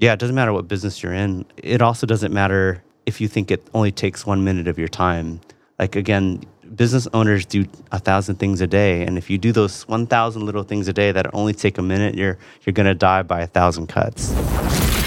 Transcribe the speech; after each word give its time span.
Yeah, 0.00 0.12
it 0.12 0.20
doesn't 0.20 0.36
matter 0.36 0.52
what 0.52 0.68
business 0.68 1.02
you're 1.02 1.12
in. 1.12 1.44
It 1.56 1.82
also 1.82 2.06
doesn't 2.06 2.32
matter 2.32 2.84
if 3.04 3.20
you 3.20 3.26
think 3.26 3.50
it 3.50 3.66
only 3.74 3.90
takes 3.90 4.24
one 4.24 4.44
minute 4.44 4.68
of 4.68 4.78
your 4.78 4.86
time. 4.86 5.40
Like, 5.76 5.96
again, 5.96 6.44
business 6.76 7.08
owners 7.12 7.44
do 7.44 7.66
a 7.90 7.98
thousand 7.98 8.36
things 8.36 8.60
a 8.60 8.68
day. 8.68 9.02
And 9.04 9.18
if 9.18 9.28
you 9.28 9.38
do 9.38 9.50
those 9.50 9.88
1,000 9.88 10.46
little 10.46 10.62
things 10.62 10.86
a 10.86 10.92
day 10.92 11.10
that 11.10 11.34
only 11.34 11.52
take 11.52 11.78
a 11.78 11.82
minute, 11.82 12.14
you're, 12.14 12.38
you're 12.64 12.74
going 12.74 12.86
to 12.86 12.94
die 12.94 13.22
by 13.22 13.40
a 13.40 13.48
thousand 13.48 13.88
cuts. 13.88 14.28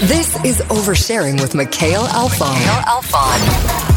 This 0.02 0.36
is 0.44 0.58
Oversharing 0.68 1.40
with 1.40 1.54
Mikhail 1.54 2.02
Alfon. 2.02 2.52
Mikhail 2.52 2.82
Alfon. 2.82 3.91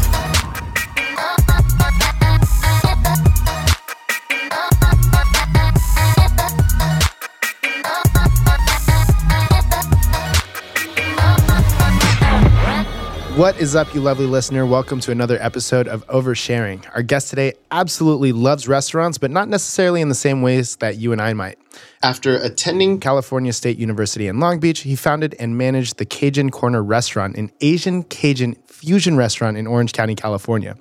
What 13.35 13.59
is 13.59 13.75
up, 13.75 13.94
you 13.94 13.99
lovely 13.99 14.27
listener? 14.27 14.66
Welcome 14.66 15.02
to 15.02 15.12
another 15.12 15.38
episode 15.41 15.89
of 15.89 16.07
Oversharing. 16.07 16.89
Our 16.95 17.02
guest 17.02 17.30
today 17.30 17.52
absolutely 17.70 18.31
loves 18.31 18.66
restaurants, 18.66 19.17
but 19.17 19.30
not 19.30 19.49
necessarily 19.49 19.99
in 19.99 20.07
the 20.07 20.16
same 20.16 20.41
ways 20.41 20.77
that 20.77 20.95
you 20.99 21.12
and 21.12 21.21
I 21.21 21.34
might. 21.34 21.57
After 22.02 22.38
attending 22.38 23.02
California 23.02 23.52
State 23.52 23.77
University 23.77 24.29
in 24.29 24.40
Long 24.40 24.62
Beach, 24.62 24.79
he 24.79 24.95
founded 24.95 25.35
and 25.38 25.57
managed 25.57 25.98
the 25.98 26.05
Cajun 26.05 26.49
Corner 26.49 26.81
Restaurant, 26.81 27.35
an 27.35 27.52
Asian 27.59 28.03
Cajun 28.03 28.55
fusion 28.67 29.17
restaurant 29.17 29.57
in 29.57 29.67
Orange 29.67 29.91
County, 29.91 30.15
California. 30.15 30.77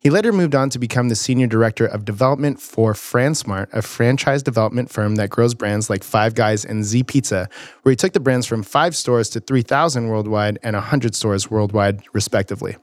He 0.00 0.10
later 0.10 0.32
moved 0.32 0.54
on 0.54 0.70
to 0.70 0.78
become 0.78 1.08
the 1.08 1.16
senior 1.16 1.48
director 1.48 1.84
of 1.84 2.04
development 2.04 2.60
for 2.60 2.92
FranSmart, 2.92 3.66
a 3.72 3.82
franchise 3.82 4.44
development 4.44 4.90
firm 4.90 5.16
that 5.16 5.28
grows 5.28 5.54
brands 5.54 5.90
like 5.90 6.04
Five 6.04 6.36
Guys 6.36 6.64
and 6.64 6.84
Z 6.84 7.02
Pizza, 7.02 7.48
where 7.82 7.90
he 7.90 7.96
took 7.96 8.12
the 8.12 8.20
brands 8.20 8.46
from 8.46 8.62
five 8.62 8.94
stores 8.94 9.28
to 9.30 9.40
3,000 9.40 10.06
worldwide 10.06 10.60
and 10.62 10.76
100 10.76 11.16
stores 11.16 11.50
worldwide, 11.50 12.02
respectively. 12.12 12.76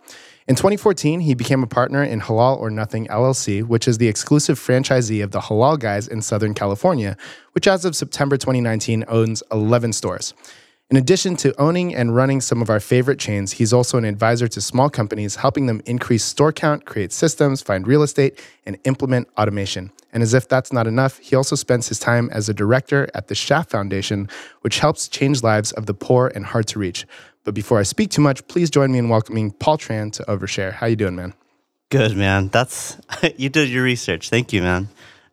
In 0.49 0.55
2014, 0.55 1.21
he 1.21 1.33
became 1.35 1.63
a 1.63 1.67
partner 1.67 2.03
in 2.03 2.19
Halal 2.19 2.59
or 2.59 2.69
Nothing 2.69 3.07
LLC, 3.07 3.63
which 3.65 3.87
is 3.87 3.97
the 3.97 4.09
exclusive 4.09 4.59
franchisee 4.59 5.23
of 5.23 5.31
the 5.31 5.39
Halal 5.39 5.79
Guys 5.79 6.09
in 6.09 6.21
Southern 6.21 6.53
California, 6.53 7.15
which 7.53 7.65
as 7.65 7.85
of 7.85 7.95
September 7.95 8.35
2019 8.35 9.05
owns 9.07 9.41
11 9.53 9.93
stores. 9.93 10.33
In 10.91 10.97
addition 10.97 11.35
to 11.37 11.59
owning 11.59 11.95
and 11.95 12.15
running 12.15 12.41
some 12.41 12.61
of 12.61 12.69
our 12.69 12.79
favorite 12.79 13.17
chains, 13.17 13.53
he's 13.53 13.73
also 13.73 13.97
an 13.97 14.05
advisor 14.05 14.47
to 14.49 14.61
small 14.61 14.87
companies, 14.87 15.37
helping 15.37 15.65
them 15.65 15.81
increase 15.87 16.23
store 16.23 16.53
count, 16.53 16.85
create 16.85 17.11
systems, 17.11 17.63
find 17.63 17.87
real 17.87 18.03
estate, 18.03 18.39
and 18.67 18.77
implement 18.83 19.27
automation. 19.35 19.91
And 20.13 20.21
as 20.21 20.35
if 20.35 20.47
that's 20.47 20.71
not 20.71 20.85
enough, 20.85 21.17
he 21.17 21.35
also 21.35 21.55
spends 21.55 21.87
his 21.87 21.97
time 21.97 22.29
as 22.31 22.49
a 22.49 22.53
director 22.53 23.09
at 23.15 23.29
the 23.29 23.35
Shaft 23.35 23.71
Foundation, 23.71 24.29
which 24.61 24.77
helps 24.77 25.07
change 25.07 25.41
lives 25.41 25.71
of 25.71 25.87
the 25.87 25.95
poor 25.95 26.31
and 26.35 26.45
hard 26.45 26.67
to 26.67 26.77
reach. 26.77 27.07
But 27.45 27.55
before 27.55 27.79
I 27.79 27.83
speak 27.83 28.11
too 28.11 28.21
much, 28.21 28.47
please 28.47 28.69
join 28.69 28.91
me 28.91 28.99
in 28.99 29.09
welcoming 29.09 29.53
Paul 29.53 29.79
Tran 29.79 30.11
to 30.13 30.23
Overshare. 30.25 30.71
How 30.71 30.85
you 30.85 30.95
doing, 30.95 31.15
man? 31.15 31.33
Good, 31.89 32.15
man. 32.15 32.49
That's 32.49 32.97
you 33.37 33.49
did 33.49 33.69
your 33.69 33.83
research. 33.83 34.29
Thank 34.29 34.53
you, 34.53 34.61
man. 34.61 34.89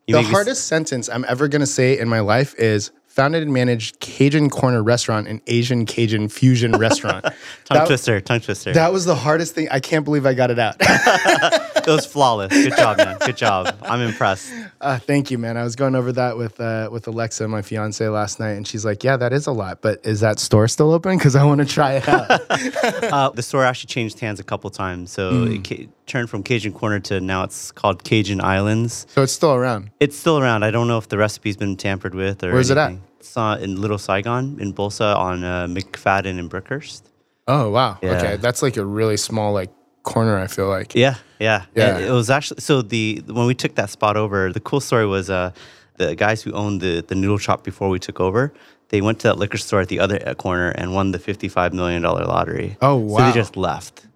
You 0.06 0.17
the 0.17 0.23
hardest 0.23 0.67
sentence 0.67 1.11
I'm 1.11 1.27
ever 1.28 1.47
going 1.47 1.61
to 1.61 1.67
say 1.67 1.98
in 1.98 2.08
my 2.08 2.20
life 2.20 2.55
is 2.58 2.91
founded 3.12 3.42
and 3.42 3.52
managed 3.52 4.00
Cajun 4.00 4.48
Corner 4.48 4.82
Restaurant, 4.82 5.28
an 5.28 5.42
Asian 5.46 5.84
Cajun 5.84 6.28
fusion 6.28 6.72
restaurant. 6.72 7.24
tongue 7.64 7.78
that, 7.78 7.86
twister, 7.86 8.20
tongue 8.22 8.41
twister. 8.41 8.72
That 8.72 8.91
was 8.91 9.05
the 9.05 9.14
hardest 9.14 9.55
thing. 9.55 9.68
I 9.70 9.80
can't 9.80 10.05
believe 10.05 10.24
I 10.24 10.32
got 10.32 10.50
it 10.50 10.58
out. 10.58 10.77
it 11.86 11.91
was 11.91 12.06
flawless. 12.06 12.52
Good 12.52 12.77
job, 12.77 12.97
man. 12.97 13.19
Good 13.19 13.36
job. 13.36 13.77
I'm 13.83 14.00
impressed. 14.00 14.52
Uh, 14.80 14.98
thank 14.98 15.30
you, 15.30 15.38
man. 15.38 15.56
I 15.56 15.64
was 15.64 15.77
going 15.77 15.94
over 15.94 16.12
that 16.12 16.36
with 16.36 16.61
uh, 16.61 16.89
with 16.91 17.06
Alexa, 17.06 17.47
my 17.48 17.62
fiance, 17.62 18.06
last 18.08 18.41
night, 18.41 18.52
and 18.52 18.66
she's 18.66 18.84
like, 18.84 19.05
"Yeah, 19.05 19.16
that 19.16 19.33
is 19.33 19.47
a 19.47 19.52
lot, 19.52 19.80
but 19.80 20.05
is 20.05 20.20
that 20.20 20.39
store 20.39 20.69
still 20.69 20.92
open? 20.92 21.16
Because 21.16 21.36
I 21.36 21.44
want 21.44 21.61
to 21.61 21.66
try 21.66 21.94
it 21.94 22.08
out." 22.08 22.30
uh, 22.50 23.30
the 23.30 23.42
store 23.42 23.64
actually 23.64 23.89
changed 23.89 24.20
hands 24.20 24.41
a 24.41 24.44
couple 24.44 24.70
times, 24.70 25.11
so 25.11 25.33
mm. 25.33 25.56
it 25.56 25.64
ca- 25.66 25.89
turned 26.06 26.30
from 26.30 26.42
Cajun 26.42 26.72
Corner 26.72 27.00
to 27.00 27.20
now 27.20 27.44
it's 27.44 27.72
called 27.72 28.05
Cajun 28.05 28.41
Islands. 28.41 29.06
So 29.11 29.22
it's 29.22 29.33
still 29.33 29.55
around. 29.55 29.90
It's 30.01 30.17
still 30.17 30.39
around. 30.39 30.62
I 30.62 30.70
don't 30.70 30.89
know 30.89 30.98
if 30.98 31.08
the 31.08 31.18
recipe's 31.18 31.57
been 31.57 31.77
tampered 31.77 32.14
with 32.14 32.42
or. 32.45 32.52
Where's 32.52 32.70
anything. 32.70 32.96
it 32.96 33.01
at? 33.02 33.20
It's 33.20 33.36
uh, 33.36 33.58
in 33.61 33.80
Little 33.80 33.98
Saigon 33.98 34.58
in 34.61 34.74
Bolsa 34.74 35.17
on 35.17 35.45
uh, 35.45 35.67
McFadden 35.67 36.39
and 36.39 36.51
Brookhurst. 36.51 37.02
Oh 37.46 37.70
wow! 37.70 37.98
Yeah. 38.02 38.17
Okay, 38.17 38.36
that's 38.36 38.62
like 38.62 38.77
a 38.77 38.84
really 38.84 39.17
small 39.17 39.52
like 39.52 39.70
corner. 40.02 40.39
I 40.39 40.46
feel 40.46 40.68
like. 40.68 40.95
Yeah, 40.95 41.17
yeah, 41.42 41.64
yeah. 41.75 41.98
It, 41.98 42.08
it 42.08 42.11
was 42.11 42.30
actually 42.30 42.61
so 42.61 42.83
the 42.83 43.23
when 43.27 43.47
we 43.47 43.55
took 43.55 43.75
that 43.75 43.91
spot 43.91 44.17
over. 44.17 44.53
The 44.53 44.61
cool 44.61 44.80
story 44.80 45.07
was 45.07 45.30
uh, 45.30 45.53
the 45.97 46.14
guys 46.14 46.42
who 46.42 46.53
owned 46.53 46.80
the 46.80 47.05
the 47.07 47.14
noodle 47.14 47.39
shop 47.39 47.64
before 47.64 47.89
we 47.89 47.98
took 47.98 48.20
over. 48.20 48.53
They 48.89 49.01
went 49.01 49.20
to 49.20 49.29
that 49.29 49.39
liquor 49.39 49.58
store 49.58 49.81
at 49.81 49.89
the 49.89 50.01
other 50.01 50.20
uh, 50.27 50.35
corner 50.35 50.69
and 50.70 50.95
won 50.95 51.13
the 51.13 51.19
fifty-five 51.19 51.73
million 51.73 52.02
dollar 52.02 52.25
lottery. 52.25 52.77
Oh 52.81 52.97
wow! 52.97 53.19
So 53.19 53.27
they 53.27 53.33
just 53.33 53.57
left. 53.57 54.07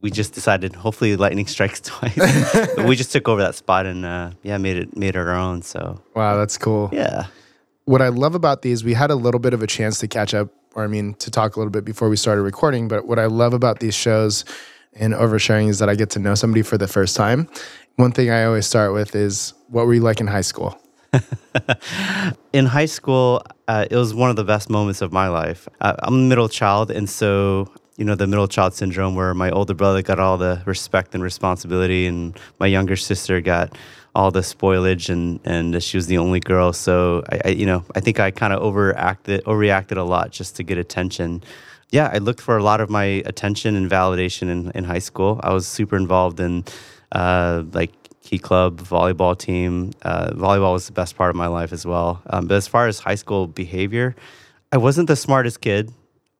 We 0.00 0.10
just 0.10 0.34
decided, 0.34 0.74
hopefully, 0.76 1.16
lightning 1.16 1.46
strikes 1.46 1.80
twice. 1.90 2.16
we 2.78 2.96
just 2.96 3.12
took 3.12 3.28
over 3.28 3.42
that 3.42 3.54
spot 3.54 3.86
and 3.86 4.04
uh, 4.04 4.30
yeah, 4.42 4.58
made 4.58 4.76
it 4.76 4.96
made 4.96 5.10
it 5.10 5.16
our 5.16 5.34
own. 5.34 5.62
So 5.62 6.00
wow, 6.14 6.36
that's 6.36 6.58
cool. 6.58 6.90
Yeah 6.92 7.26
what 7.86 8.02
I 8.02 8.08
love 8.08 8.34
about 8.34 8.62
these, 8.62 8.84
we 8.84 8.92
had 8.92 9.10
a 9.10 9.14
little 9.14 9.38
bit 9.38 9.54
of 9.54 9.62
a 9.62 9.66
chance 9.66 9.98
to 10.00 10.08
catch 10.08 10.34
up, 10.34 10.50
or 10.74 10.84
I 10.84 10.88
mean, 10.88 11.14
to 11.14 11.30
talk 11.30 11.56
a 11.56 11.58
little 11.58 11.70
bit 11.70 11.84
before 11.84 12.08
we 12.08 12.16
started 12.16 12.42
recording. 12.42 12.88
But 12.88 13.06
what 13.06 13.18
I 13.18 13.26
love 13.26 13.54
about 13.54 13.78
these 13.80 13.94
shows 13.94 14.44
and 14.98 15.14
oversharing 15.14 15.68
is 15.68 15.78
that 15.78 15.88
I 15.88 15.94
get 15.94 16.10
to 16.10 16.18
know 16.18 16.34
somebody 16.34 16.62
for 16.62 16.78
the 16.78 16.88
first 16.88 17.16
time. 17.16 17.48
One 17.96 18.12
thing 18.12 18.30
I 18.30 18.44
always 18.44 18.66
start 18.66 18.92
with 18.92 19.14
is, 19.14 19.54
what 19.68 19.86
were 19.86 19.94
you 19.94 20.00
like 20.00 20.20
in 20.20 20.26
high 20.26 20.42
school? 20.42 20.78
in 22.52 22.66
high 22.66 22.86
school, 22.86 23.42
uh, 23.68 23.86
it 23.90 23.96
was 23.96 24.14
one 24.14 24.30
of 24.30 24.36
the 24.36 24.44
best 24.44 24.68
moments 24.68 25.00
of 25.00 25.12
my 25.12 25.28
life. 25.28 25.68
Uh, 25.80 25.94
I'm 26.00 26.14
a 26.14 26.18
middle 26.18 26.48
child, 26.48 26.90
and 26.90 27.08
so 27.08 27.70
you 27.96 28.04
know 28.04 28.14
the 28.14 28.26
middle 28.26 28.48
child 28.48 28.74
syndrome, 28.74 29.14
where 29.14 29.32
my 29.34 29.50
older 29.50 29.74
brother 29.74 30.02
got 30.02 30.18
all 30.18 30.36
the 30.36 30.62
respect 30.66 31.14
and 31.14 31.22
responsibility, 31.22 32.06
and 32.06 32.38
my 32.60 32.66
younger 32.66 32.96
sister 32.96 33.40
got 33.40 33.76
all 34.16 34.30
the 34.30 34.40
spoilage 34.40 35.10
and 35.10 35.40
and 35.44 35.82
she 35.82 35.98
was 35.98 36.06
the 36.06 36.16
only 36.16 36.40
girl 36.40 36.72
so 36.72 37.22
I, 37.30 37.40
I 37.44 37.48
you 37.50 37.66
know 37.66 37.84
I 37.94 38.00
think 38.00 38.18
I 38.18 38.30
kind 38.30 38.54
of 38.54 38.62
overacted 38.62 39.44
overreacted 39.44 39.98
a 39.98 40.02
lot 40.02 40.30
just 40.30 40.56
to 40.56 40.62
get 40.62 40.78
attention 40.78 41.44
yeah 41.90 42.10
I 42.12 42.18
looked 42.18 42.40
for 42.40 42.56
a 42.56 42.62
lot 42.62 42.80
of 42.80 42.90
my 42.90 43.04
attention 43.04 43.76
and 43.76 43.90
validation 43.90 44.48
in, 44.48 44.70
in 44.74 44.84
high 44.84 45.00
school 45.00 45.40
I 45.42 45.52
was 45.52 45.66
super 45.66 45.96
involved 45.96 46.40
in 46.40 46.64
uh, 47.12 47.62
like 47.72 47.92
key 48.22 48.38
club 48.38 48.80
volleyball 48.80 49.38
team 49.38 49.92
uh, 50.02 50.30
volleyball 50.30 50.72
was 50.72 50.86
the 50.86 50.92
best 50.92 51.16
part 51.16 51.30
of 51.30 51.36
my 51.36 51.46
life 51.46 51.72
as 51.72 51.86
well 51.86 52.22
um, 52.30 52.46
but 52.46 52.56
as 52.56 52.66
far 52.66 52.88
as 52.88 52.98
high 52.98 53.14
school 53.14 53.46
behavior 53.46 54.16
I 54.72 54.78
wasn't 54.78 55.08
the 55.08 55.16
smartest 55.16 55.60
kid 55.60 55.92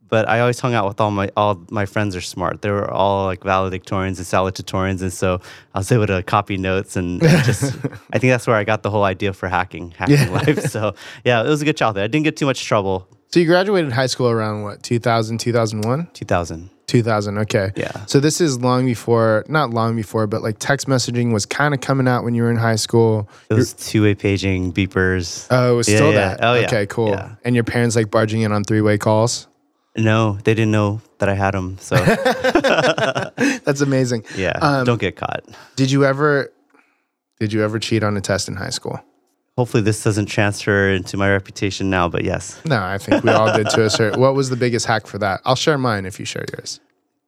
but 0.08 0.28
I 0.28 0.40
always 0.40 0.60
hung 0.60 0.74
out 0.74 0.86
with 0.86 1.00
all 1.00 1.10
my 1.10 1.30
all 1.36 1.60
my 1.70 1.86
friends 1.86 2.14
are 2.14 2.20
smart. 2.20 2.62
They 2.62 2.70
were 2.70 2.90
all 2.90 3.24
like 3.26 3.40
valedictorians 3.40 4.18
and 4.18 4.26
salutatorians, 4.26 5.02
and 5.02 5.12
so 5.12 5.40
I 5.74 5.78
was 5.78 5.90
able 5.90 6.06
to 6.06 6.22
copy 6.22 6.56
notes 6.56 6.96
and, 6.96 7.22
and 7.22 7.44
just. 7.44 7.64
I 8.12 8.18
think 8.18 8.30
that's 8.30 8.46
where 8.46 8.56
I 8.56 8.64
got 8.64 8.82
the 8.82 8.90
whole 8.90 9.04
idea 9.04 9.32
for 9.32 9.48
hacking, 9.48 9.90
hacking 9.92 10.16
yeah. 10.16 10.30
life. 10.30 10.64
So 10.66 10.94
yeah, 11.24 11.42
it 11.42 11.48
was 11.48 11.62
a 11.62 11.64
good 11.64 11.76
childhood. 11.76 12.04
I 12.04 12.06
didn't 12.06 12.24
get 12.24 12.36
too 12.36 12.46
much 12.46 12.64
trouble. 12.64 13.08
So 13.28 13.40
you 13.40 13.46
graduated 13.46 13.92
high 13.92 14.06
school 14.06 14.28
around 14.28 14.62
what 14.62 14.82
2000, 14.82 15.38
2001? 15.38 16.08
2000. 16.12 16.70
2000 16.86 17.38
okay 17.38 17.72
yeah 17.74 18.06
so 18.06 18.20
this 18.20 18.40
is 18.40 18.60
long 18.60 18.86
before 18.86 19.44
not 19.48 19.70
long 19.70 19.96
before 19.96 20.28
but 20.28 20.40
like 20.40 20.56
text 20.60 20.86
messaging 20.86 21.32
was 21.32 21.44
kind 21.44 21.74
of 21.74 21.80
coming 21.80 22.06
out 22.06 22.22
when 22.22 22.32
you 22.32 22.44
were 22.44 22.50
in 22.50 22.56
high 22.56 22.76
school 22.76 23.28
it 23.50 23.54
was 23.54 23.72
two-way 23.72 24.14
paging 24.14 24.72
beepers 24.72 25.48
oh 25.50 25.72
it 25.72 25.76
was 25.76 25.88
yeah, 25.88 25.96
still 25.96 26.12
yeah. 26.12 26.28
that 26.36 26.44
oh 26.44 26.54
yeah 26.54 26.64
okay 26.64 26.86
cool 26.86 27.08
yeah. 27.08 27.34
and 27.44 27.56
your 27.56 27.64
parents 27.64 27.96
like 27.96 28.08
barging 28.08 28.42
in 28.42 28.52
on 28.52 28.62
three-way 28.62 28.96
calls 28.96 29.48
no, 29.96 30.38
they 30.44 30.54
didn't 30.54 30.72
know 30.72 31.00
that 31.18 31.28
I 31.28 31.34
had 31.34 31.52
them. 31.52 31.78
So 31.80 31.96
that's 33.64 33.80
amazing. 33.80 34.24
Yeah, 34.36 34.58
um, 34.60 34.84
don't 34.84 35.00
get 35.00 35.16
caught. 35.16 35.44
Did 35.74 35.90
you 35.90 36.04
ever? 36.04 36.52
Did 37.40 37.52
you 37.52 37.62
ever 37.62 37.78
cheat 37.78 38.02
on 38.02 38.16
a 38.16 38.20
test 38.20 38.48
in 38.48 38.56
high 38.56 38.70
school? 38.70 39.00
Hopefully, 39.56 39.82
this 39.82 40.04
doesn't 40.04 40.26
transfer 40.26 40.90
into 40.90 41.16
my 41.16 41.30
reputation 41.30 41.88
now. 41.88 42.08
But 42.08 42.24
yes. 42.24 42.60
No, 42.66 42.82
I 42.82 42.98
think 42.98 43.24
we 43.24 43.30
all 43.30 43.56
did 43.56 43.70
to 43.70 43.84
a 43.84 43.90
certain. 43.90 44.20
What 44.20 44.34
was 44.34 44.50
the 44.50 44.56
biggest 44.56 44.86
hack 44.86 45.06
for 45.06 45.18
that? 45.18 45.40
I'll 45.44 45.56
share 45.56 45.78
mine 45.78 46.04
if 46.04 46.18
you 46.20 46.26
share 46.26 46.44
yours. 46.52 46.80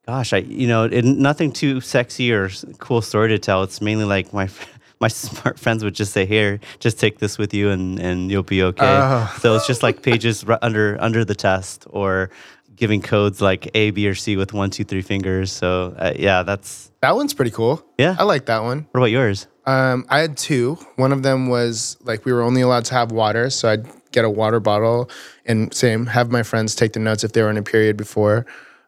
Gosh, 0.06 0.32
I 0.32 0.38
you 0.38 0.66
know 0.66 0.84
it, 0.84 1.04
nothing 1.04 1.52
too 1.52 1.80
sexy 1.80 2.32
or 2.32 2.50
cool 2.78 3.02
story 3.02 3.28
to 3.28 3.38
tell. 3.38 3.62
It's 3.62 3.80
mainly 3.80 4.04
like 4.04 4.32
my 4.32 4.48
my 5.00 5.08
smart 5.08 5.58
friends 5.58 5.84
would 5.84 5.94
just 5.94 6.12
say, 6.12 6.26
"Here, 6.26 6.60
just 6.80 6.98
take 6.98 7.18
this 7.18 7.38
with 7.38 7.54
you, 7.54 7.70
and 7.70 7.98
and 7.98 8.30
you'll 8.30 8.42
be 8.42 8.62
okay." 8.62 8.86
Uh. 8.86 9.26
So 9.38 9.54
it's 9.54 9.66
just 9.66 9.82
like 9.82 10.02
pages 10.02 10.44
under 10.62 10.96
under 11.00 11.24
the 11.24 11.34
test, 11.34 11.86
or 11.90 12.30
giving 12.74 13.02
codes 13.02 13.40
like 13.40 13.70
A, 13.74 13.90
B, 13.90 14.08
or 14.08 14.14
C 14.14 14.36
with 14.36 14.52
one, 14.52 14.70
two, 14.70 14.84
three 14.84 15.02
fingers. 15.02 15.52
So 15.52 15.94
uh, 15.98 16.12
yeah, 16.16 16.42
that's 16.42 16.90
that 17.00 17.14
one's 17.14 17.34
pretty 17.34 17.50
cool. 17.50 17.84
Yeah, 17.98 18.16
I 18.18 18.24
like 18.24 18.46
that 18.46 18.62
one. 18.62 18.86
What 18.90 19.00
about 19.00 19.10
yours? 19.10 19.46
Um, 19.68 20.06
I 20.08 20.20
had 20.20 20.38
two. 20.38 20.78
One 20.96 21.12
of 21.12 21.22
them 21.22 21.48
was 21.48 21.98
like 22.02 22.24
we 22.24 22.32
were 22.32 22.40
only 22.40 22.62
allowed 22.62 22.86
to 22.86 22.94
have 22.94 23.12
water, 23.12 23.50
so 23.50 23.68
I'd 23.68 23.86
get 24.12 24.24
a 24.24 24.30
water 24.30 24.60
bottle 24.60 25.10
and 25.44 25.72
same 25.74 26.06
have 26.06 26.30
my 26.30 26.42
friends 26.42 26.74
take 26.74 26.94
the 26.94 27.00
notes 27.00 27.22
if 27.22 27.32
they 27.32 27.42
were 27.42 27.50
in 27.50 27.58
a 27.58 27.62
period 27.62 27.98
before 27.98 28.46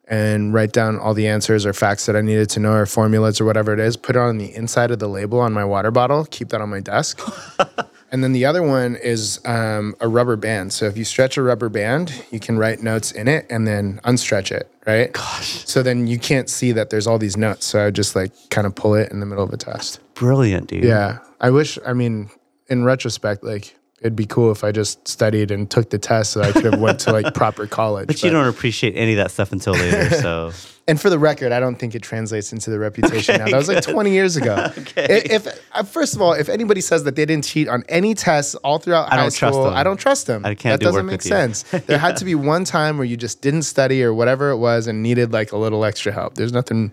and 0.09 0.55
write 0.55 0.73
down 0.73 0.99
all 0.99 1.13
the 1.13 1.29
answers 1.29 1.67
or 1.67 1.75
facts 1.75 2.07
that 2.07 2.17
I 2.17 2.23
needed 2.23 2.49
to 2.51 2.61
know 2.61 2.73
or 2.73 2.87
formulas 2.87 3.43
or 3.43 3.45
whatever 3.45 3.75
it 3.75 3.79
is. 3.79 3.99
Put 3.99 4.17
it 4.17 4.21
on 4.21 4.39
the 4.39 4.55
inside 4.55 4.91
of 4.91 4.99
the 4.99 5.07
label 5.07 5.39
on 5.39 5.53
my 5.53 5.67
water 5.67 5.91
bottle. 5.91 6.25
Keep 6.31 6.49
that 6.49 6.63
on 6.63 6.71
my 6.71 6.81
desk. 6.81 7.21
And 8.13 8.25
then 8.25 8.33
the 8.33 8.45
other 8.45 8.63
one 8.63 8.97
is 8.97 9.41
um, 9.45 9.95
a 10.01 10.09
rubber 10.09 10.37
band. 10.37 10.73
So 10.73 10.87
if 10.87 10.97
you 10.97 11.05
stretch 11.05 11.37
a 11.37 11.43
rubber 11.43 11.69
band, 11.69 12.25
you 12.31 12.41
can 12.41 12.59
write 12.59 12.83
notes 12.83 13.13
in 13.13 13.29
it 13.29 13.47
and 13.49 13.67
then 13.67 14.01
unstretch 14.05 14.51
it, 14.51 14.71
right? 14.87 15.13
Gosh, 15.13 15.65
So 15.67 15.83
then 15.83 16.07
you 16.07 16.19
can't 16.19 16.49
see 16.49 16.73
that 16.73 16.91
there's 16.91 17.07
all 17.07 17.19
these 17.19 17.37
notes. 17.37 17.67
So 17.67 17.81
I 17.81 17.85
would 17.87 17.95
just 17.95 18.17
like 18.17 18.33
kind 18.51 18.67
of 18.67 18.75
pull 18.75 18.95
it 18.95 19.13
in 19.13 19.21
the 19.21 19.27
middle 19.27 19.45
of 19.45 19.53
a 19.53 19.57
test. 19.57 20.01
Brilliant, 20.21 20.69
dude. 20.69 20.85
Yeah. 20.85 21.19
I 21.41 21.51
wish, 21.51 21.79
I 21.87 21.95
mean, 21.95 22.31
in 22.69 22.85
retrospect, 22.85 23.43
like 23.43 23.75
it'd 24.01 24.17
be 24.17 24.27
cool 24.27 24.51
if 24.53 24.63
I 24.65 24.71
just 24.73 25.07
studied 25.09 25.51
and 25.51 25.71
took 25.71 25.91
the 25.91 25.99
test 25.99 26.33
so 26.33 26.41
I 26.43 26.53
could 26.53 26.65
have 26.65 26.81
went 26.81 27.01
to 27.01 27.13
like 27.13 27.35
proper 27.43 27.67
college. 27.67 28.07
But 28.07 28.23
you 28.23 28.31
don't 28.31 28.47
appreciate 28.47 28.95
any 28.97 29.13
of 29.13 29.17
that 29.17 29.31
stuff 29.31 29.51
until 29.53 29.73
later. 29.75 30.09
So 30.21 30.53
And 30.89 30.99
for 31.01 31.11
the 31.11 31.19
record, 31.19 31.53
I 31.53 31.61
don't 31.61 31.77
think 31.77 31.95
it 31.95 32.03
translates 32.03 32.51
into 32.53 32.71
the 32.71 32.79
reputation 32.79 33.37
now. 33.39 33.45
That 33.47 33.57
was 33.57 33.69
like 33.69 33.83
20 33.85 34.11
years 34.11 34.37
ago. 34.37 34.55
I- 34.97 35.25
If, 35.37 35.47
uh, 35.73 35.83
first 35.85 36.15
of 36.17 36.23
all, 36.23 36.33
if 36.33 36.49
anybody 36.49 36.81
says 36.81 37.05
that 37.05 37.15
they 37.17 37.27
didn't 37.27 37.45
cheat 37.45 37.69
on 37.69 37.85
any 37.89 38.15
tests 38.15 38.55
all 38.57 38.79
throughout 38.79 39.13
I 39.13 39.17
high 39.17 39.29
school. 39.29 39.67
I 39.67 39.83
don't 39.83 39.99
trust 40.01 40.27
them. 40.27 40.45
I 40.47 40.55
can't 40.55 40.75
that 40.75 40.81
do 40.81 40.85
doesn't 40.87 41.01
work 41.01 41.07
make 41.13 41.19
with 41.21 41.27
you. 41.27 41.31
sense. 41.31 41.63
There 41.87 41.99
had 41.99 42.17
to 42.19 42.25
be 42.25 42.35
one 42.35 42.65
time 42.65 42.97
where 42.99 43.07
you 43.07 43.17
just 43.19 43.41
didn't 43.43 43.63
study 43.65 44.03
or 44.03 44.13
whatever 44.15 44.49
it 44.51 44.57
was 44.59 44.87
and 44.87 45.03
needed 45.03 45.33
like 45.33 45.53
a 45.53 45.59
little 45.59 45.85
extra 45.85 46.11
help. 46.13 46.35
There's 46.37 46.53
nothing. 46.53 46.93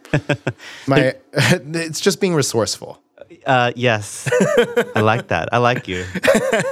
My, 0.88 1.16
it's 1.34 2.00
just 2.02 2.20
being 2.20 2.34
resourceful. 2.36 3.02
Uh, 3.48 3.72
yes, 3.76 4.30
I 4.96 5.02
like 5.02 5.30
that. 5.30 5.50
I 5.52 5.58
like 5.58 5.88
you. 5.88 6.06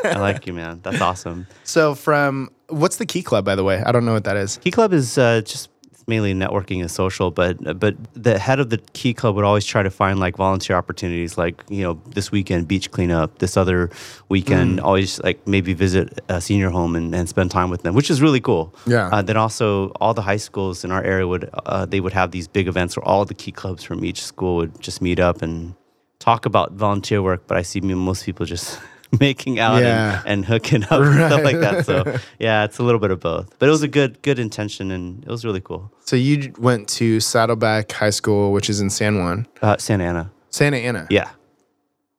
I 0.04 0.18
like 0.20 0.46
you, 0.46 0.54
man. 0.54 0.82
That's 0.84 1.02
awesome. 1.02 1.48
So 1.64 1.96
from 1.96 2.52
what's 2.68 2.98
the 2.98 3.06
Key 3.06 3.24
Club, 3.24 3.46
by 3.46 3.56
the 3.56 3.64
way? 3.64 3.82
I 3.82 3.92
don't 3.92 4.06
know 4.06 4.14
what 4.14 4.26
that 4.26 4.38
is. 4.38 4.58
Key 4.58 4.72
Club 4.72 4.94
is 4.94 5.18
uh, 5.18 5.42
just 5.42 5.70
mainly 6.08 6.34
networking 6.34 6.82
and 6.82 6.92
social, 6.92 7.32
but 7.32 7.80
but 7.80 7.96
the 8.14 8.38
head 8.38 8.60
of 8.60 8.70
the 8.70 8.78
Key 8.94 9.14
Club 9.14 9.36
would 9.36 9.46
always 9.46 9.66
try 9.66 9.84
to 9.84 9.90
find 9.90 10.20
like 10.20 10.36
volunteer 10.38 10.76
opportunities, 10.76 11.38
like 11.38 11.64
you 11.70 11.84
know 11.84 12.00
this 12.10 12.32
weekend 12.32 12.68
beach 12.68 12.92
cleanup, 12.92 13.40
this 13.40 13.58
other 13.58 13.90
weekend 14.30 14.80
always 14.80 15.20
like 15.22 15.46
maybe 15.48 15.74
visit 15.74 16.20
a 16.30 16.42
senior 16.42 16.70
home 16.70 16.96
and, 16.96 17.16
and 17.16 17.30
spend 17.30 17.52
time 17.52 17.70
with 17.70 17.84
them, 17.84 17.96
which 17.96 18.10
is 18.10 18.22
really 18.22 18.42
cool. 18.42 18.76
Yeah. 18.86 19.08
Uh, 19.08 19.22
then 19.22 19.38
also 19.38 19.90
all 20.02 20.14
the 20.14 20.22
high 20.22 20.38
schools 20.38 20.84
in 20.84 20.92
our 20.92 21.04
area 21.04 21.28
would 21.28 21.50
uh, 21.66 21.86
they 21.86 22.00
would 22.00 22.14
have 22.14 22.32
these 22.32 22.48
big 22.48 22.68
events 22.68 22.98
where 22.98 23.08
all 23.08 23.26
the 23.26 23.34
Key 23.34 23.52
Clubs 23.52 23.84
from 23.84 24.04
each 24.04 24.24
school 24.24 24.58
would 24.58 24.80
just 24.82 25.02
meet 25.02 25.20
up 25.20 25.42
and 25.42 25.74
talk 26.26 26.46
about 26.46 26.74
volunteer 26.74 27.22
work. 27.22 27.42
But 27.48 27.58
I 27.58 27.62
see 27.64 27.80
most 27.82 28.26
people 28.26 28.46
just. 28.46 28.80
making 29.20 29.60
out 29.60 29.82
Yeah. 29.82 30.20
and, 30.26 30.28
and 30.28 30.46
hooking 30.46 30.84
up 30.84 30.92
and 30.92 31.14
stuff 31.14 31.44
like 31.44 31.60
that 31.62 31.86
so 31.86 32.04
yeah 32.40 32.66
it's 32.66 32.80
a 32.80 32.84
little 32.84 33.00
bit 33.00 33.12
of 33.12 33.20
both 33.22 33.48
but 33.60 33.70
it 33.70 33.72
was 33.72 33.84
a 33.84 33.88
good 33.88 34.20
good 34.24 34.40
intention 34.40 34.92
and 34.92 35.24
it 35.24 35.30
was 35.30 35.46
really 35.46 35.62
cool 35.62 35.90
So 36.04 36.16
you 36.18 36.52
went 36.58 36.90
to 37.00 37.20
Saddleback 37.22 37.92
High 37.94 38.10
School, 38.10 38.52
which 38.52 38.68
is 38.70 38.82
in 38.82 38.90
San 38.90 39.20
Juan, 39.20 39.48
uh, 39.62 39.78
santa 39.78 40.04
ana 40.06 40.32
Santa 40.50 40.78
Ana. 40.78 41.08
yeah 41.10 41.30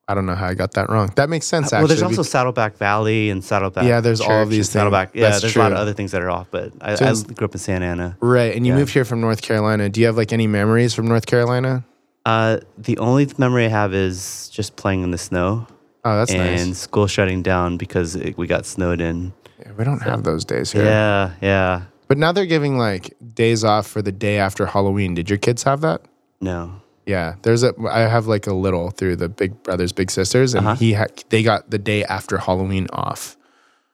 I 0.07 0.15
don't 0.15 0.25
know 0.25 0.33
how 0.35 0.47
I 0.47 0.53
got 0.55 0.71
that 0.75 0.89
wrong. 0.89 1.11
That 1.17 1.29
makes 1.29 1.45
sense. 1.45 1.65
Actually, 1.67 1.79
well 1.79 1.87
there's 1.89 2.01
also 2.03 2.23
saddleback 2.23 2.77
valley 2.77 3.29
and 3.29 3.43
saddleback 3.43 3.83
Yeah, 3.83 3.99
there's 3.99 4.21
all 4.21 4.41
of 4.41 4.49
these 4.49 4.69
saddleback 4.69 5.11
things. 5.11 5.21
yeah 5.21 5.29
That's 5.29 5.41
there's 5.41 5.55
a 5.57 5.59
lot 5.59 5.73
of 5.73 5.77
other 5.77 5.93
things 5.93 6.13
that 6.13 6.21
are 6.23 6.31
off 6.31 6.47
but 6.49 6.71
i, 6.81 6.95
So 6.95 7.05
I 7.05 7.33
grew 7.33 7.45
up 7.45 7.53
in 7.53 7.59
santa 7.59 7.85
ana 7.85 8.17
right. 8.21 8.55
And 8.55 8.65
you 8.65 8.71
Yeah. 8.73 8.79
moved 8.79 8.93
here 8.93 9.05
from 9.05 9.19
North 9.21 9.41
Carolina. 9.43 9.89
Do 9.89 9.99
you 9.99 10.07
have 10.07 10.17
like 10.17 10.31
any 10.33 10.47
memories 10.47 10.95
from 10.95 11.07
North 11.07 11.25
Carolina? 11.27 11.83
Uh, 12.31 12.59
the 12.77 12.97
only 13.07 13.25
memory 13.37 13.65
i 13.65 13.69
have 13.81 13.93
is 13.93 14.49
just 14.57 14.75
playing 14.81 15.01
in 15.03 15.11
the 15.11 15.17
snow 15.29 15.65
Oh, 16.05 16.15
that's 16.19 16.31
nice. 16.31 16.61
and 16.61 16.69
nice. 16.69 16.77
school 16.87 17.07
shutting 17.07 17.41
down 17.43 17.75
because 17.77 18.15
it, 18.15 18.37
we 18.37 18.45
got 18.47 18.65
snowed 18.65 19.01
in 19.01 19.33
Yeah, 19.59 19.71
we 19.77 19.83
don't 19.83 20.01
have 20.09 20.23
those 20.23 20.45
days 20.45 20.71
here. 20.71 20.85
yeah 20.85 21.33
yeah 21.41 21.73
But 22.07 22.17
now 22.17 22.31
they're 22.31 22.45
giving 22.57 22.77
like 22.87 23.05
days 23.43 23.63
off 23.63 23.85
for 23.93 24.01
the 24.01 24.13
day 24.27 24.37
after 24.47 24.65
Halloween. 24.75 25.15
Did 25.19 25.27
your 25.29 25.39
kids 25.47 25.63
have 25.63 25.81
that? 25.87 25.99
no 26.39 26.59
Yeah, 27.05 27.35
there's 27.43 27.63
a. 27.63 27.71
I 27.89 28.01
have 28.15 28.25
like 28.35 28.47
a 28.47 28.53
little 28.65 28.87
through 28.97 29.15
the 29.23 29.27
big 29.41 29.51
brothers, 29.63 29.91
big 30.01 30.09
sisters, 30.11 30.53
and 30.55 30.63
Uh-huh. 30.67 30.75
he 30.83 30.89
had. 30.99 31.11
They 31.31 31.41
got 31.51 31.61
the 31.75 31.79
day 31.91 32.03
after 32.17 32.35
Halloween 32.47 32.87
off. 32.91 33.35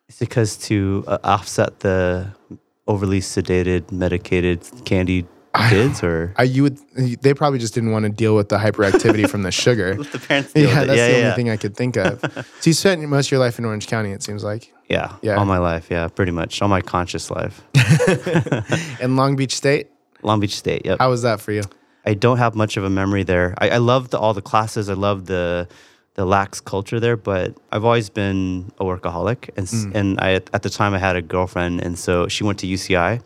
It's 0.09 0.19
because 0.25 0.51
to 0.69 1.03
uh, 1.07 1.17
offset 1.35 1.71
the 1.85 1.97
overly 2.85 3.21
sedated, 3.21 3.91
medicated, 3.91 4.59
candied 4.85 5.25
kids, 5.69 6.03
or 6.03 6.33
I 6.37 6.43
you 6.43 6.63
would. 6.63 6.77
They 7.21 7.33
probably 7.33 7.59
just 7.59 7.73
didn't 7.73 7.91
want 7.91 8.03
to 8.03 8.09
deal 8.09 8.35
with 8.35 8.49
the 8.49 8.57
hyperactivity 8.57 9.29
from 9.29 9.43
the 9.43 9.51
sugar. 9.63 9.95
the 9.95 10.19
parents. 10.19 10.53
Yeah, 10.55 10.85
that's 10.85 10.97
yeah, 10.97 11.07
the 11.07 11.13
yeah, 11.13 11.23
only 11.25 11.35
thing 11.35 11.49
I 11.49 11.57
could 11.57 11.75
think 11.75 11.97
of. 11.97 12.19
so 12.59 12.69
you 12.69 12.73
spent 12.73 13.01
most 13.03 13.27
of 13.27 13.31
your 13.31 13.39
life 13.39 13.59
in 13.59 13.65
Orange 13.65 13.87
County. 13.87 14.11
It 14.11 14.23
seems 14.23 14.43
like, 14.43 14.73
yeah, 14.89 15.15
Yeah. 15.21 15.35
all 15.35 15.45
my 15.45 15.57
life, 15.57 15.87
yeah, 15.89 16.07
pretty 16.07 16.31
much 16.31 16.61
all 16.61 16.69
my 16.69 16.81
conscious 16.81 17.29
life. 17.31 17.61
in 19.01 19.15
Long 19.15 19.35
Beach 19.35 19.55
State. 19.55 19.87
Long 20.21 20.39
Beach 20.39 20.55
State. 20.55 20.85
Yep. 20.85 20.99
How 20.99 21.09
was 21.09 21.21
that 21.23 21.41
for 21.41 21.51
you? 21.51 21.63
I 22.05 22.13
don't 22.13 22.37
have 22.37 22.55
much 22.55 22.77
of 22.77 22.83
a 22.83 22.89
memory 22.89 23.23
there. 23.23 23.53
I, 23.57 23.69
I 23.71 23.77
loved 23.77 24.13
all 24.13 24.33
the 24.33 24.41
classes. 24.41 24.89
I 24.89 24.93
loved 24.93 25.27
the 25.27 25.67
the 26.15 26.25
lax 26.25 26.61
culture 26.61 26.99
there, 26.99 27.17
but 27.17 27.57
I've 27.71 27.83
always 27.83 28.09
been 28.09 28.71
a 28.79 28.83
workaholic, 28.83 29.49
and 29.57 29.65
s 29.65 29.73
mm. 29.73 29.95
and 29.95 30.19
I 30.21 30.33
at 30.53 30.61
the 30.61 30.69
time 30.69 30.93
I 30.93 30.99
had 30.99 31.15
a 31.15 31.21
girlfriend, 31.21 31.81
and 31.81 31.97
so 31.97 32.27
she 32.27 32.43
went 32.43 32.59
to 32.59 32.67
UCI, 32.67 33.21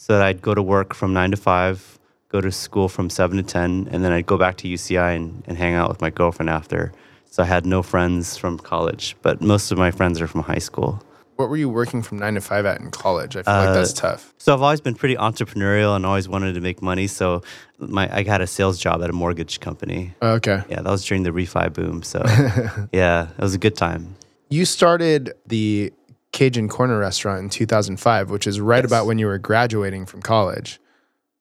so 0.00 0.12
that 0.12 0.22
I'd 0.22 0.40
go 0.40 0.54
to 0.54 0.62
work 0.62 0.94
from 0.94 1.12
nine 1.12 1.32
to 1.32 1.36
five, 1.36 1.98
go 2.28 2.40
to 2.40 2.52
school 2.52 2.88
from 2.88 3.10
seven 3.10 3.36
to 3.36 3.42
ten, 3.42 3.88
and 3.90 4.04
then 4.04 4.12
I'd 4.12 4.26
go 4.26 4.38
back 4.38 4.56
to 4.58 4.68
UCI 4.68 5.16
and, 5.16 5.42
and 5.48 5.58
hang 5.58 5.74
out 5.74 5.88
with 5.88 6.00
my 6.00 6.08
girlfriend 6.08 6.48
after. 6.48 6.92
So 7.30 7.42
I 7.42 7.46
had 7.46 7.66
no 7.66 7.82
friends 7.82 8.36
from 8.36 8.58
college, 8.58 9.16
but 9.22 9.40
most 9.40 9.72
of 9.72 9.76
my 9.76 9.90
friends 9.90 10.20
are 10.20 10.28
from 10.28 10.42
high 10.42 10.60
school. 10.60 11.02
What 11.34 11.48
were 11.50 11.56
you 11.56 11.68
working 11.68 12.02
from 12.02 12.18
nine 12.20 12.34
to 12.34 12.40
five 12.40 12.64
at 12.64 12.80
in 12.80 12.90
college? 12.92 13.36
I 13.36 13.42
feel 13.42 13.54
like 13.54 13.74
that's 13.74 13.92
Uh, 13.98 14.10
tough. 14.10 14.34
So 14.38 14.54
I've 14.54 14.62
always 14.62 14.80
been 14.80 14.94
pretty 14.94 15.16
entrepreneurial 15.16 15.94
and 15.96 16.06
always 16.06 16.28
wanted 16.28 16.54
to 16.54 16.60
make 16.60 16.80
money. 16.80 17.08
So 17.08 17.42
my 17.78 18.08
I 18.12 18.22
had 18.22 18.40
a 18.40 18.46
sales 18.46 18.78
job 18.78 19.02
at 19.02 19.10
a 19.10 19.12
mortgage 19.12 19.58
company. 19.60 20.14
Oh, 20.22 20.34
Okay. 20.34 20.62
Yeah, 20.70 20.80
that 20.82 20.90
was 20.90 21.04
during 21.04 21.24
the 21.24 21.30
refi 21.30 21.72
boom. 21.72 22.02
So 22.04 22.22
yeah, 22.92 23.28
it 23.36 23.42
was 23.42 23.54
a 23.54 23.58
good 23.58 23.76
time. 23.76 24.14
You 24.48 24.64
started 24.64 25.32
the 25.46 25.92
Cajun 26.32 26.68
Corner 26.68 26.98
restaurant 26.98 27.40
in 27.42 27.48
2005, 27.48 28.30
which 28.30 28.46
is 28.46 28.60
right 28.60 28.78
Yes. 28.84 28.86
about 28.90 29.06
when 29.06 29.18
you 29.18 29.26
were 29.26 29.38
graduating 29.38 30.06
from 30.06 30.22
college. 30.22 30.78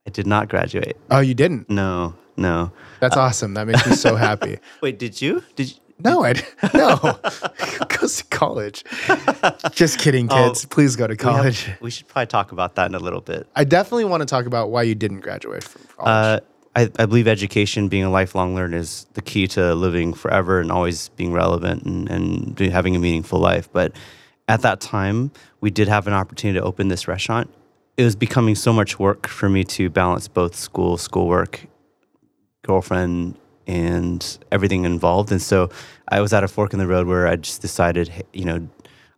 I 0.07 0.09
did 0.09 0.25
not 0.27 0.47
graduate. 0.49 0.95
Oh, 1.11 1.19
you 1.19 1.33
didn't? 1.33 1.69
No, 1.69 2.15
no. 2.37 2.71
That's 3.01 3.17
awesome. 3.17 3.53
That 3.55 3.67
makes 3.67 3.85
me 3.85 3.93
so 3.95 4.15
happy. 4.27 4.59
Wait, 4.81 4.97
did 4.97 5.21
you? 5.21 5.43
Did 5.55 5.71
you? 5.71 5.75
No, 5.99 6.23
I 6.23 6.33
no. 6.75 6.95
Who 6.95 7.85
goes 7.87 8.17
to 8.17 8.23
college? 8.25 8.83
Just 9.71 9.97
kidding, 9.99 10.27
kids. 10.27 10.63
Please 10.65 10.95
go 10.95 11.07
to 11.07 11.11
we 11.13 11.17
have- 11.25 11.35
college. 11.35 11.69
We, 11.81 11.89
should 11.89 12.07
probably 12.07 12.27
talk 12.27 12.51
about 12.51 12.75
that 12.75 12.85
in 12.87 12.93
a 12.95 12.99
little 12.99 13.19
bit. 13.21 13.47
I 13.55 13.63
definitely 13.63 14.05
want 14.05 14.21
to 14.21 14.25
talk 14.27 14.45
about 14.45 14.69
why 14.69 14.83
you 14.83 14.93
didn't 14.95 15.21
graduate 15.21 15.63
from 15.63 15.81
college. 15.97 16.41
Uh, 16.43 16.45
I, 16.75 16.81
I 17.01 17.05
believe 17.07 17.27
education, 17.27 17.87
being 17.87 18.03
a 18.03 18.11
lifelong 18.11 18.53
learner, 18.53 18.77
is 18.77 19.07
the 19.15 19.23
key 19.23 19.47
to 19.47 19.73
living 19.73 20.13
forever 20.13 20.61
and 20.61 20.71
always 20.71 21.09
being 21.09 21.33
relevant 21.33 21.83
and, 21.83 22.07
and 22.09 22.59
having 22.59 22.95
a 22.95 22.99
meaningful 22.99 23.39
life. 23.39 23.67
But 23.73 23.93
at 24.47 24.61
that 24.61 24.79
time, 24.79 25.31
we 25.61 25.69
did 25.69 25.87
have 25.87 26.07
an 26.07 26.13
opportunity 26.13 26.59
to 26.59 26.65
open 26.65 26.87
this 26.87 27.07
restaurant. 27.07 27.53
It 27.97 28.03
was 28.03 28.15
becoming 28.15 28.55
so 28.55 28.71
much 28.71 28.99
work 28.99 29.27
for 29.27 29.49
me 29.49 29.63
to 29.65 29.89
balance 29.89 30.27
both 30.27 30.55
school, 30.55 30.97
schoolwork, 30.97 31.67
girlfriend, 32.63 33.37
and 33.65 34.37
everything 34.51 34.85
involved. 34.85 35.31
And 35.31 35.41
so 35.41 35.69
I 36.07 36.21
was 36.21 36.31
at 36.31 36.43
a 36.43 36.47
fork 36.47 36.73
in 36.73 36.79
the 36.79 36.87
road 36.87 37.07
where 37.07 37.27
I 37.27 37.35
just 37.35 37.61
decided, 37.61 38.25
you 38.31 38.45
know, 38.45 38.69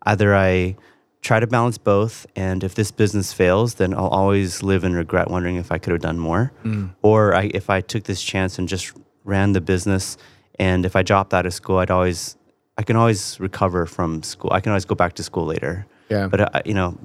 either 0.03 0.35
I 0.35 0.75
try 1.21 1.39
to 1.39 1.47
balance 1.47 1.77
both, 1.77 2.25
and 2.35 2.63
if 2.63 2.75
this 2.75 2.91
business 2.91 3.33
fails, 3.33 3.75
then 3.75 3.93
I'll 3.93 4.07
always 4.07 4.63
live 4.63 4.83
in 4.85 4.95
regret, 4.95 5.29
wondering 5.29 5.57
if 5.57 5.71
I 5.71 5.77
could 5.77 5.91
have 5.91 6.01
done 6.01 6.17
more, 6.17 6.53
mm. 6.63 6.95
or 7.01 7.35
I, 7.35 7.51
if 7.53 7.69
I 7.69 7.81
took 7.81 8.05
this 8.05 8.23
chance 8.23 8.57
and 8.57 8.69
just 8.69 8.93
ran 9.25 9.51
the 9.51 9.61
business, 9.61 10.17
and 10.57 10.85
if 10.85 10.95
I 10.95 11.03
dropped 11.03 11.33
out 11.33 11.45
of 11.45 11.53
school, 11.53 11.77
I'd 11.77 11.91
always, 11.91 12.37
I 12.79 12.83
can 12.83 12.95
always 12.95 13.37
recover 13.41 13.85
from 13.85 14.23
school. 14.23 14.51
I 14.53 14.61
can 14.61 14.71
always 14.71 14.85
go 14.85 14.95
back 14.95 15.13
to 15.15 15.23
school 15.23 15.45
later. 15.45 15.85
Yeah. 16.07 16.27
But 16.27 16.55
I, 16.55 16.61
you 16.65 16.73
know, 16.73 16.97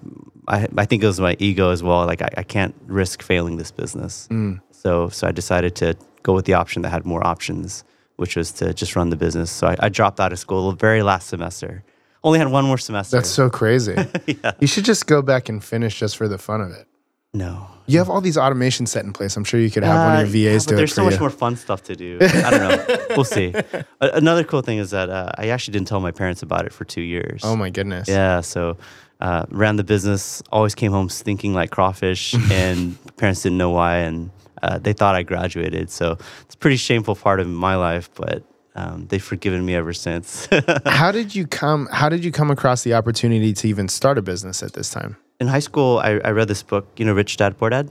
I, 0.46 0.68
I 0.78 0.84
think 0.84 1.02
it 1.02 1.06
was 1.06 1.18
my 1.18 1.36
ego 1.40 1.70
as 1.70 1.82
well. 1.82 2.06
Like 2.06 2.22
I, 2.22 2.28
I 2.36 2.42
can't 2.44 2.76
risk 2.86 3.22
failing 3.22 3.56
this 3.56 3.72
business. 3.72 4.28
Mm. 4.30 4.60
So, 4.70 5.08
so 5.08 5.26
I 5.26 5.32
decided 5.32 5.74
to 5.76 5.96
go 6.22 6.32
with 6.32 6.44
the 6.44 6.54
option 6.54 6.82
that 6.82 6.90
had 6.90 7.04
more 7.04 7.26
options, 7.26 7.82
which 8.16 8.36
was 8.36 8.52
to 8.52 8.72
just 8.72 8.94
run 8.94 9.10
the 9.10 9.16
business. 9.16 9.50
So 9.50 9.66
I, 9.66 9.76
I 9.80 9.88
dropped 9.88 10.20
out 10.20 10.32
of 10.32 10.38
school 10.38 10.70
the 10.70 10.76
very 10.76 11.02
last 11.02 11.26
semester. 11.26 11.82
Only 12.22 12.38
had 12.38 12.52
one 12.52 12.64
more 12.64 12.78
semester. 12.78 13.16
That's 13.16 13.28
so 13.28 13.50
crazy. 13.50 13.96
You 14.60 14.68
should 14.68 14.84
just 14.84 15.08
go 15.08 15.22
back 15.22 15.48
and 15.48 15.62
finish 15.62 15.98
just 15.98 16.16
for 16.16 16.28
the 16.28 16.38
fun 16.38 16.60
of 16.60 16.70
it. 16.70 16.86
no. 17.32 17.68
You 17.86 17.98
have 17.98 18.08
all 18.08 18.20
these 18.20 18.36
automations 18.36 18.88
set 18.88 19.04
in 19.04 19.12
place. 19.12 19.36
I'm 19.36 19.44
sure 19.44 19.60
you 19.60 19.70
could 19.70 19.82
have 19.84 19.96
one 20.08 20.16
Uh, 20.18 20.22
of 20.22 20.34
your 20.34 20.44
yeah, 20.44 20.52
VAs 20.54 20.64
but 20.64 20.70
do 20.70 20.74
it 20.74 20.78
there's 20.78 20.94
so 20.94 21.04
much 21.04 21.14
you. 21.14 21.20
more 21.20 21.30
fun 21.30 21.56
stuff 21.56 21.82
to 21.84 21.94
do. 21.96 22.18
I 22.20 22.50
don't 22.50 22.60
know. 22.60 22.96
We'll 23.16 23.24
see. 23.24 23.54
Another 24.00 24.42
cool 24.44 24.62
thing 24.62 24.78
is 24.78 24.90
that 24.90 25.10
uh, 25.10 25.30
I 25.36 25.48
actually 25.48 25.72
didn't 25.72 25.88
tell 25.88 26.00
my 26.00 26.10
parents 26.10 26.42
about 26.42 26.64
it 26.66 26.72
for 26.72 26.84
two 26.84 27.02
years. 27.02 27.42
oh 27.44 27.56
my 27.56 27.70
goodness. 27.70 28.08
Yeah, 28.08 28.40
so 28.40 28.76
uh, 29.20 29.44
ran 29.50 29.76
the 29.76 29.84
business. 29.84 30.42
Always 30.50 30.74
came 30.74 30.92
home 30.92 31.08
stinking 31.08 31.54
like 31.54 31.70
crawfish, 31.70 32.34
and 32.50 32.96
parents 33.16 33.42
didn't 33.42 33.58
know 33.58 33.70
why, 33.70 33.98
and 33.98 34.30
uh, 34.62 34.78
they 34.78 34.92
thought 34.94 35.14
I 35.14 35.22
graduated. 35.22 35.90
So 35.90 36.12
it's 36.42 36.54
a 36.54 36.58
pretty 36.58 36.76
shameful 36.76 37.14
part 37.14 37.38
of 37.40 37.46
my 37.46 37.76
life, 37.76 38.10
but 38.14 38.42
um, 38.74 39.06
they've 39.08 39.22
forgiven 39.22 39.64
me 39.64 39.74
ever 39.76 39.92
since. 39.92 40.48
How 40.86 41.12
did 41.12 41.34
you 41.34 41.46
come? 41.46 41.88
How 41.92 42.08
did 42.08 42.24
you 42.24 42.32
come 42.32 42.50
across 42.50 42.82
the 42.82 42.94
opportunity 42.94 43.52
to 43.52 43.68
even 43.68 43.88
start 43.88 44.18
a 44.18 44.22
business 44.22 44.62
at 44.62 44.72
this 44.72 44.90
time? 44.90 45.16
In 45.40 45.48
high 45.48 45.60
school, 45.60 45.98
I, 45.98 46.20
I 46.24 46.30
read 46.30 46.48
this 46.48 46.62
book. 46.62 46.86
You 46.96 47.04
know, 47.04 47.12
Rich 47.12 47.36
Dad 47.36 47.58
Poor 47.58 47.70
Dad. 47.70 47.90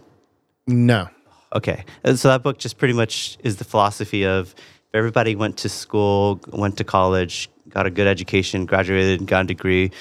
No. 0.67 1.09
Okay, 1.53 1.85
and 2.03 2.17
so 2.17 2.29
that 2.29 2.41
book 2.41 2.57
just 2.57 2.77
pretty 2.77 2.93
much 2.95 3.37
is 3.43 3.57
the 3.57 3.63
philosophy 3.63 4.25
of 4.25 4.55
if 4.55 4.95
everybody 4.95 5.35
went 5.35 5.57
to 5.57 5.69
school, 5.69 6.39
went 6.51 6.77
to 6.77 6.83
college, 6.83 7.49
got 7.69 7.85
a 7.85 7.91
good 7.91 8.07
education, 8.07 8.65
graduated, 8.65 9.27
got 9.27 9.41
a 9.41 9.47
degree, 9.47 9.91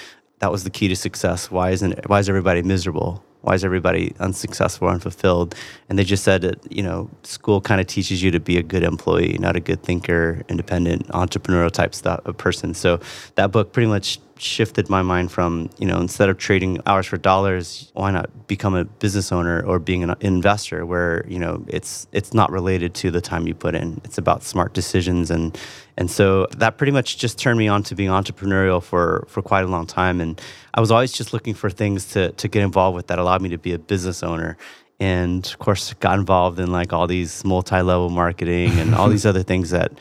that 0.42 0.50
was 0.50 0.64
the 0.64 0.70
key 0.70 0.88
to 0.88 0.96
success. 0.96 1.52
Why 1.52 1.70
isn't 1.70 2.08
why 2.08 2.18
is 2.18 2.28
everybody 2.28 2.62
miserable? 2.62 3.24
Why 3.42 3.54
is 3.54 3.64
everybody 3.64 4.12
unsuccessful, 4.18 4.88
unfulfilled? 4.88 5.54
And 5.88 5.96
they 5.96 6.04
just 6.04 6.24
said 6.24 6.42
that 6.42 6.72
you 6.72 6.82
know 6.82 7.08
school 7.22 7.60
kind 7.60 7.80
of 7.80 7.86
teaches 7.86 8.22
you 8.24 8.32
to 8.32 8.40
be 8.40 8.58
a 8.58 8.62
good 8.62 8.82
employee, 8.82 9.36
not 9.38 9.54
a 9.54 9.60
good 9.60 9.84
thinker, 9.84 10.42
independent, 10.48 11.06
entrepreneurial 11.08 11.70
type 11.70 11.94
stuff 11.94 12.20
of 12.24 12.36
person. 12.38 12.74
So 12.74 12.98
that 13.36 13.52
book 13.52 13.72
pretty 13.72 13.86
much 13.86 14.18
shifted 14.38 14.88
my 14.88 15.02
mind 15.02 15.30
from 15.30 15.70
you 15.78 15.86
know 15.86 16.00
instead 16.00 16.28
of 16.28 16.38
trading 16.38 16.78
hours 16.86 17.06
for 17.06 17.16
dollars 17.16 17.90
why 17.94 18.10
not 18.10 18.46
become 18.46 18.74
a 18.74 18.84
business 18.84 19.30
owner 19.32 19.62
or 19.64 19.78
being 19.78 20.02
an 20.02 20.14
investor 20.20 20.84
where 20.84 21.24
you 21.28 21.38
know 21.38 21.64
it's 21.68 22.06
it's 22.12 22.34
not 22.34 22.50
related 22.50 22.94
to 22.94 23.10
the 23.10 23.20
time 23.20 23.46
you 23.46 23.54
put 23.54 23.74
in. 23.74 24.00
It's 24.04 24.18
about 24.18 24.42
smart 24.42 24.74
decisions. 24.74 25.30
And 25.30 25.56
and 25.96 26.10
so 26.10 26.46
that 26.56 26.78
pretty 26.78 26.92
much 26.92 27.18
just 27.18 27.38
turned 27.38 27.58
me 27.58 27.68
on 27.68 27.82
to 27.84 27.94
being 27.94 28.10
entrepreneurial 28.10 28.82
for 28.82 29.24
for 29.28 29.42
quite 29.42 29.64
a 29.64 29.68
long 29.68 29.86
time. 29.86 30.20
And 30.20 30.40
i 30.74 30.80
was 30.80 30.90
always 30.90 31.12
just 31.12 31.32
looking 31.32 31.54
for 31.54 31.70
things 31.70 32.06
to 32.12 32.32
to 32.32 32.48
get 32.48 32.62
involved 32.62 32.96
with 32.96 33.06
that 33.08 33.18
allowed 33.18 33.42
me 33.42 33.50
to 33.50 33.58
be 33.58 33.72
a 33.72 33.78
business 33.78 34.22
owner. 34.22 34.56
And 35.00 35.44
of 35.46 35.58
course 35.58 35.92
got 35.94 36.18
involved 36.18 36.58
in 36.60 36.70
like 36.70 36.92
all 36.92 37.06
these 37.06 37.44
multi-level 37.44 38.10
marketing 38.10 38.78
and 38.78 38.94
all 38.94 39.08
these 39.08 39.26
other 39.26 39.42
things 39.42 39.70
that 39.70 39.92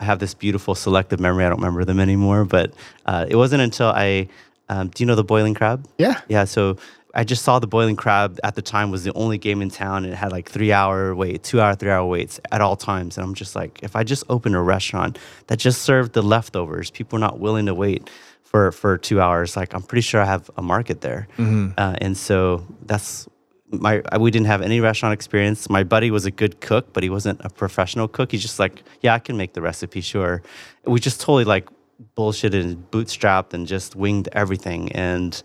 I 0.00 0.04
have 0.04 0.18
this 0.18 0.34
beautiful 0.34 0.74
selective 0.74 1.20
memory. 1.20 1.44
I 1.44 1.50
don't 1.50 1.58
remember 1.58 1.84
them 1.84 2.00
anymore, 2.00 2.44
but 2.44 2.72
uh, 3.06 3.26
it 3.28 3.36
wasn't 3.36 3.62
until 3.62 3.88
I. 3.88 4.28
Um, 4.68 4.88
do 4.88 5.02
you 5.02 5.06
know 5.06 5.16
the 5.16 5.24
boiling 5.24 5.54
crab? 5.54 5.88
Yeah. 5.98 6.20
Yeah. 6.28 6.44
So 6.44 6.76
I 7.14 7.24
just 7.24 7.42
saw 7.42 7.58
the 7.58 7.66
boiling 7.66 7.96
crab 7.96 8.38
at 8.44 8.54
the 8.54 8.62
time 8.62 8.90
was 8.90 9.02
the 9.04 9.12
only 9.14 9.36
game 9.36 9.62
in 9.62 9.68
town, 9.68 10.04
and 10.04 10.12
it 10.12 10.16
had 10.16 10.32
like 10.32 10.48
three 10.48 10.72
hour 10.72 11.14
wait, 11.14 11.42
two 11.42 11.60
hour, 11.60 11.74
three 11.74 11.90
hour 11.90 12.06
waits 12.06 12.40
at 12.52 12.60
all 12.60 12.76
times. 12.76 13.18
And 13.18 13.26
I'm 13.26 13.34
just 13.34 13.56
like, 13.56 13.80
if 13.82 13.96
I 13.96 14.04
just 14.04 14.24
open 14.28 14.54
a 14.54 14.62
restaurant 14.62 15.18
that 15.48 15.58
just 15.58 15.82
served 15.82 16.12
the 16.12 16.22
leftovers, 16.22 16.90
people 16.90 17.16
are 17.16 17.20
not 17.20 17.40
willing 17.40 17.66
to 17.66 17.74
wait 17.74 18.08
for 18.42 18.72
for 18.72 18.96
two 18.96 19.20
hours. 19.20 19.56
Like 19.56 19.74
I'm 19.74 19.82
pretty 19.82 20.02
sure 20.02 20.20
I 20.20 20.26
have 20.26 20.50
a 20.56 20.62
market 20.62 21.00
there. 21.00 21.28
Mm-hmm. 21.36 21.72
Uh, 21.76 21.96
and 22.00 22.16
so 22.16 22.64
that's 22.86 23.28
my 23.72 24.02
we 24.18 24.30
didn't 24.30 24.46
have 24.46 24.62
any 24.62 24.80
restaurant 24.80 25.12
experience. 25.12 25.68
My 25.70 25.84
buddy 25.84 26.10
was 26.10 26.24
a 26.24 26.30
good 26.30 26.60
cook, 26.60 26.92
but 26.92 27.02
he 27.02 27.10
wasn't 27.10 27.40
a 27.44 27.50
professional 27.50 28.08
cook. 28.08 28.32
He's 28.32 28.42
just 28.42 28.58
like, 28.58 28.82
yeah, 29.00 29.14
I 29.14 29.18
can 29.18 29.36
make 29.36 29.52
the 29.52 29.60
recipe, 29.60 30.00
sure. 30.00 30.42
We 30.84 31.00
just 31.00 31.20
totally 31.20 31.44
like 31.44 31.68
bullshitted 32.16 32.60
and 32.60 32.90
bootstrapped 32.90 33.54
and 33.54 33.66
just 33.66 33.94
winged 33.94 34.28
everything. 34.32 34.90
And 34.92 35.40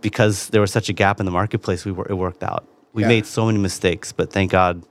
because 0.00 0.48
there 0.48 0.60
was 0.60 0.72
such 0.72 0.88
a 0.88 0.92
gap 0.92 1.20
in 1.20 1.26
the 1.26 1.32
marketplace, 1.32 1.84
we 1.84 1.92
were 1.92 2.06
it 2.08 2.14
worked 2.14 2.42
out. 2.42 2.66
We 2.92 3.02
yeah. 3.02 3.08
made 3.08 3.26
so 3.26 3.46
many 3.46 3.58
mistakes, 3.58 4.12
but 4.12 4.32
thank 4.32 4.50
God 4.50 4.84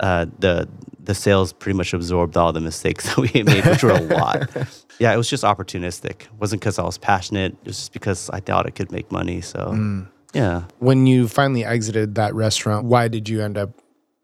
uh, 0.00 0.26
the 0.38 0.68
the 1.02 1.14
sales 1.14 1.52
pretty 1.52 1.76
much 1.76 1.92
absorbed 1.92 2.36
all 2.36 2.52
the 2.52 2.60
mistakes 2.60 3.04
that 3.14 3.18
we 3.18 3.42
made, 3.42 3.64
which 3.66 3.82
were 3.82 3.90
a 3.90 4.00
lot. 4.00 4.48
yeah, 4.98 5.12
it 5.12 5.16
was 5.16 5.28
just 5.28 5.44
opportunistic. 5.44 6.22
It 6.22 6.32
wasn't 6.38 6.60
because 6.60 6.78
I 6.78 6.82
was 6.84 6.98
passionate. 6.98 7.52
It 7.52 7.66
was 7.66 7.76
just 7.76 7.92
because 7.92 8.30
I 8.30 8.40
thought 8.40 8.66
it 8.66 8.72
could 8.72 8.90
make 8.90 9.10
money. 9.12 9.40
So. 9.40 9.58
Mm. 9.58 10.08
Yeah. 10.32 10.64
When 10.78 11.06
you 11.06 11.28
finally 11.28 11.64
exited 11.64 12.14
that 12.14 12.34
restaurant, 12.34 12.86
why 12.86 13.08
did 13.08 13.28
you 13.28 13.42
end 13.42 13.58
up 13.58 13.70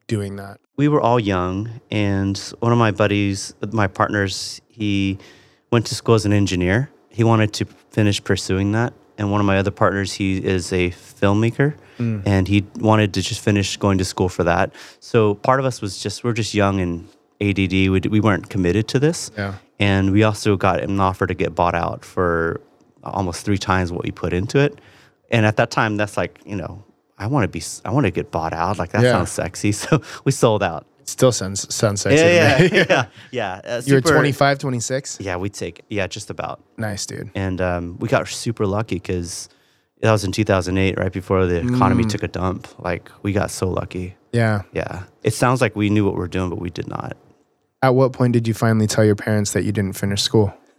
doing 0.06 0.36
that? 0.36 0.60
We 0.76 0.88
were 0.88 1.00
all 1.00 1.18
young, 1.18 1.80
and 1.90 2.36
one 2.60 2.70
of 2.70 2.78
my 2.78 2.90
buddies, 2.90 3.54
my 3.72 3.86
partners, 3.86 4.60
he 4.68 5.18
went 5.72 5.86
to 5.86 5.94
school 5.94 6.14
as 6.14 6.26
an 6.26 6.32
engineer. 6.32 6.90
He 7.08 7.24
wanted 7.24 7.52
to 7.54 7.64
finish 7.90 8.22
pursuing 8.22 8.72
that. 8.72 8.92
And 9.18 9.32
one 9.32 9.40
of 9.40 9.46
my 9.46 9.56
other 9.56 9.70
partners, 9.70 10.12
he 10.12 10.44
is 10.44 10.72
a 10.74 10.90
filmmaker, 10.90 11.74
mm. 11.98 12.22
and 12.26 12.46
he 12.46 12.66
wanted 12.76 13.14
to 13.14 13.22
just 13.22 13.40
finish 13.40 13.78
going 13.78 13.96
to 13.98 14.04
school 14.04 14.28
for 14.28 14.44
that. 14.44 14.74
So 15.00 15.34
part 15.36 15.60
of 15.60 15.66
us 15.66 15.80
was 15.80 15.98
just, 15.98 16.22
we're 16.22 16.34
just 16.34 16.52
young 16.52 16.80
and 16.80 17.08
ADD. 17.40 17.72
We, 17.72 18.00
we 18.10 18.20
weren't 18.20 18.50
committed 18.50 18.88
to 18.88 18.98
this. 18.98 19.30
Yeah. 19.36 19.54
And 19.78 20.12
we 20.12 20.22
also 20.22 20.56
got 20.56 20.80
an 20.80 21.00
offer 21.00 21.26
to 21.26 21.34
get 21.34 21.54
bought 21.54 21.74
out 21.74 22.04
for 22.04 22.60
almost 23.02 23.44
three 23.44 23.58
times 23.58 23.92
what 23.92 24.04
we 24.04 24.10
put 24.10 24.34
into 24.34 24.58
it. 24.58 24.78
And 25.30 25.46
at 25.46 25.56
that 25.56 25.70
time, 25.70 25.96
that's 25.96 26.16
like, 26.16 26.40
you 26.44 26.56
know, 26.56 26.84
I 27.18 27.26
want 27.26 27.44
to 27.44 27.48
be, 27.48 27.64
I 27.84 27.90
want 27.90 28.06
to 28.06 28.10
get 28.10 28.30
bought 28.30 28.52
out. 28.52 28.78
Like 28.78 28.92
that 28.92 29.02
yeah. 29.02 29.12
sounds 29.12 29.30
sexy. 29.30 29.72
So 29.72 30.02
we 30.24 30.32
sold 30.32 30.62
out. 30.62 30.86
Still 31.04 31.30
sounds 31.30 31.72
sounds 31.72 32.00
sexy. 32.00 32.16
Yeah, 32.16 32.62
yeah, 32.62 32.84
yeah, 32.88 33.06
yeah. 33.30 33.60
Uh, 33.64 33.82
you 33.84 33.94
were 33.94 34.00
25, 34.00 34.58
26? 34.58 35.20
Yeah, 35.20 35.36
we 35.36 35.48
take, 35.48 35.82
yeah, 35.88 36.08
just 36.08 36.30
about. 36.30 36.60
Nice, 36.78 37.06
dude. 37.06 37.30
And 37.34 37.60
um, 37.60 37.96
we 38.00 38.08
got 38.08 38.26
super 38.26 38.66
lucky 38.66 38.96
because 38.96 39.48
that 40.00 40.10
was 40.10 40.24
in 40.24 40.32
2008, 40.32 40.98
right 40.98 41.12
before 41.12 41.46
the 41.46 41.58
economy 41.58 42.04
mm. 42.04 42.10
took 42.10 42.24
a 42.24 42.28
dump. 42.28 42.68
Like 42.80 43.10
we 43.22 43.32
got 43.32 43.50
so 43.52 43.68
lucky. 43.68 44.16
Yeah. 44.32 44.62
Yeah. 44.72 45.04
It 45.22 45.32
sounds 45.32 45.60
like 45.60 45.76
we 45.76 45.90
knew 45.90 46.04
what 46.04 46.14
we 46.14 46.20
were 46.20 46.28
doing, 46.28 46.50
but 46.50 46.58
we 46.58 46.70
did 46.70 46.88
not. 46.88 47.16
At 47.82 47.94
what 47.94 48.12
point 48.12 48.32
did 48.32 48.48
you 48.48 48.54
finally 48.54 48.86
tell 48.86 49.04
your 49.04 49.14
parents 49.14 49.52
that 49.52 49.64
you 49.64 49.72
didn't 49.72 49.94
finish 49.94 50.22
school? 50.22 50.52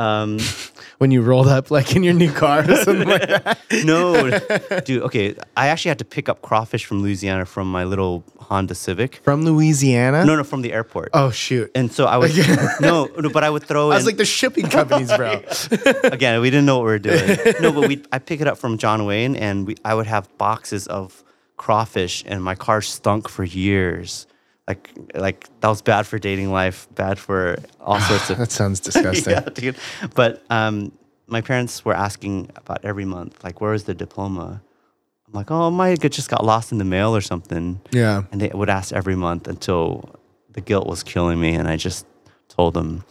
Um, 0.00 0.38
when 0.98 1.10
you 1.10 1.20
rolled 1.20 1.48
up 1.48 1.70
like 1.70 1.94
in 1.94 2.02
your 2.02 2.14
new 2.14 2.32
car 2.32 2.60
or 2.60 2.76
something 2.76 3.08
like 3.08 3.28
that? 3.28 3.58
no, 3.84 4.30
dude. 4.84 5.02
Okay, 5.02 5.34
I 5.56 5.68
actually 5.68 5.90
had 5.90 5.98
to 5.98 6.04
pick 6.04 6.28
up 6.28 6.40
crawfish 6.40 6.86
from 6.86 7.02
Louisiana 7.02 7.44
from 7.44 7.70
my 7.70 7.84
little 7.84 8.24
Honda 8.38 8.74
Civic. 8.74 9.16
From 9.16 9.44
Louisiana? 9.44 10.24
No, 10.24 10.36
no, 10.36 10.44
from 10.44 10.62
the 10.62 10.72
airport. 10.72 11.10
Oh 11.12 11.30
shoot! 11.30 11.70
And 11.74 11.92
so 11.92 12.06
I 12.06 12.16
was 12.16 12.36
no, 12.80 13.08
no, 13.18 13.28
but 13.28 13.44
I 13.44 13.50
would 13.50 13.64
throw. 13.64 13.90
I 13.90 13.96
was 13.96 14.06
like 14.06 14.16
the 14.16 14.24
shipping 14.24 14.68
companies, 14.68 15.12
bro. 15.12 15.42
Again, 16.04 16.40
we 16.40 16.48
didn't 16.50 16.66
know 16.66 16.78
what 16.78 16.86
we 16.86 16.92
were 16.92 16.98
doing. 16.98 17.38
No, 17.60 17.72
but 17.72 17.86
we 17.88 18.02
I 18.10 18.18
pick 18.18 18.40
it 18.40 18.46
up 18.48 18.56
from 18.56 18.78
John 18.78 19.04
Wayne, 19.04 19.36
and 19.36 19.66
we 19.66 19.76
I 19.84 19.94
would 19.94 20.06
have 20.06 20.26
boxes 20.38 20.86
of 20.86 21.22
crawfish, 21.58 22.24
and 22.26 22.42
my 22.42 22.54
car 22.54 22.80
stunk 22.80 23.28
for 23.28 23.44
years 23.44 24.26
like 24.68 24.90
like 25.14 25.48
that 25.60 25.68
was 25.68 25.82
bad 25.82 26.06
for 26.06 26.18
dating 26.18 26.50
life, 26.52 26.88
bad 26.94 27.18
for 27.18 27.56
all 27.80 28.00
sorts 28.00 28.30
of. 28.30 28.38
that 28.38 28.50
sounds 28.52 28.80
disgusting. 28.88 29.32
yeah, 29.32 29.40
dude. 29.40 29.76
But 30.14 30.42
um, 30.50 30.92
my 31.26 31.40
parents 31.40 31.84
were 31.84 31.94
asking 31.94 32.50
about 32.56 32.84
every 32.84 33.04
month, 33.04 33.42
like, 33.44 33.60
where 33.60 33.74
is 33.74 33.84
the 33.84 33.94
diploma? 33.94 34.62
I'm 35.26 35.32
like, 35.32 35.50
oh, 35.50 35.70
my 35.70 35.90
it 35.90 36.08
just 36.10 36.28
got 36.28 36.44
lost 36.44 36.72
in 36.72 36.78
the 36.78 36.84
mail 36.84 37.14
or 37.14 37.20
something. 37.20 37.80
Yeah. 37.92 38.24
And 38.32 38.40
they 38.40 38.48
would 38.48 38.68
ask 38.70 38.92
every 38.92 39.14
month 39.14 39.46
until 39.46 40.16
the 40.50 40.60
guilt 40.60 40.86
was 40.88 41.02
killing 41.02 41.40
me, 41.40 41.54
and 41.54 41.68
I 41.68 41.76
just 41.76 42.04
told 42.48 42.74
them, 42.74 43.04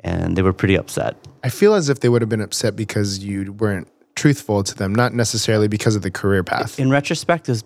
and 0.00 0.36
they 0.36 0.42
were 0.42 0.54
pretty 0.54 0.76
upset. 0.76 1.16
I 1.44 1.50
feel 1.50 1.74
as 1.74 1.88
if 1.90 2.00
they 2.00 2.08
would 2.08 2.22
have 2.22 2.30
been 2.30 2.40
upset 2.40 2.76
because 2.76 3.18
you 3.18 3.52
weren't 3.52 3.88
truthful 4.14 4.64
to 4.64 4.74
them, 4.74 4.94
not 4.94 5.12
necessarily 5.12 5.68
because 5.68 5.94
of 5.94 6.00
the 6.02 6.10
career 6.10 6.42
path. 6.42 6.80
In 6.80 6.90
retrospect, 6.90 7.50
is 7.50 7.62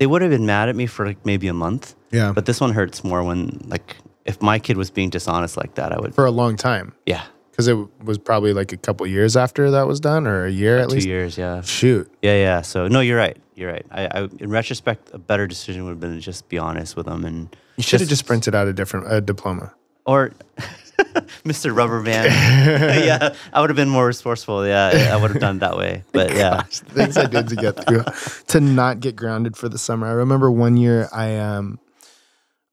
they 0.00 0.08
would 0.08 0.22
have 0.22 0.32
been 0.32 0.46
mad 0.46 0.68
at 0.68 0.74
me 0.74 0.86
for 0.86 1.06
like 1.06 1.24
maybe 1.24 1.46
a 1.46 1.54
month 1.54 1.94
yeah. 2.10 2.32
But 2.32 2.46
this 2.46 2.60
one 2.60 2.72
hurts 2.72 3.02
more 3.04 3.22
when 3.22 3.60
like 3.66 3.96
if 4.24 4.42
my 4.42 4.58
kid 4.58 4.76
was 4.76 4.90
being 4.90 5.10
dishonest 5.10 5.56
like 5.56 5.74
that, 5.74 5.92
I 5.92 6.00
would 6.00 6.14
for 6.14 6.26
a 6.26 6.30
long 6.30 6.56
time. 6.56 6.92
Yeah. 7.06 7.24
Because 7.50 7.68
it 7.68 7.76
was 8.02 8.16
probably 8.16 8.52
like 8.52 8.72
a 8.72 8.76
couple 8.76 9.06
years 9.06 9.36
after 9.36 9.70
that 9.72 9.86
was 9.86 10.00
done, 10.00 10.26
or 10.26 10.46
a 10.46 10.50
year 10.50 10.78
at 10.78 10.88
Two 10.88 10.94
least. 10.94 11.04
Two 11.04 11.10
years, 11.10 11.36
yeah. 11.36 11.60
Shoot. 11.60 12.10
Yeah, 12.22 12.34
yeah. 12.34 12.62
So 12.62 12.88
no, 12.88 13.00
you're 13.00 13.18
right. 13.18 13.36
You're 13.54 13.70
right. 13.70 13.84
I, 13.90 14.06
I 14.06 14.28
in 14.38 14.50
retrospect, 14.50 15.10
a 15.12 15.18
better 15.18 15.46
decision 15.46 15.84
would 15.84 15.90
have 15.90 16.00
been 16.00 16.14
to 16.14 16.20
just 16.20 16.48
be 16.48 16.58
honest 16.58 16.96
with 16.96 17.06
them 17.06 17.24
and. 17.24 17.54
You 17.76 17.82
should 17.82 18.00
have 18.00 18.08
just 18.08 18.26
printed 18.26 18.54
out 18.54 18.66
a 18.66 18.72
different 18.72 19.12
a 19.12 19.20
diploma. 19.20 19.74
Or. 20.06 20.32
Mr. 21.44 21.74
Rubber 21.74 22.02
Band. 22.02 22.26
yeah, 23.04 23.34
I 23.52 23.60
would 23.60 23.70
have 23.70 23.76
been 23.76 23.88
more 23.88 24.06
resourceful. 24.06 24.66
Yeah, 24.66 25.10
I 25.12 25.16
would 25.16 25.30
have 25.32 25.40
done 25.40 25.58
that 25.60 25.76
way. 25.76 26.04
But 26.12 26.30
yeah, 26.34 26.62
Gosh, 26.62 26.80
things 26.80 27.16
I 27.16 27.26
did 27.26 27.48
to 27.48 27.56
get 27.56 27.84
through 27.84 28.04
to 28.48 28.60
not 28.60 29.00
get 29.00 29.16
grounded 29.16 29.56
for 29.56 29.68
the 29.68 29.78
summer. 29.78 30.06
I 30.06 30.12
remember 30.12 30.50
one 30.50 30.76
year 30.76 31.08
I 31.12 31.36
um 31.36 31.78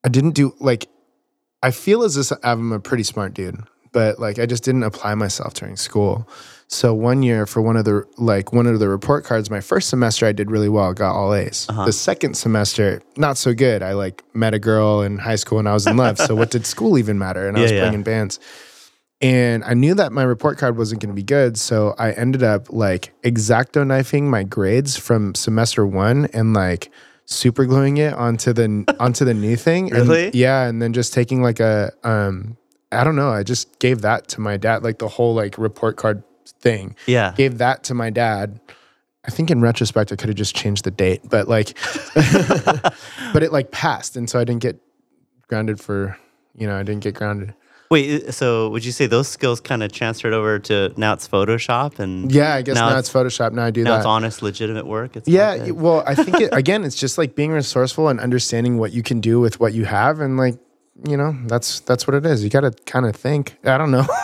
I 0.03 0.09
didn't 0.09 0.31
do 0.31 0.55
like 0.59 0.87
I 1.63 1.71
feel 1.71 2.03
as 2.03 2.17
if 2.17 2.37
I'm 2.43 2.71
a 2.71 2.79
pretty 2.79 3.03
smart 3.03 3.33
dude, 3.33 3.59
but 3.91 4.19
like 4.19 4.39
I 4.39 4.45
just 4.45 4.63
didn't 4.63 4.83
apply 4.83 5.15
myself 5.15 5.53
during 5.53 5.75
school. 5.75 6.27
So 6.69 6.93
one 6.93 7.23
year 7.23 7.45
for 7.45 7.61
one 7.61 7.77
of 7.77 7.85
the 7.85 8.05
like 8.17 8.51
one 8.51 8.67
of 8.67 8.79
the 8.79 8.89
report 8.89 9.23
cards, 9.23 9.49
my 9.49 9.61
first 9.61 9.89
semester 9.89 10.25
I 10.25 10.33
did 10.33 10.51
really 10.51 10.69
well, 10.69 10.93
got 10.93 11.15
all 11.15 11.33
A's. 11.33 11.65
Uh-huh. 11.69 11.85
The 11.85 11.93
second 11.93 12.35
semester, 12.35 13.01
not 13.15 13.37
so 13.37 13.53
good. 13.53 13.81
I 13.81 13.93
like 13.93 14.23
met 14.33 14.53
a 14.53 14.59
girl 14.59 15.01
in 15.01 15.17
high 15.17 15.37
school 15.37 15.59
and 15.59 15.69
I 15.69 15.73
was 15.73 15.87
in 15.87 15.95
love. 15.95 16.17
so 16.17 16.35
what 16.35 16.51
did 16.51 16.65
school 16.75 16.97
even 16.97 17.17
matter? 17.17 17.47
And 17.47 17.57
I 17.57 17.61
was 17.61 17.71
playing 17.71 17.93
in 17.93 18.03
bands. 18.03 18.39
And 19.19 19.63
I 19.63 19.73
knew 19.73 19.95
that 19.95 20.11
my 20.11 20.21
report 20.21 20.59
card 20.59 20.77
wasn't 20.77 21.01
going 21.01 21.09
to 21.09 21.15
be 21.15 21.23
good, 21.23 21.57
so 21.57 21.95
I 21.97 22.11
ended 22.11 22.43
up 22.43 22.71
like 22.71 23.13
exacto 23.23 23.85
knifing 23.85 24.29
my 24.29 24.43
grades 24.43 24.95
from 24.95 25.33
semester 25.33 25.87
1 25.87 26.27
and 26.33 26.53
like 26.53 26.91
super 27.25 27.65
gluing 27.65 27.97
it 27.97 28.13
onto 28.13 28.53
the 28.53 28.95
onto 28.99 29.25
the 29.25 29.33
new 29.33 29.55
thing. 29.55 29.87
Really? 29.89 30.25
And, 30.27 30.35
yeah, 30.35 30.67
and 30.67 30.81
then 30.81 30.93
just 30.93 31.13
taking 31.13 31.41
like 31.41 31.59
a 31.59 31.91
um 32.03 32.57
I 32.91 33.03
don't 33.03 33.15
know, 33.15 33.29
I 33.29 33.43
just 33.43 33.79
gave 33.79 34.01
that 34.01 34.27
to 34.29 34.41
my 34.41 34.57
dad, 34.57 34.83
like 34.83 34.99
the 34.99 35.07
whole 35.07 35.33
like 35.33 35.57
report 35.57 35.97
card 35.97 36.23
thing. 36.61 36.95
Yeah. 37.05 37.33
Gave 37.35 37.57
that 37.57 37.83
to 37.85 37.93
my 37.93 38.09
dad. 38.09 38.59
I 39.25 39.29
think 39.29 39.51
in 39.51 39.59
retrospect 39.59 40.11
I 40.11 40.15
could 40.15 40.29
have 40.29 40.37
just 40.37 40.55
changed 40.55 40.85
the 40.85 40.91
date, 40.91 41.21
but 41.29 41.47
like 41.47 41.77
but 43.33 43.43
it 43.43 43.51
like 43.51 43.71
passed 43.71 44.15
and 44.15 44.29
so 44.29 44.39
I 44.39 44.45
didn't 44.45 44.61
get 44.61 44.79
grounded 45.47 45.79
for, 45.81 46.17
you 46.55 46.65
know, 46.65 46.77
I 46.77 46.83
didn't 46.83 47.03
get 47.03 47.13
grounded. 47.13 47.53
Wait, 47.89 48.33
so 48.33 48.69
would 48.69 48.83
you 48.83 48.91
say 48.91 49.05
those 49.05 49.29
skills 49.29 49.61
kind 49.61 49.81
of 49.81 49.91
transferred 49.91 50.33
over 50.33 50.59
to 50.59 50.93
now 50.97 51.13
it's 51.13 51.27
Photoshop 51.27 51.99
and 51.99 52.31
yeah, 52.31 52.55
I 52.55 52.61
guess 52.61 52.75
now, 52.75 52.89
now 52.89 52.97
it's, 52.97 53.07
it's, 53.07 53.15
Photoshop. 53.15 53.53
Now 53.53 53.63
I 53.63 53.71
do 53.71 53.83
now 53.83 53.91
that. 53.91 53.97
It's 53.97 54.05
honest, 54.05 54.41
legitimate 54.41 54.85
work. 54.85 55.15
It's 55.15 55.27
yeah, 55.27 55.71
well, 55.71 56.03
I 56.05 56.13
think 56.15 56.41
it, 56.41 56.53
again, 56.53 56.83
it's 56.83 56.97
just 56.97 57.17
like 57.17 57.35
being 57.35 57.51
resourceful 57.51 58.09
and 58.09 58.19
understanding 58.19 58.77
what 58.77 58.91
you 58.91 59.03
can 59.03 59.21
do 59.21 59.39
with 59.39 59.61
what 59.61 59.73
you 59.73 59.85
have, 59.85 60.19
and 60.19 60.37
like 60.37 60.57
you 61.05 61.17
know, 61.17 61.35
that's 61.45 61.79
that's 61.81 62.07
what 62.07 62.15
it 62.15 62.25
is. 62.25 62.43
You 62.43 62.49
got 62.49 62.61
to 62.61 62.71
kind 62.85 63.05
of 63.05 63.15
think. 63.15 63.57
I 63.63 63.77
don't 63.77 63.91
know. 63.91 64.05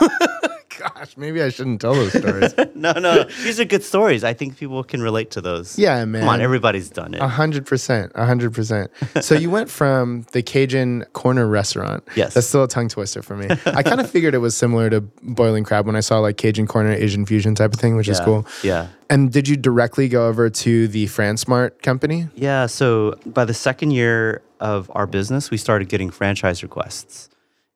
Gosh, 0.80 1.15
maybe 1.18 1.42
I 1.42 1.50
shouldn't 1.50 1.82
tell 1.82 1.94
those 1.94 2.13
stories. 2.13 2.53
no, 2.75 2.94
no, 2.94 3.24
these 3.44 3.60
are 3.60 3.65
good 3.65 3.84
stories. 3.84 4.24
I 4.24 4.34
think 4.34 4.58
people 4.58 4.84
can 4.84 5.01
relate 5.01 5.32
to 5.32 5.42
those. 5.42 5.77
Yeah, 5.77 6.03
man. 6.06 6.22
Come 6.22 6.30
on, 6.30 6.42
everybody's 6.42 6.89
done 6.89 7.13
it. 7.13 7.22
A 7.22 7.27
hundred 7.27 7.65
percent, 7.65 8.12
a 8.15 8.25
hundred 8.25 8.53
percent. 8.53 8.92
So 9.22 9.36
you 9.36 9.50
went 9.50 9.70
from 9.70 10.25
the 10.32 10.42
Cajun 10.42 11.06
Corner 11.13 11.48
restaurant. 11.48 12.03
Yes. 12.15 12.34
that's 12.34 12.48
still 12.48 12.63
a 12.63 12.68
tongue 12.68 12.89
twister 12.89 13.22
for 13.22 13.38
me. 13.38 13.48
I 13.65 13.84
kind 13.84 14.01
of 14.01 14.10
figured 14.10 14.34
it 14.34 14.39
was 14.39 14.56
similar 14.56 14.89
to 14.89 15.01
Boiling 15.01 15.63
Crab 15.63 15.86
when 15.86 15.96
I 15.96 16.01
saw 16.01 16.20
like 16.20 16.36
Cajun 16.38 16.68
Corner 16.68 16.92
Asian 16.92 17.25
fusion 17.25 17.56
type 17.56 17.74
of 17.74 17.80
thing, 17.80 17.96
which 17.96 18.10
is 18.10 18.20
cool. 18.20 18.46
Yeah. 18.63 18.88
And 19.10 19.32
did 19.32 19.48
you 19.48 19.56
directly 19.56 20.10
go 20.10 20.27
over 20.27 20.50
to 20.50 20.88
the 20.88 21.06
FranSmart 21.06 21.82
company? 21.84 22.27
Yeah. 22.36 22.65
So 22.65 23.18
by 23.25 23.46
the 23.46 23.53
second 23.53 23.92
year 23.92 24.42
of 24.63 24.89
our 24.96 25.05
business, 25.05 25.51
we 25.51 25.58
started 25.58 25.89
getting 25.89 26.10
franchise 26.10 26.63
requests. 26.63 27.29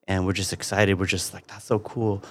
And 0.07 0.25
we're 0.25 0.33
just 0.33 0.53
excited. 0.53 0.97
We're 0.97 1.05
just 1.05 1.33
like, 1.33 1.45
that's 1.47 1.65
so 1.65 1.79
cool. 1.79 2.23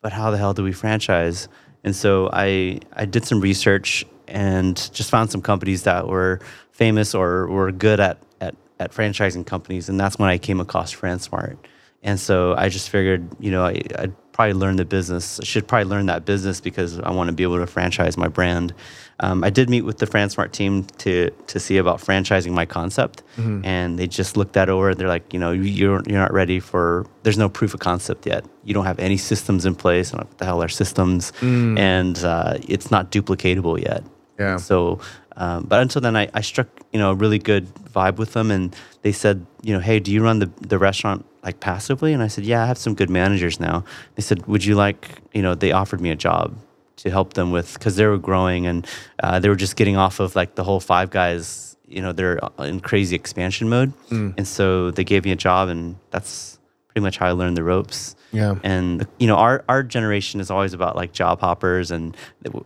But 0.00 0.12
how 0.12 0.30
the 0.30 0.38
hell 0.38 0.54
do 0.54 0.64
we 0.64 0.72
franchise? 0.72 1.48
And 1.84 1.94
so 1.94 2.30
I, 2.32 2.80
I 2.94 3.04
did 3.04 3.26
some 3.26 3.42
research 3.42 4.06
and 4.26 4.74
just 4.94 5.10
found 5.10 5.30
some 5.30 5.42
companies 5.42 5.82
that 5.82 6.08
were 6.08 6.40
famous 6.72 7.14
or 7.14 7.46
were 7.48 7.70
good 7.70 8.00
at, 8.00 8.16
at, 8.40 8.56
at 8.80 8.90
franchising 8.90 9.46
companies. 9.46 9.90
And 9.90 10.00
that's 10.00 10.18
when 10.18 10.30
I 10.30 10.38
came 10.38 10.60
across 10.60 10.94
FranSmart. 10.94 11.58
And 12.02 12.18
so 12.18 12.54
I 12.56 12.70
just 12.70 12.88
figured, 12.88 13.28
you 13.38 13.50
know, 13.50 13.66
I, 13.66 13.82
I'd 13.98 14.14
probably 14.34 14.52
learn 14.52 14.76
the 14.76 14.84
business. 14.84 15.40
I 15.40 15.44
should 15.44 15.66
probably 15.66 15.88
learn 15.88 16.06
that 16.06 16.26
business 16.26 16.60
because 16.60 16.98
I 16.98 17.10
want 17.10 17.28
to 17.28 17.32
be 17.32 17.44
able 17.44 17.58
to 17.58 17.66
franchise 17.66 18.16
my 18.18 18.28
brand. 18.28 18.74
Um, 19.20 19.44
I 19.44 19.50
did 19.50 19.70
meet 19.70 19.82
with 19.82 19.98
the 19.98 20.06
FranSmart 20.06 20.50
team 20.52 20.84
to 20.98 21.30
to 21.30 21.60
see 21.60 21.78
about 21.78 22.00
franchising 22.00 22.52
my 22.52 22.66
concept, 22.66 23.22
and 23.64 23.96
they 23.98 24.08
just 24.08 24.36
looked 24.36 24.54
that 24.54 24.68
over. 24.68 24.92
They're 24.94 25.08
like, 25.08 25.32
you 25.32 25.38
know, 25.38 25.52
you're 25.52 26.02
you're 26.06 26.18
not 26.18 26.32
ready 26.32 26.60
for. 26.60 27.06
There's 27.22 27.38
no 27.38 27.48
proof 27.48 27.72
of 27.74 27.80
concept 27.80 28.26
yet. 28.26 28.44
You 28.64 28.74
don't 28.74 28.84
have 28.84 28.98
any 28.98 29.16
systems 29.16 29.64
in 29.64 29.74
place. 29.76 30.10
Don't 30.10 30.20
what 30.20 30.38
the 30.38 30.44
hell 30.44 30.62
are 30.62 30.68
systems, 30.68 31.32
and 31.40 32.18
uh, 32.24 32.58
it's 32.68 32.90
not 32.90 33.12
duplicatable 33.12 33.80
yet. 33.80 34.02
Yeah. 34.38 34.56
So, 34.56 34.98
um, 35.36 35.64
but 35.68 35.80
until 35.80 36.02
then, 36.02 36.16
I, 36.16 36.28
I 36.34 36.40
struck 36.40 36.66
you 36.92 36.98
know 36.98 37.12
a 37.12 37.14
really 37.14 37.38
good 37.38 37.72
vibe 37.94 38.16
with 38.16 38.32
them, 38.32 38.50
and 38.50 38.74
they 39.02 39.12
said, 39.12 39.46
you 39.62 39.72
know, 39.72 39.80
hey, 39.80 40.00
do 40.00 40.10
you 40.10 40.24
run 40.24 40.40
the 40.40 40.50
the 40.60 40.78
restaurant 40.78 41.24
like 41.44 41.60
passively? 41.60 42.12
And 42.12 42.22
I 42.22 42.28
said, 42.28 42.44
yeah, 42.44 42.62
I 42.62 42.66
have 42.66 42.78
some 42.78 42.94
good 42.94 43.10
managers 43.10 43.60
now. 43.60 43.84
They 44.14 44.22
said, 44.22 44.46
would 44.46 44.64
you 44.64 44.74
like, 44.74 45.20
you 45.32 45.42
know, 45.42 45.54
they 45.54 45.72
offered 45.72 46.00
me 46.00 46.10
a 46.10 46.16
job 46.16 46.56
to 46.96 47.10
help 47.10 47.34
them 47.34 47.50
with 47.50 47.74
because 47.74 47.96
they 47.96 48.06
were 48.06 48.18
growing 48.18 48.66
and 48.66 48.86
uh, 49.22 49.38
they 49.38 49.48
were 49.48 49.56
just 49.56 49.76
getting 49.76 49.96
off 49.96 50.20
of 50.20 50.34
like 50.34 50.54
the 50.54 50.64
whole 50.64 50.80
Five 50.80 51.10
Guys. 51.10 51.76
You 51.86 52.00
know, 52.00 52.12
they're 52.12 52.40
in 52.58 52.80
crazy 52.80 53.14
expansion 53.14 53.68
mode, 53.68 53.92
and 54.10 54.48
so 54.48 54.90
they 54.90 55.04
gave 55.04 55.24
me 55.24 55.32
a 55.32 55.36
job, 55.36 55.68
and 55.68 55.96
that's 56.10 56.58
pretty 56.88 57.02
much 57.02 57.18
how 57.18 57.26
I 57.26 57.32
learned 57.32 57.56
the 57.56 57.62
ropes. 57.62 58.16
Yeah. 58.32 58.54
And 58.64 59.06
you 59.18 59.26
know, 59.26 59.36
our 59.36 59.64
our 59.68 59.82
generation 59.82 60.40
is 60.40 60.50
always 60.50 60.72
about 60.72 60.96
like 60.96 61.12
job 61.12 61.40
hoppers 61.40 61.90
and 61.90 62.16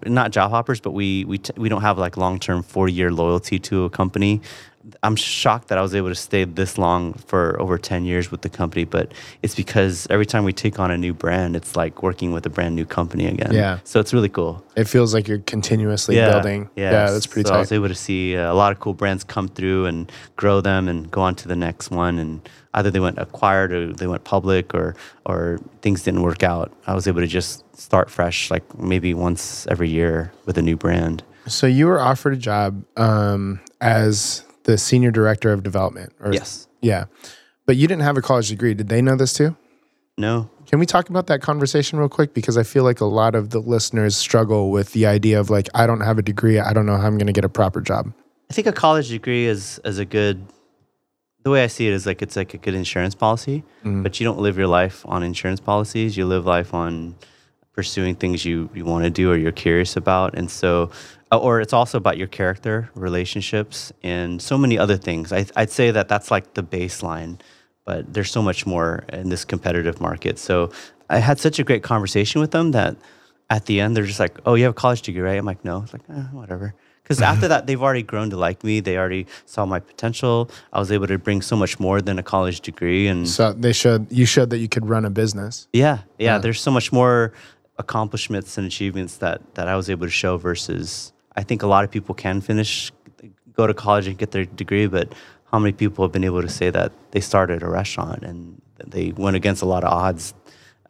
not 0.06 0.30
job 0.30 0.50
hoppers, 0.50 0.80
but 0.80 0.92
we 0.92 1.24
we 1.24 1.38
t- 1.38 1.52
we 1.56 1.68
don't 1.68 1.82
have 1.82 1.98
like 1.98 2.16
long 2.16 2.38
term 2.38 2.62
forty 2.62 2.92
year 2.92 3.10
loyalty 3.10 3.58
to 3.58 3.84
a 3.84 3.90
company. 3.90 4.40
I'm 5.02 5.16
shocked 5.16 5.68
that 5.68 5.78
I 5.78 5.82
was 5.82 5.94
able 5.94 6.08
to 6.08 6.14
stay 6.14 6.44
this 6.44 6.78
long 6.78 7.14
for 7.14 7.60
over 7.60 7.78
10 7.78 8.04
years 8.04 8.30
with 8.30 8.42
the 8.42 8.48
company, 8.48 8.84
but 8.84 9.12
it's 9.42 9.54
because 9.54 10.06
every 10.10 10.26
time 10.26 10.44
we 10.44 10.52
take 10.52 10.78
on 10.78 10.90
a 10.90 10.98
new 10.98 11.12
brand, 11.12 11.56
it's 11.56 11.76
like 11.76 12.02
working 12.02 12.32
with 12.32 12.46
a 12.46 12.50
brand 12.50 12.74
new 12.74 12.84
company 12.84 13.26
again. 13.26 13.52
Yeah. 13.52 13.78
So 13.84 14.00
it's 14.00 14.12
really 14.12 14.28
cool. 14.28 14.64
It 14.76 14.84
feels 14.84 15.14
like 15.14 15.28
you're 15.28 15.40
continuously 15.40 16.16
building. 16.16 16.70
Yeah, 16.76 16.90
yeah. 16.90 17.10
that's 17.10 17.26
pretty 17.26 17.48
so 17.48 17.54
I 17.54 17.58
was 17.58 17.72
able 17.72 17.88
to 17.88 17.94
see 17.94 18.34
a 18.34 18.54
lot 18.54 18.72
of 18.72 18.80
cool 18.80 18.94
brands 18.94 19.24
come 19.24 19.48
through 19.48 19.86
and 19.86 20.10
grow 20.36 20.60
them 20.60 20.88
and 20.88 21.10
go 21.10 21.20
on 21.22 21.34
to 21.36 21.48
the 21.48 21.56
next 21.56 21.90
one. 21.90 22.18
And 22.18 22.48
either 22.74 22.90
they 22.90 23.00
went 23.00 23.18
acquired 23.18 23.72
or 23.72 23.92
they 23.92 24.06
went 24.06 24.24
public 24.24 24.74
or 24.74 24.94
or 25.24 25.58
things 25.82 26.02
didn't 26.02 26.22
work 26.22 26.42
out. 26.42 26.72
I 26.86 26.94
was 26.94 27.06
able 27.06 27.20
to 27.20 27.26
just 27.26 27.64
start 27.78 28.10
fresh, 28.10 28.50
like 28.50 28.78
maybe 28.78 29.14
once 29.14 29.66
every 29.68 29.88
year 29.88 30.32
with 30.46 30.58
a 30.58 30.62
new 30.62 30.76
brand. 30.76 31.22
So 31.46 31.66
you 31.66 31.86
were 31.86 32.00
offered 32.00 32.34
a 32.34 32.36
job 32.36 32.84
um, 32.96 33.60
as 33.80 34.44
the 34.68 34.76
senior 34.76 35.10
director 35.10 35.50
of 35.50 35.62
development. 35.62 36.12
Or, 36.20 36.30
Yes. 36.30 36.68
Yeah. 36.82 37.06
But 37.64 37.76
you 37.76 37.88
didn't 37.88 38.02
have 38.02 38.18
a 38.18 38.22
college 38.22 38.50
degree. 38.50 38.74
Did 38.74 38.88
they 38.90 39.00
know 39.00 39.16
this 39.16 39.32
too? 39.32 39.56
No. 40.18 40.50
Can 40.66 40.78
we 40.78 40.84
talk 40.84 41.08
about 41.08 41.26
that 41.28 41.40
conversation 41.40 41.98
real 41.98 42.10
quick? 42.10 42.34
Because 42.34 42.58
I 42.58 42.64
feel 42.64 42.84
like 42.84 43.00
a 43.00 43.06
lot 43.06 43.34
of 43.34 43.48
the 43.48 43.60
listeners 43.60 44.14
struggle 44.14 44.70
with 44.70 44.92
the 44.92 45.06
idea 45.06 45.40
of 45.40 45.48
like, 45.48 45.70
I 45.74 45.86
don't 45.86 46.02
have 46.02 46.18
a 46.18 46.22
degree. 46.22 46.58
I 46.58 46.74
don't 46.74 46.84
know 46.84 46.98
how 46.98 47.06
I'm 47.06 47.16
going 47.16 47.28
to 47.28 47.32
get 47.32 47.46
a 47.46 47.48
proper 47.48 47.80
job. 47.80 48.12
I 48.50 48.54
think 48.54 48.66
a 48.66 48.72
college 48.72 49.08
degree 49.08 49.46
is 49.46 49.80
is 49.86 49.98
a 49.98 50.04
good. 50.04 50.44
The 51.44 51.50
way 51.50 51.64
I 51.64 51.68
see 51.68 51.86
it 51.86 51.94
is 51.94 52.04
like 52.04 52.20
it's 52.20 52.36
like 52.36 52.52
a 52.52 52.58
good 52.58 52.74
insurance 52.74 53.14
policy, 53.14 53.64
mm-hmm. 53.80 54.02
but 54.02 54.20
you 54.20 54.24
don't 54.24 54.38
live 54.38 54.58
your 54.58 54.66
life 54.66 55.02
on 55.06 55.22
insurance 55.22 55.60
policies. 55.60 56.16
You 56.16 56.26
live 56.26 56.44
life 56.44 56.74
on 56.74 57.14
pursuing 57.78 58.16
things 58.16 58.44
you, 58.44 58.68
you 58.74 58.84
want 58.84 59.04
to 59.04 59.10
do 59.10 59.30
or 59.30 59.36
you're 59.36 59.52
curious 59.52 59.96
about, 59.96 60.36
and 60.36 60.50
so, 60.50 60.90
or 61.32 61.60
it's 61.60 61.72
also 61.72 61.98
about 61.98 62.16
your 62.16 62.26
character, 62.28 62.90
relationships, 62.94 63.92
and 64.02 64.40
so 64.40 64.56
many 64.56 64.78
other 64.78 64.96
things. 64.96 65.32
I, 65.32 65.46
I'd 65.56 65.70
say 65.70 65.90
that 65.90 66.08
that's 66.08 66.30
like 66.30 66.54
the 66.54 66.62
baseline, 66.62 67.40
but 67.84 68.12
there's 68.14 68.30
so 68.30 68.42
much 68.42 68.66
more 68.66 69.04
in 69.12 69.28
this 69.28 69.44
competitive 69.44 70.00
market. 70.00 70.38
So 70.38 70.70
I 71.10 71.18
had 71.18 71.38
such 71.38 71.58
a 71.58 71.64
great 71.64 71.82
conversation 71.82 72.40
with 72.40 72.50
them 72.52 72.70
that 72.72 72.96
at 73.50 73.66
the 73.66 73.80
end 73.80 73.96
they're 73.96 74.04
just 74.06 74.20
like, 74.20 74.38
"Oh, 74.46 74.54
you 74.54 74.64
have 74.64 74.72
a 74.72 74.74
college 74.74 75.02
degree, 75.02 75.20
right?" 75.22 75.38
I'm 75.38 75.46
like, 75.46 75.64
"No." 75.64 75.82
It's 75.82 75.92
like, 75.92 76.02
eh, 76.10 76.22
whatever. 76.32 76.74
Because 77.02 77.22
after 77.22 77.48
that, 77.52 77.66
they've 77.66 77.82
already 77.82 78.02
grown 78.02 78.28
to 78.30 78.36
like 78.36 78.62
me. 78.64 78.80
They 78.80 78.98
already 78.98 79.26
saw 79.46 79.64
my 79.64 79.80
potential. 79.80 80.50
I 80.72 80.78
was 80.78 80.92
able 80.92 81.06
to 81.06 81.18
bring 81.18 81.40
so 81.42 81.56
much 81.56 81.80
more 81.80 82.02
than 82.02 82.18
a 82.18 82.22
college 82.22 82.60
degree, 82.60 83.06
and 83.06 83.26
So 83.28 83.52
they 83.54 83.72
showed, 83.72 84.10
you 84.12 84.26
showed 84.26 84.50
that 84.50 84.58
you 84.58 84.68
could 84.68 84.86
run 84.88 85.04
a 85.06 85.10
business. 85.10 85.68
yeah, 85.72 85.98
yeah, 86.18 86.36
There's 86.38 86.60
so 86.60 86.70
much 86.70 86.92
more 86.92 87.32
accomplishments 87.78 88.58
and 88.58 88.66
achievements 88.66 89.16
that 89.18 89.40
that 89.54 89.68
I 89.68 89.76
was 89.76 89.88
able 89.88 90.06
to 90.06 90.10
show 90.10 90.36
versus 90.36 91.12
I 91.38 91.42
think 91.44 91.62
a 91.62 91.66
lot 91.68 91.84
of 91.84 91.90
people 91.90 92.14
can 92.14 92.40
finish, 92.40 92.90
go 93.52 93.66
to 93.66 93.74
college 93.74 94.06
and 94.08 94.18
get 94.18 94.32
their 94.32 94.44
degree, 94.44 94.86
but 94.88 95.06
how 95.52 95.58
many 95.58 95.72
people 95.72 96.04
have 96.04 96.12
been 96.12 96.24
able 96.24 96.42
to 96.42 96.48
say 96.48 96.68
that 96.70 96.90
they 97.12 97.20
started 97.20 97.62
a 97.62 97.68
restaurant 97.68 98.22
and 98.24 98.60
they 98.94 99.12
went 99.12 99.36
against 99.36 99.62
a 99.62 99.66
lot 99.66 99.84
of 99.84 99.92
odds 99.92 100.34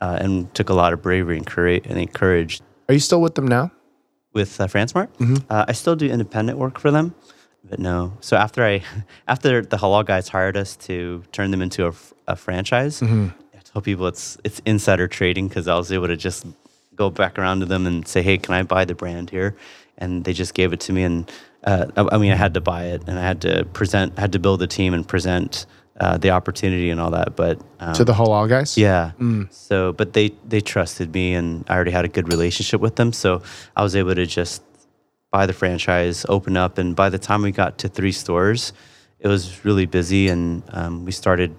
uh, 0.01 0.17
and 0.21 0.53
took 0.55 0.69
a 0.71 0.75
lot 0.75 0.93
of 0.95 1.03
bravery 1.03 1.37
and 1.37 1.47
courage 1.47 1.85
and 1.87 2.13
courage 2.15 2.61
Are 2.89 2.95
you 2.95 3.01
still 3.01 3.21
with 3.21 3.35
them 3.35 3.47
now? 3.47 3.71
with 4.35 4.61
uh, 4.61 4.67
FranSmart. 4.67 5.09
Uh, 5.51 5.65
I 5.69 5.73
still 5.73 5.97
do 5.97 6.07
independent 6.07 6.59
work 6.59 6.79
for 6.79 6.91
them, 6.91 7.15
but 7.69 7.79
no. 7.79 8.13
So 8.21 8.37
after 8.37 8.65
I, 8.65 8.83
after 9.29 9.63
the 9.63 9.77
halal 9.77 10.05
guys 10.05 10.29
hired 10.29 10.57
us 10.57 10.77
to 10.89 11.23
turn 11.33 11.51
them 11.51 11.61
into 11.63 11.93
a 12.27 12.37
franchise, 12.37 13.03
I 13.03 13.59
tell 13.65 13.83
people 13.83 14.07
it's 14.07 14.37
it's 14.45 14.61
insider 14.65 15.09
trading 15.09 15.49
because 15.49 15.67
I 15.67 15.77
was 15.77 15.91
able 15.93 16.09
to 16.09 16.17
just 16.17 16.47
go 16.95 17.11
back 17.11 17.39
around 17.39 17.61
to 17.61 17.67
them 17.67 17.87
and 17.87 18.07
say, 18.07 18.23
hey, 18.23 18.39
can 18.39 18.55
I 18.55 18.63
buy 18.65 18.85
the 18.85 18.95
brand 18.95 19.31
here? 19.31 19.57
And 19.99 20.25
they 20.25 20.33
just 20.33 20.55
gave 20.55 20.73
it 20.73 20.81
to 20.81 20.93
me, 20.93 21.03
and 21.03 21.31
uh, 21.65 21.87
I, 21.97 22.15
I 22.15 22.19
mean, 22.19 22.33
I 22.33 22.37
had 22.37 22.55
to 22.55 22.61
buy 22.61 22.85
it, 22.87 23.03
and 23.09 23.19
I 23.19 23.23
had 23.23 23.41
to 23.43 23.65
present, 23.73 24.17
had 24.19 24.33
to 24.33 24.39
build 24.39 24.63
a 24.63 24.67
team 24.67 24.95
and 24.95 25.07
present 25.07 25.67
uh, 26.01 26.17
the 26.17 26.31
opportunity 26.31 26.91
and 26.91 27.01
all 27.01 27.11
that. 27.11 27.35
But 27.35 27.61
um, 27.81 27.95
To 27.95 28.05
the 28.05 28.13
halal 28.13 28.49
guys? 28.49 28.79
yeah. 28.79 29.11
So, 29.51 29.93
but 29.93 30.13
they 30.13 30.33
they 30.47 30.61
trusted 30.61 31.13
me, 31.13 31.35
and 31.35 31.65
I 31.69 31.75
already 31.75 31.91
had 31.91 32.05
a 32.05 32.09
good 32.09 32.29
relationship 32.33 32.81
with 32.81 32.95
them. 32.97 33.13
So 33.13 33.43
I 33.77 33.83
was 33.83 33.97
able 33.97 34.15
to 34.15 34.25
just 34.27 34.63
buy 35.33 35.47
the 35.47 35.53
franchise, 35.53 36.25
open 36.29 36.57
up, 36.57 36.79
and 36.79 36.95
by 36.95 37.09
the 37.11 37.19
time 37.19 37.43
we 37.43 37.51
got 37.51 37.79
to 37.79 37.89
three 37.89 38.13
stores, 38.13 38.73
it 39.19 39.27
was 39.29 39.65
really 39.65 39.87
busy, 39.87 40.29
and 40.29 40.63
um, 40.69 41.05
we 41.05 41.11
started 41.13 41.57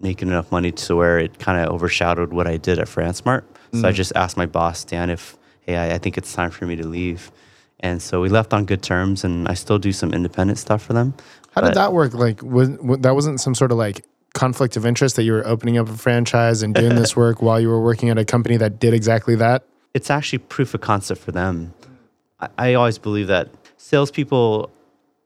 making 0.00 0.28
enough 0.28 0.52
money 0.52 0.70
to 0.72 0.94
where 0.94 1.18
it 1.18 1.38
kind 1.38 1.58
of 1.60 1.72
overshadowed 1.72 2.32
what 2.32 2.46
I 2.46 2.58
did 2.58 2.78
at 2.78 2.86
FranSmart. 2.86 3.42
So 3.72 3.88
I 3.88 3.92
just 3.92 4.12
asked 4.14 4.36
my 4.36 4.46
boss 4.46 4.84
Dan 4.84 5.10
if, 5.10 5.36
hey, 5.62 5.76
I, 5.76 5.94
I 5.94 5.98
think 5.98 6.16
it's 6.16 6.32
time 6.32 6.50
for 6.50 6.66
me 6.66 6.76
to 6.76 6.86
leave. 6.86 7.32
And 7.80 8.02
so 8.02 8.20
we 8.20 8.28
left 8.28 8.52
on 8.52 8.64
good 8.64 8.82
terms, 8.82 9.24
and 9.24 9.46
I 9.48 9.54
still 9.54 9.78
do 9.78 9.92
some 9.92 10.12
independent 10.12 10.58
stuff 10.58 10.82
for 10.82 10.92
them. 10.92 11.14
How 11.52 11.62
did 11.62 11.74
that 11.74 11.92
work? 11.92 12.14
Like, 12.14 12.42
was, 12.42 12.70
wa- 12.70 12.96
that 12.96 13.14
wasn't 13.14 13.40
some 13.40 13.54
sort 13.54 13.72
of 13.72 13.78
like 13.78 14.04
conflict 14.34 14.76
of 14.76 14.84
interest 14.84 15.16
that 15.16 15.22
you 15.22 15.32
were 15.32 15.46
opening 15.46 15.78
up 15.78 15.88
a 15.88 15.96
franchise 15.96 16.62
and 16.62 16.74
doing 16.74 16.94
this 16.94 17.16
work 17.24 17.40
while 17.40 17.60
you 17.60 17.68
were 17.68 17.82
working 17.82 18.10
at 18.10 18.18
a 18.18 18.24
company 18.24 18.56
that 18.56 18.78
did 18.78 18.94
exactly 18.94 19.34
that? 19.36 19.64
it's 19.94 20.10
actually 20.10 20.38
proof 20.38 20.74
of 20.74 20.80
concept 20.80 21.20
for 21.20 21.32
them. 21.32 21.74
I, 22.40 22.48
I 22.58 22.74
always 22.74 22.98
believe 22.98 23.26
that 23.28 23.48
salespeople 23.76 24.70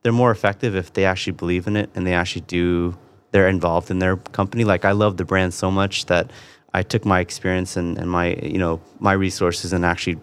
they're 0.03 0.13
more 0.13 0.31
effective 0.33 0.75
if 0.75 0.93
they 0.95 1.05
actually 1.05 1.35
believe 1.35 1.67
in 1.67 1.77
it 1.77 1.91
and 1.95 2.07
they 2.07 2.15
actually 2.15 2.43
do 2.43 2.97
they're 3.31 3.49
involved 3.49 3.91
in 3.91 3.99
their 3.99 4.17
company. 4.17 4.65
Like 4.65 4.85
I 4.85 4.93
love 4.93 5.17
the 5.17 5.25
brand 5.25 5.55
so 5.55 5.71
much 5.71 6.07
that 6.07 6.31
I 6.75 6.83
took 6.83 7.05
my 7.05 7.21
experience 7.21 7.77
and, 7.77 7.99
and 7.99 8.11
my 8.11 8.35
you 8.43 8.59
know 8.59 8.81
my 8.99 9.13
resources 9.13 9.73
and 9.73 9.85
actually 9.85 10.19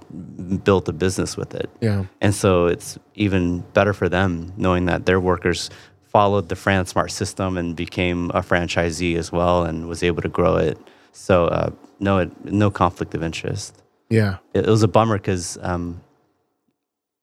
built 0.63 0.88
a 0.89 0.93
business 0.93 1.38
with 1.38 1.53
it. 1.55 1.69
Yeah. 1.81 2.05
And 2.21 2.33
so 2.33 2.65
it's 2.65 2.97
even 3.15 3.59
better 3.73 3.93
for 3.93 4.09
them 4.09 4.51
knowing 4.57 4.85
that 4.85 5.05
their 5.05 5.19
workers 5.19 5.69
followed 6.01 6.49
the 6.49 6.55
FranSmart 6.55 7.12
system 7.12 7.57
and 7.57 7.75
became 7.75 8.31
a 8.31 8.41
franchisee 8.41 9.15
as 9.15 9.31
well 9.31 9.63
and 9.63 9.88
was 9.88 10.01
able 10.01 10.21
to 10.23 10.29
grow 10.29 10.55
it. 10.57 10.77
So 11.12 11.45
uh, 11.47 11.69
no, 11.99 12.17
it, 12.19 12.31
no 12.45 12.71
conflict 12.71 13.13
of 13.13 13.21
interest 13.23 13.83
Yeah. 14.09 14.38
it, 14.55 14.65
it 14.65 14.69
was 14.69 14.81
a 14.83 14.88
bummer 14.88 15.17
because 15.17 15.57
um, 15.62 16.01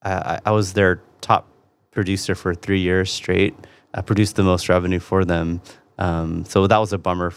I, 0.02 0.38
I- 0.46 0.50
was 0.52 0.72
their 0.74 1.02
top 1.20 1.48
producer 1.90 2.34
for 2.34 2.54
three 2.54 2.80
years 2.80 3.10
straight. 3.12 3.54
I 3.94 4.02
produced 4.02 4.36
the 4.36 4.42
most 4.44 4.68
revenue 4.68 5.00
for 5.00 5.24
them, 5.24 5.60
Um, 5.98 6.44
so 6.44 6.66
that 6.66 6.78
was 6.78 6.92
a 6.92 6.98
bummer, 6.98 7.30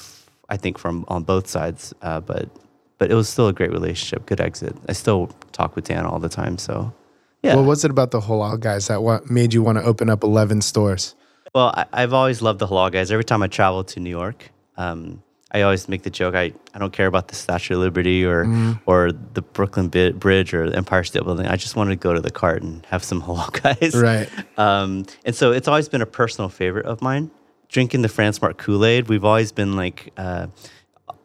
I 0.49 0.57
think, 0.57 0.77
from 0.77 1.05
on 1.07 1.23
both 1.23 1.47
sides. 1.47 1.93
Uh, 2.01 2.19
but 2.19 2.49
but 2.97 3.11
it 3.11 3.15
was 3.15 3.29
still 3.29 3.47
a 3.47 3.53
great 3.53 3.71
relationship, 3.71 4.25
good 4.25 4.41
exit. 4.41 4.75
I 4.87 4.93
still 4.93 5.27
talk 5.51 5.75
with 5.75 5.85
Dan 5.85 6.05
all 6.05 6.19
the 6.19 6.29
time. 6.29 6.57
So 6.57 6.93
yeah. 7.41 7.55
What 7.55 7.65
was 7.65 7.85
it 7.85 7.91
about 7.91 8.11
the 8.11 8.19
halal 8.19 8.59
guys 8.59 8.87
that 8.87 9.01
what 9.01 9.29
made 9.29 9.53
you 9.53 9.63
want 9.63 9.77
to 9.77 9.83
open 9.83 10.09
up 10.09 10.23
11 10.23 10.61
stores? 10.61 11.15
Well, 11.55 11.73
I, 11.75 11.85
I've 11.93 12.13
always 12.13 12.41
loved 12.41 12.59
the 12.59 12.67
halal 12.67 12.91
guys. 12.91 13.11
Every 13.11 13.23
time 13.23 13.41
I 13.41 13.47
travel 13.47 13.83
to 13.85 13.99
New 13.99 14.09
York, 14.09 14.51
um, 14.77 15.23
I 15.51 15.61
always 15.61 15.87
make 15.89 16.03
the 16.03 16.09
joke. 16.09 16.35
I, 16.35 16.53
I 16.73 16.79
don't 16.79 16.93
care 16.93 17.07
about 17.07 17.29
the 17.29 17.35
Statue 17.35 17.75
of 17.75 17.79
Liberty 17.79 18.23
or 18.23 18.45
or 18.85 19.11
the 19.11 19.41
Brooklyn 19.41 19.87
Bi- 19.87 20.11
Bridge 20.11 20.53
or 20.53 20.69
the 20.69 20.75
Empire 20.77 21.03
State 21.03 21.23
Building. 21.23 21.47
I 21.47 21.55
just 21.55 21.75
wanted 21.75 21.91
to 21.91 21.95
go 21.95 22.13
to 22.13 22.21
the 22.21 22.29
cart 22.29 22.61
and 22.61 22.85
have 22.87 23.03
some 23.03 23.21
halal 23.23 23.51
guys. 23.63 23.95
Right. 23.95 24.29
Um, 24.57 25.05
and 25.25 25.33
so 25.33 25.51
it's 25.51 25.67
always 25.67 25.89
been 25.89 26.01
a 26.01 26.05
personal 26.05 26.49
favorite 26.49 26.85
of 26.85 27.01
mine. 27.01 27.31
Drinking 27.69 28.01
the 28.01 28.07
FranSmart 28.07 28.57
Kool 28.57 28.83
Aid, 28.83 29.09
we've 29.09 29.23
always 29.23 29.51
been 29.51 29.75
like, 29.75 30.11
uh, 30.17 30.47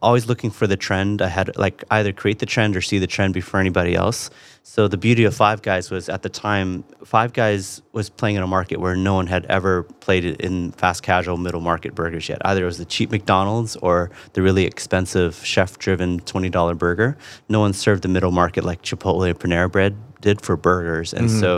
always 0.01 0.27
looking 0.27 0.51
for 0.51 0.67
the 0.67 0.77
trend 0.77 1.19
ahead, 1.19 1.57
like 1.57 1.83
either 1.89 2.13
create 2.13 2.37
the 2.37 2.45
trend 2.45 2.77
or 2.77 2.81
see 2.81 2.99
the 2.99 3.07
trend 3.07 3.33
before 3.33 3.59
anybody 3.59 3.95
else. 3.95 4.29
So 4.61 4.87
the 4.87 4.97
beauty 4.97 5.23
of 5.23 5.35
Five 5.35 5.63
Guys 5.63 5.89
was 5.89 6.07
at 6.07 6.21
the 6.21 6.29
time, 6.29 6.83
Five 7.03 7.33
Guys 7.33 7.81
was 7.93 8.11
playing 8.11 8.35
in 8.35 8.43
a 8.43 8.47
market 8.47 8.79
where 8.79 8.95
no 8.95 9.15
one 9.15 9.25
had 9.25 9.45
ever 9.47 9.83
played 9.83 10.23
it 10.23 10.41
in 10.41 10.71
fast 10.73 11.01
casual 11.01 11.37
middle 11.37 11.61
market 11.61 11.95
burgers 11.95 12.29
yet. 12.29 12.39
Either 12.45 12.61
it 12.61 12.65
was 12.65 12.77
the 12.77 12.85
cheap 12.85 13.09
McDonald's 13.09 13.75
or 13.77 14.11
the 14.33 14.43
really 14.43 14.65
expensive 14.65 15.43
chef 15.43 15.79
driven 15.79 16.19
$20 16.21 16.77
burger. 16.77 17.17
No 17.49 17.59
one 17.59 17.73
served 17.73 18.03
the 18.03 18.07
middle 18.07 18.31
market 18.31 18.63
like 18.63 18.83
Chipotle 18.83 19.27
and 19.27 19.39
Panera 19.39 19.71
Bread 19.71 19.97
did 20.25 20.41
for 20.41 20.55
burgers. 20.57 21.13
And 21.13 21.29
so 21.41 21.49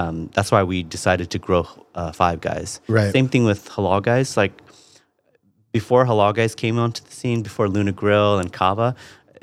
um, 0.00 0.30
that's 0.34 0.50
why 0.54 0.62
we 0.62 0.82
decided 0.96 1.28
to 1.30 1.38
grow 1.46 1.66
uh, 1.94 2.12
Five 2.12 2.38
Guys. 2.40 2.80
Right. 2.86 3.12
Same 3.12 3.28
thing 3.32 3.44
with 3.44 3.68
Halal 3.74 4.02
Guys. 4.02 4.36
Like 4.36 4.52
before 5.72 6.04
Halal 6.04 6.32
Guys 6.34 6.54
came 6.54 6.78
onto 6.78 7.02
the 7.02 7.14
scene, 7.20 7.42
before 7.42 7.66
Luna 7.68 7.92
Grill 7.92 8.38
and 8.38 8.52
Cava, 8.52 8.94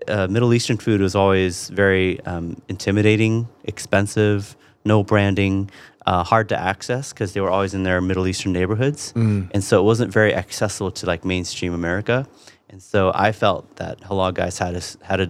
uh, 0.08 0.28
Middle 0.28 0.54
Eastern 0.54 0.78
food 0.78 1.02
was 1.02 1.16
always 1.16 1.70
very 1.70 2.20
um, 2.32 2.46
intimidating, 2.70 3.48
expensive, 3.64 4.56
no 4.86 5.04
branding, 5.04 5.70
uh, 6.06 6.24
hard 6.24 6.48
to 6.50 6.58
access 6.58 7.12
because 7.12 7.34
they 7.34 7.42
were 7.42 7.52
always 7.52 7.74
in 7.74 7.84
their 7.84 8.00
Middle 8.00 8.28
Eastern 8.28 8.54
neighborhoods, 8.54 9.12
and 9.54 9.62
so 9.64 9.74
it 9.82 9.84
wasn't 9.84 10.14
very 10.14 10.34
accessible 10.34 10.92
to 10.92 11.06
like 11.06 11.26
mainstream 11.26 11.74
America. 11.74 12.26
And 12.70 12.82
so 12.82 13.12
I 13.14 13.32
felt 13.34 13.64
that 13.76 14.00
Halal 14.02 14.34
Guys 14.34 14.60
had 14.60 14.76
a 14.76 14.82
had 15.10 15.20
a 15.20 15.30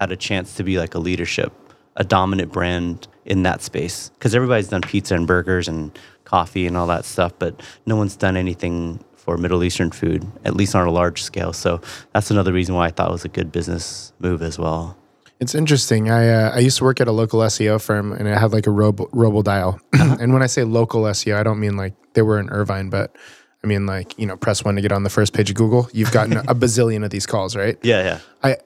had 0.00 0.10
a 0.12 0.16
chance 0.16 0.54
to 0.56 0.62
be 0.64 0.78
like 0.78 0.94
a 0.94 0.98
leadership, 1.08 1.52
a 1.98 2.04
dominant 2.04 2.52
brand 2.52 3.06
in 3.26 3.42
that 3.42 3.60
space 3.60 4.10
because 4.10 4.34
everybody's 4.34 4.68
done 4.68 4.80
pizza 4.80 5.14
and 5.14 5.26
burgers 5.26 5.68
and 5.68 5.96
coffee 6.24 6.66
and 6.66 6.76
all 6.76 6.86
that 6.86 7.04
stuff, 7.04 7.32
but 7.38 7.60
no 7.84 7.96
one's 7.96 8.16
done 8.16 8.36
anything 8.36 9.04
for 9.14 9.36
Middle 9.36 9.62
Eastern 9.62 9.90
food, 9.90 10.26
at 10.44 10.56
least 10.56 10.74
on 10.74 10.86
a 10.86 10.90
large 10.90 11.22
scale. 11.22 11.52
So 11.52 11.82
that's 12.14 12.30
another 12.30 12.52
reason 12.52 12.74
why 12.74 12.86
I 12.86 12.90
thought 12.90 13.10
it 13.10 13.12
was 13.12 13.26
a 13.26 13.28
good 13.28 13.52
business 13.52 14.12
move 14.20 14.40
as 14.40 14.58
well. 14.58 14.96
It's 15.40 15.54
interesting. 15.54 16.10
I 16.10 16.28
uh, 16.30 16.50
I 16.54 16.58
used 16.58 16.78
to 16.78 16.84
work 16.84 17.00
at 17.00 17.08
a 17.08 17.12
local 17.12 17.40
SEO 17.40 17.80
firm, 17.80 18.12
and 18.12 18.28
I 18.28 18.38
had 18.38 18.52
like 18.52 18.66
a 18.66 18.70
robo 18.70 19.08
robo 19.12 19.42
dial. 19.42 19.80
and 19.92 20.32
when 20.32 20.42
I 20.42 20.46
say 20.46 20.64
local 20.64 21.02
SEO, 21.02 21.36
I 21.36 21.42
don't 21.42 21.60
mean 21.60 21.76
like 21.76 21.94
they 22.14 22.22
were 22.22 22.40
in 22.40 22.48
Irvine, 22.50 22.90
but 22.90 23.14
I 23.62 23.66
mean 23.66 23.86
like 23.86 24.18
you 24.18 24.26
know 24.26 24.36
press 24.36 24.64
one 24.64 24.74
to 24.76 24.82
get 24.82 24.90
on 24.90 25.04
the 25.04 25.10
first 25.10 25.34
page 25.34 25.50
of 25.50 25.56
Google. 25.56 25.88
You've 25.92 26.10
gotten 26.10 26.36
a 26.48 26.54
bazillion 26.54 27.04
of 27.04 27.10
these 27.10 27.26
calls, 27.26 27.54
right? 27.54 27.78
Yeah, 27.82 28.02
yeah. 28.02 28.18
I 28.42 28.56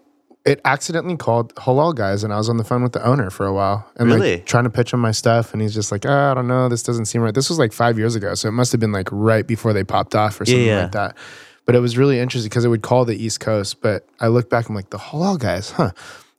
it 0.44 0.60
accidentally 0.64 1.16
called 1.16 1.54
halal 1.54 1.94
guys, 1.94 2.24
and 2.24 2.32
I 2.32 2.36
was 2.36 2.48
on 2.48 2.56
the 2.56 2.64
phone 2.64 2.82
with 2.82 2.92
the 2.92 3.04
owner 3.06 3.30
for 3.30 3.46
a 3.46 3.52
while, 3.52 3.86
and 3.96 4.08
Really? 4.08 4.36
like 4.36 4.46
trying 4.46 4.64
to 4.64 4.70
pitch 4.70 4.92
him 4.92 5.00
my 5.00 5.12
stuff, 5.12 5.52
and 5.52 5.62
he's 5.62 5.74
just 5.74 5.92
like, 5.92 6.04
oh, 6.04 6.30
I 6.30 6.34
don't 6.34 6.48
know, 6.48 6.68
this 6.68 6.82
doesn't 6.82 7.06
seem 7.06 7.22
right. 7.22 7.34
This 7.34 7.48
was 7.48 7.58
like 7.58 7.72
five 7.72 7.98
years 7.98 8.14
ago, 8.16 8.34
so 8.34 8.48
it 8.48 8.52
must 8.52 8.72
have 8.72 8.80
been 8.80 8.92
like 8.92 9.08
right 9.12 9.46
before 9.46 9.72
they 9.72 9.84
popped 9.84 10.14
off 10.14 10.40
or 10.40 10.44
something 10.44 10.66
yeah. 10.66 10.82
like 10.82 10.92
that. 10.92 11.16
But 11.64 11.76
it 11.76 11.78
was 11.78 11.96
really 11.96 12.18
interesting 12.18 12.48
because 12.48 12.64
it 12.64 12.68
would 12.68 12.82
call 12.82 13.04
the 13.04 13.14
East 13.14 13.38
Coast, 13.38 13.80
but 13.80 14.04
I 14.18 14.28
look 14.28 14.50
back, 14.50 14.68
I'm 14.68 14.74
like 14.74 14.90
the 14.90 14.98
halal 14.98 15.38
guys, 15.38 15.70
huh? 15.70 15.92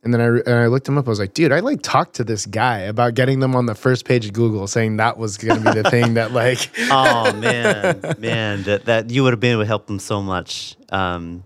And 0.03 0.13
then 0.13 0.19
I 0.19 0.25
and 0.25 0.59
I 0.59 0.67
looked 0.67 0.85
him 0.85 0.97
up. 0.97 1.07
I 1.07 1.09
was 1.09 1.19
like, 1.19 1.33
dude, 1.33 1.53
I 1.53 1.61
like 1.61 1.81
talked 1.81 2.15
to 2.15 2.25
this 2.25 2.45
guy 2.45 2.79
about 2.79 3.13
getting 3.13 3.39
them 3.39 3.55
on 3.55 3.67
the 3.67 3.75
first 3.75 4.03
page 4.03 4.25
of 4.25 4.33
Google, 4.33 4.67
saying 4.67 4.97
that 4.97 5.17
was 5.17 5.37
going 5.37 5.63
to 5.63 5.73
be 5.73 5.81
the 5.81 5.89
thing 5.89 6.15
that 6.15 6.33
like 6.33 6.69
oh 6.91 7.31
man, 7.31 8.01
man, 8.19 8.63
that 8.63 8.83
that 8.83 9.11
you 9.11 9.23
would 9.23 9.31
have 9.31 9.39
been 9.39 9.53
able 9.53 9.61
to 9.61 9.67
help 9.67 9.87
them 9.87 9.99
so 9.99 10.21
much. 10.21 10.75
Um, 10.89 11.45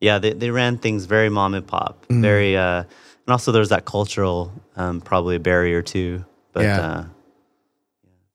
yeah, 0.00 0.18
they 0.18 0.32
they 0.32 0.50
ran 0.50 0.78
things 0.78 1.04
very 1.06 1.28
mom 1.28 1.54
and 1.54 1.66
pop, 1.66 2.06
Mm. 2.08 2.22
very, 2.22 2.56
uh, 2.56 2.82
and 2.84 3.28
also 3.28 3.52
there's 3.52 3.68
that 3.68 3.84
cultural 3.84 4.52
um, 4.76 5.00
probably 5.00 5.38
barrier 5.38 5.82
too. 5.82 6.24
But 6.52 6.62
Yeah. 6.64 6.80
uh, 6.80 7.04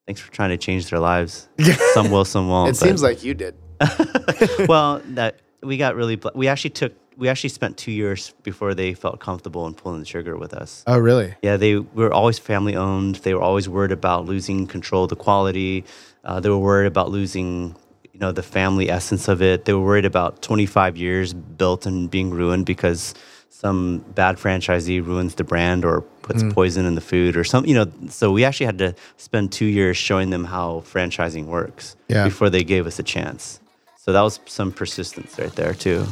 thanks 0.06 0.22
for 0.22 0.32
trying 0.32 0.50
to 0.52 0.58
change 0.58 0.90
their 0.90 1.00
lives. 1.00 1.48
Some 1.94 2.12
will, 2.12 2.26
some 2.26 2.48
won't. 2.48 2.70
it 2.72 2.76
seems 2.78 3.02
like 3.02 3.24
you 3.24 3.34
did. 3.34 3.56
well, 4.68 5.02
that 5.16 5.40
we 5.62 5.78
got 5.78 5.96
really. 5.96 6.20
We 6.34 6.48
actually 6.48 6.70
took. 6.72 6.94
We 7.18 7.30
actually 7.30 7.50
spent 7.50 7.78
two 7.78 7.92
years 7.94 8.34
before 8.44 8.74
they 8.74 8.94
felt 8.94 9.20
comfortable 9.22 9.66
in 9.68 9.74
pulling 9.74 10.02
the 10.02 10.06
trigger 10.06 10.36
with 10.38 10.54
us. 10.54 10.84
Oh, 10.86 10.98
really? 10.98 11.34
Yeah, 11.42 11.56
they 11.56 11.78
were 11.78 12.12
always 12.14 12.40
family 12.40 12.76
owned. 12.76 13.16
They 13.24 13.34
were 13.34 13.42
always 13.42 13.70
worried 13.70 13.94
about 13.94 14.26
losing 14.26 14.68
control 14.68 15.04
of 15.06 15.10
the 15.12 15.16
quality. 15.16 15.86
Uh, 16.26 16.42
they 16.42 16.50
were 16.50 16.58
worried 16.58 16.88
about 16.88 17.12
losing, 17.12 17.74
you 18.16 18.22
know, 18.22 18.32
the 18.32 18.42
family 18.42 18.90
essence 18.90 19.28
of 19.28 19.42
it. 19.42 19.66
They 19.66 19.74
were 19.74 19.84
worried 19.84 20.06
about 20.06 20.42
25 20.42 20.96
years 20.96 21.34
built 21.34 21.86
and 21.86 22.10
being 22.10 22.30
ruined 22.30 22.66
because 22.66 23.14
some 23.50 24.06
bad 24.16 24.38
franchisee 24.38 25.06
ruins 25.06 25.36
the 25.36 25.44
brand 25.44 25.84
or 25.84 26.00
puts 26.22 26.42
mm. 26.42 26.54
poison 26.54 26.86
in 26.86 26.96
the 26.96 27.02
food 27.02 27.36
or 27.36 27.44
some, 27.44 27.66
you 27.66 27.74
know. 27.74 27.92
So 28.08 28.32
we 28.32 28.46
actually 28.46 28.68
had 28.68 28.78
to 28.78 28.96
spend 29.18 29.52
two 29.52 29.66
years 29.66 29.98
showing 29.98 30.30
them 30.30 30.46
how 30.46 30.84
franchising 30.86 31.48
works 31.48 31.98
Yeah. 32.08 32.24
before 32.24 32.50
they 32.50 32.64
gave 32.64 32.88
us 32.88 33.00
a 33.00 33.04
chance. 33.04 33.60
So 34.06 34.14
that 34.14 34.22
was 34.22 34.40
some 34.46 34.72
persistence 34.72 35.40
right 35.40 35.52
there 35.56 35.74
too. 35.74 36.06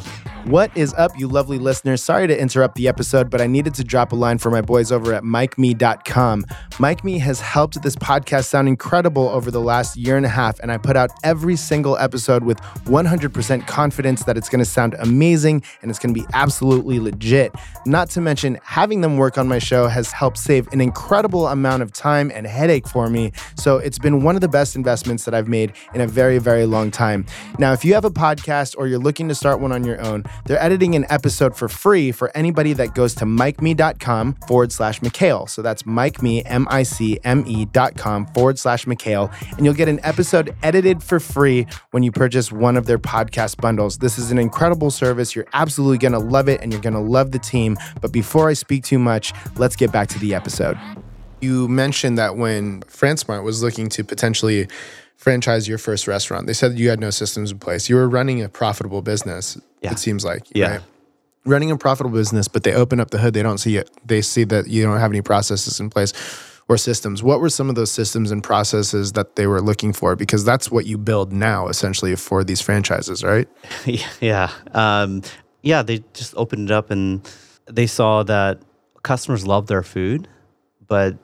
What 0.46 0.76
is 0.76 0.96
up, 0.96 1.12
you 1.18 1.28
lovely 1.28 1.60
listeners? 1.60 2.04
Sorry 2.04 2.28
to 2.28 2.38
interrupt 2.38 2.76
the 2.76 2.88
episode, 2.88 3.30
but 3.30 3.40
I 3.40 3.46
needed 3.46 3.76
to 3.76 3.84
drop 3.84 4.12
a 4.12 4.16
line 4.16 4.40
for 4.40 4.50
my 4.50 4.62
boys 4.62 4.92
over 4.92 5.14
at 5.14 5.24
MicMe.com. 5.24 6.44
MicMe 6.72 7.20
has 7.20 7.40
helped 7.40 7.82
this 7.84 7.96
podcast 7.96 8.46
sound 8.46 8.68
incredible 8.68 9.30
over 9.30 9.52
the 9.52 9.62
last 9.62 9.96
year 9.96 10.18
and 10.18 10.26
a 10.26 10.30
half, 10.30 10.60
and 10.60 10.72
I 10.72 10.78
put 10.78 10.98
out 10.98 11.12
every 11.24 11.56
single 11.56 11.96
episode 11.98 12.44
with 12.44 12.60
100% 12.86 13.68
confidence 13.68 14.24
that 14.24 14.36
it's 14.36 14.50
going 14.50 14.60
to 14.60 14.66
sound 14.66 14.96
amazing 14.96 15.64
and 15.82 15.92
it's 15.92 16.00
going 16.00 16.14
to 16.16 16.20
be 16.20 16.28
absolutely 16.34 17.00
legit. 17.00 17.54
Not 17.86 18.10
to 18.10 18.22
mention, 18.22 18.60
having 18.64 19.02
them 19.02 19.18
work 19.18 19.38
on 19.38 19.48
my 19.48 19.60
show 19.60 19.88
has 19.88 20.12
helped 20.12 20.40
save 20.40 20.68
an 20.74 20.82
incredible 20.82 21.48
amount 21.48 21.84
of 21.84 21.94
time 21.94 22.32
and 22.34 22.48
headache 22.48 22.88
for 22.88 23.08
me. 23.10 23.32
So 23.56 23.78
it's 23.78 24.00
been 24.00 24.24
one 24.24 24.36
of 24.36 24.42
the 24.42 24.50
best 24.50 24.76
investments 24.76 25.24
that 25.26 25.34
I've 25.34 25.48
made 25.48 25.72
in 25.94 26.02
a 26.02 26.08
very, 26.08 26.40
very 26.40 26.66
long 26.66 26.92
time. 26.92 27.26
Now, 27.60 27.72
if 27.72 27.83
you 27.86 27.94
have 27.94 28.06
a 28.06 28.12
podcast 28.12 28.76
or 28.78 28.88
you're 28.88 29.00
looking 29.00 29.28
to 29.30 29.36
start 29.36 29.60
one 29.60 29.72
on 29.72 29.84
your 29.84 30.00
own, 30.02 30.24
they're 30.46 30.62
editing 30.62 30.96
an 30.96 31.06
episode 31.10 31.56
for 31.56 31.68
free 31.68 32.12
for 32.12 32.36
anybody 32.36 32.74
that 32.74 32.96
goes 32.96 33.14
to 33.16 33.26
micme.com 33.26 34.36
forward 34.48 34.72
slash 34.72 35.02
Mikhail. 35.02 35.48
So 35.48 35.62
that's 35.62 35.84
micme, 35.84 36.44
M 36.46 36.68
I 36.70 36.84
C 36.84 37.20
M 37.24 37.44
E 37.48 37.66
dot 37.66 37.98
com 37.98 38.26
forward 38.28 38.60
slash 38.60 38.88
Mikhail. 38.88 39.32
And 39.58 39.66
you'll 39.66 39.74
get 39.74 39.90
an 39.90 40.00
episode 40.04 40.56
edited 40.64 41.04
for 41.04 41.20
free 41.20 41.68
when 41.92 42.04
you 42.04 42.12
purchase 42.12 42.52
one 42.52 42.78
of 42.78 42.86
their 42.86 43.00
podcast 43.00 43.60
bundles. 43.62 43.98
This 43.98 44.18
is 44.18 44.32
an 44.32 44.38
incredible 44.38 44.92
service. 44.92 45.36
You're 45.36 45.48
absolutely 45.54 45.98
going 45.98 46.14
to 46.14 46.20
love 46.20 46.48
it 46.48 46.62
and 46.62 46.72
you're 46.72 46.82
going 46.82 46.94
to 46.94 47.00
love 47.00 47.32
the 47.32 47.40
team. 47.40 47.78
But 48.02 48.12
before 48.12 48.50
I 48.50 48.54
speak 48.54 48.84
too 48.84 49.00
much, 49.00 49.34
let's 49.58 49.76
get 49.76 49.92
back 49.92 50.08
to 50.10 50.20
the 50.20 50.34
episode. 50.36 50.78
You 51.42 51.68
mentioned 51.68 52.18
that 52.18 52.38
when 52.38 52.82
FranSmart 52.84 53.44
was 53.44 53.62
looking 53.62 53.90
to 53.90 54.04
potentially 54.06 54.70
franchise 55.18 55.68
your 55.68 55.78
first 55.78 56.08
restaurant, 56.08 56.48
they 56.48 56.54
said 56.54 56.78
you 56.78 56.90
had 56.90 57.00
no 57.00 57.10
systems 57.10 57.52
in 57.52 57.60
place. 57.60 57.90
You 57.90 57.96
were 57.96 58.10
running 58.10 58.42
a 58.42 58.50
profitable 58.50 59.02
business, 59.02 59.58
Yeah. 59.82 59.92
it 59.92 60.00
seems 60.00 60.26
like. 60.26 60.44
Yeah. 60.54 60.80
Running 61.46 61.72
a 61.72 61.78
profitable 61.78 62.18
business, 62.18 62.48
but 62.48 62.64
they 62.64 62.74
open 62.74 63.00
up 63.00 63.12
the 63.12 63.18
hood, 63.18 63.34
they 63.34 63.44
don't 63.44 63.58
see 63.58 63.78
it. 63.78 63.90
They 64.06 64.22
see 64.22 64.44
that 64.46 64.68
you 64.68 64.84
don't 64.84 65.00
have 65.00 65.12
any 65.12 65.22
processes 65.22 65.80
in 65.80 65.90
place 65.90 66.14
or 66.70 66.78
systems. 66.78 67.22
What 67.22 67.42
were 67.42 67.50
some 67.50 67.68
of 67.70 67.76
those 67.76 67.92
systems 67.92 68.32
and 68.32 68.42
processes 68.42 69.12
that 69.14 69.36
they 69.36 69.48
were 69.48 69.62
looking 69.62 69.92
for? 69.92 70.16
Because 70.16 70.46
that's 70.46 70.72
what 70.72 70.86
you 70.86 70.98
build 70.98 71.34
now 71.34 71.68
essentially 71.68 72.16
for 72.16 72.44
these 72.46 72.62
franchises, 72.62 73.24
right? 73.24 73.48
yeah. 74.22 74.52
Um, 74.74 75.22
yeah, 75.62 75.82
they 75.84 76.04
just 76.14 76.34
opened 76.38 76.70
it 76.70 76.74
up 76.74 76.92
and 76.92 77.30
they 77.66 77.88
saw 77.88 78.24
that 78.24 78.60
customers 79.04 79.46
loved 79.46 79.68
their 79.68 79.84
food, 79.84 80.28
but 80.88 81.16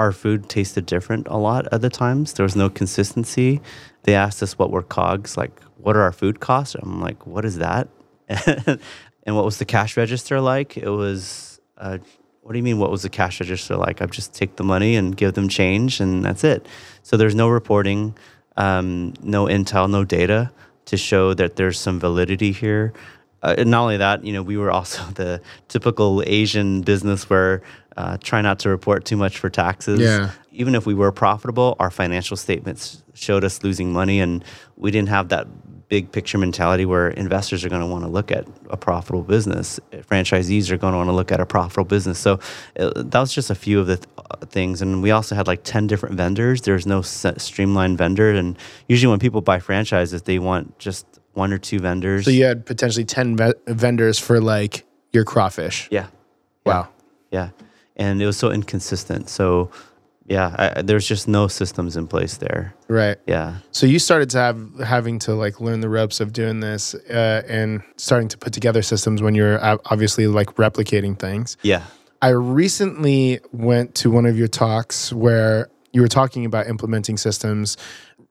our 0.00 0.12
food 0.12 0.48
tasted 0.48 0.86
different 0.86 1.28
a 1.28 1.36
lot 1.36 1.66
of 1.66 1.82
the 1.82 1.90
times. 1.90 2.32
There 2.32 2.44
was 2.44 2.56
no 2.56 2.70
consistency. 2.70 3.60
They 4.04 4.14
asked 4.14 4.42
us 4.42 4.58
what 4.58 4.70
were 4.70 4.82
COGS, 4.82 5.36
like 5.36 5.60
what 5.76 5.94
are 5.94 6.00
our 6.00 6.12
food 6.12 6.40
costs? 6.40 6.74
I'm 6.74 7.02
like, 7.02 7.26
what 7.26 7.44
is 7.44 7.58
that? 7.58 7.86
and 9.26 9.36
what 9.36 9.44
was 9.44 9.58
the 9.58 9.66
cash 9.66 9.98
register 9.98 10.40
like? 10.40 10.78
It 10.78 10.88
was, 10.88 11.60
uh, 11.76 11.98
what 12.40 12.52
do 12.52 12.58
you 12.58 12.62
mean? 12.62 12.78
What 12.78 12.90
was 12.90 13.02
the 13.02 13.10
cash 13.10 13.40
register 13.40 13.76
like? 13.76 14.00
I 14.00 14.06
just 14.06 14.32
take 14.34 14.56
the 14.56 14.64
money 14.64 14.96
and 14.96 15.14
give 15.14 15.34
them 15.34 15.50
change, 15.50 16.00
and 16.00 16.24
that's 16.24 16.44
it. 16.44 16.66
So 17.02 17.18
there's 17.18 17.34
no 17.34 17.50
reporting, 17.50 18.16
um, 18.56 19.12
no 19.22 19.44
intel, 19.44 19.90
no 19.90 20.04
data 20.04 20.50
to 20.86 20.96
show 20.96 21.34
that 21.34 21.56
there's 21.56 21.78
some 21.78 22.00
validity 22.00 22.52
here. 22.52 22.94
Uh, 23.42 23.54
and 23.58 23.70
not 23.70 23.82
only 23.82 23.96
that, 23.96 24.24
you 24.24 24.32
know, 24.32 24.42
we 24.42 24.56
were 24.56 24.70
also 24.70 25.02
the 25.14 25.40
typical 25.68 26.22
Asian 26.26 26.82
business 26.82 27.28
where 27.30 27.62
uh, 27.96 28.16
try 28.18 28.40
not 28.40 28.58
to 28.60 28.68
report 28.68 29.04
too 29.04 29.16
much 29.16 29.38
for 29.38 29.50
taxes. 29.50 30.00
Yeah. 30.00 30.30
Even 30.52 30.74
if 30.74 30.86
we 30.86 30.94
were 30.94 31.12
profitable, 31.12 31.76
our 31.78 31.90
financial 31.90 32.36
statements 32.36 33.02
showed 33.14 33.44
us 33.44 33.62
losing 33.62 33.92
money, 33.92 34.20
and 34.20 34.44
we 34.76 34.90
didn't 34.90 35.08
have 35.08 35.28
that 35.28 35.46
big 35.90 36.12
picture 36.12 36.38
mentality 36.38 36.86
where 36.86 37.08
investors 37.08 37.64
are 37.64 37.68
going 37.68 37.82
to 37.82 37.86
want 37.86 38.04
to 38.04 38.08
look 38.08 38.30
at 38.30 38.46
a 38.70 38.76
profitable 38.76 39.22
business. 39.22 39.80
Franchisees 39.92 40.70
are 40.70 40.76
going 40.76 40.92
to 40.92 40.98
want 40.98 41.08
to 41.08 41.12
look 41.12 41.32
at 41.32 41.40
a 41.40 41.46
profitable 41.46 41.84
business. 41.84 42.18
So 42.18 42.38
uh, 42.78 42.92
that 42.94 43.20
was 43.20 43.34
just 43.34 43.50
a 43.50 43.56
few 43.56 43.80
of 43.80 43.88
the 43.88 43.96
th- 43.96 44.08
uh, 44.16 44.46
things. 44.46 44.80
And 44.80 45.02
we 45.02 45.10
also 45.10 45.34
had 45.34 45.48
like 45.48 45.64
10 45.64 45.88
different 45.88 46.14
vendors. 46.14 46.62
There's 46.62 46.86
no 46.86 47.02
set 47.02 47.40
streamlined 47.40 47.98
vendor. 47.98 48.30
And 48.30 48.56
usually 48.88 49.10
when 49.10 49.18
people 49.18 49.40
buy 49.40 49.58
franchises, 49.58 50.22
they 50.22 50.38
want 50.38 50.78
just 50.78 51.19
one 51.34 51.52
or 51.52 51.58
two 51.58 51.78
vendors. 51.78 52.24
So 52.24 52.30
you 52.30 52.44
had 52.44 52.66
potentially 52.66 53.04
10 53.04 53.36
ve- 53.36 53.52
vendors 53.66 54.18
for 54.18 54.40
like 54.40 54.84
your 55.12 55.24
crawfish. 55.24 55.88
yeah. 55.90 56.06
Wow. 56.66 56.88
Yeah. 57.30 57.50
And 57.96 58.20
it 58.20 58.26
was 58.26 58.36
so 58.36 58.50
inconsistent. 58.50 59.28
So 59.28 59.70
yeah, 60.26 60.72
I, 60.76 60.82
there's 60.82 61.08
just 61.08 61.26
no 61.26 61.48
systems 61.48 61.96
in 61.96 62.06
place 62.06 62.36
there. 62.36 62.74
Right. 62.86 63.18
Yeah. 63.26 63.56
So 63.72 63.86
you 63.86 63.98
started 63.98 64.30
to 64.30 64.38
have 64.38 64.78
having 64.78 65.18
to 65.20 65.34
like 65.34 65.60
learn 65.60 65.80
the 65.80 65.88
ropes 65.88 66.20
of 66.20 66.32
doing 66.32 66.60
this 66.60 66.94
uh, 66.94 67.42
and 67.48 67.82
starting 67.96 68.28
to 68.28 68.38
put 68.38 68.52
together 68.52 68.82
systems 68.82 69.22
when 69.22 69.34
you're 69.34 69.58
obviously 69.86 70.28
like 70.28 70.54
replicating 70.54 71.18
things. 71.18 71.56
Yeah. 71.62 71.82
I 72.22 72.28
recently 72.28 73.40
went 73.50 73.94
to 73.96 74.10
one 74.10 74.26
of 74.26 74.38
your 74.38 74.48
talks 74.48 75.12
where 75.12 75.68
you 75.92 76.00
were 76.00 76.08
talking 76.08 76.44
about 76.44 76.68
implementing 76.68 77.16
systems 77.16 77.76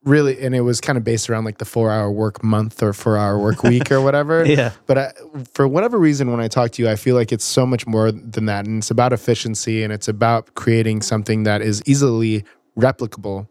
really 0.10 0.42
and 0.42 0.54
it 0.56 0.62
was 0.62 0.82
kind 0.82 0.98
of 0.98 1.04
based 1.04 1.30
around 1.30 1.46
like 1.46 1.60
the 1.60 1.66
4 1.66 1.92
hour 1.92 2.12
work 2.12 2.44
month 2.44 2.82
or 2.84 2.92
4 2.92 3.18
hour 3.18 3.40
work 3.40 3.64
week 3.64 3.92
or 3.92 4.02
whatever. 4.02 4.46
Yeah. 4.50 4.72
But 4.88 4.98
I, 4.98 5.12
for 5.54 5.68
whatever 5.68 6.00
reason 6.00 6.32
when 6.32 6.40
I 6.40 6.48
talk 6.48 6.72
to 6.72 6.82
you 6.82 6.90
I 6.90 6.96
feel 6.96 7.16
like 7.16 7.32
it's 7.32 7.46
so 7.46 7.66
much 7.66 7.86
more 7.86 8.12
than 8.12 8.46
that 8.46 8.66
and 8.66 8.80
it's 8.80 8.92
about 8.92 9.14
efficiency 9.14 9.84
and 9.84 9.94
it's 9.94 10.08
about 10.08 10.56
creating 10.56 11.04
something 11.04 11.44
that 11.44 11.62
is 11.62 11.84
easily 11.86 12.44
replicable. 12.78 13.48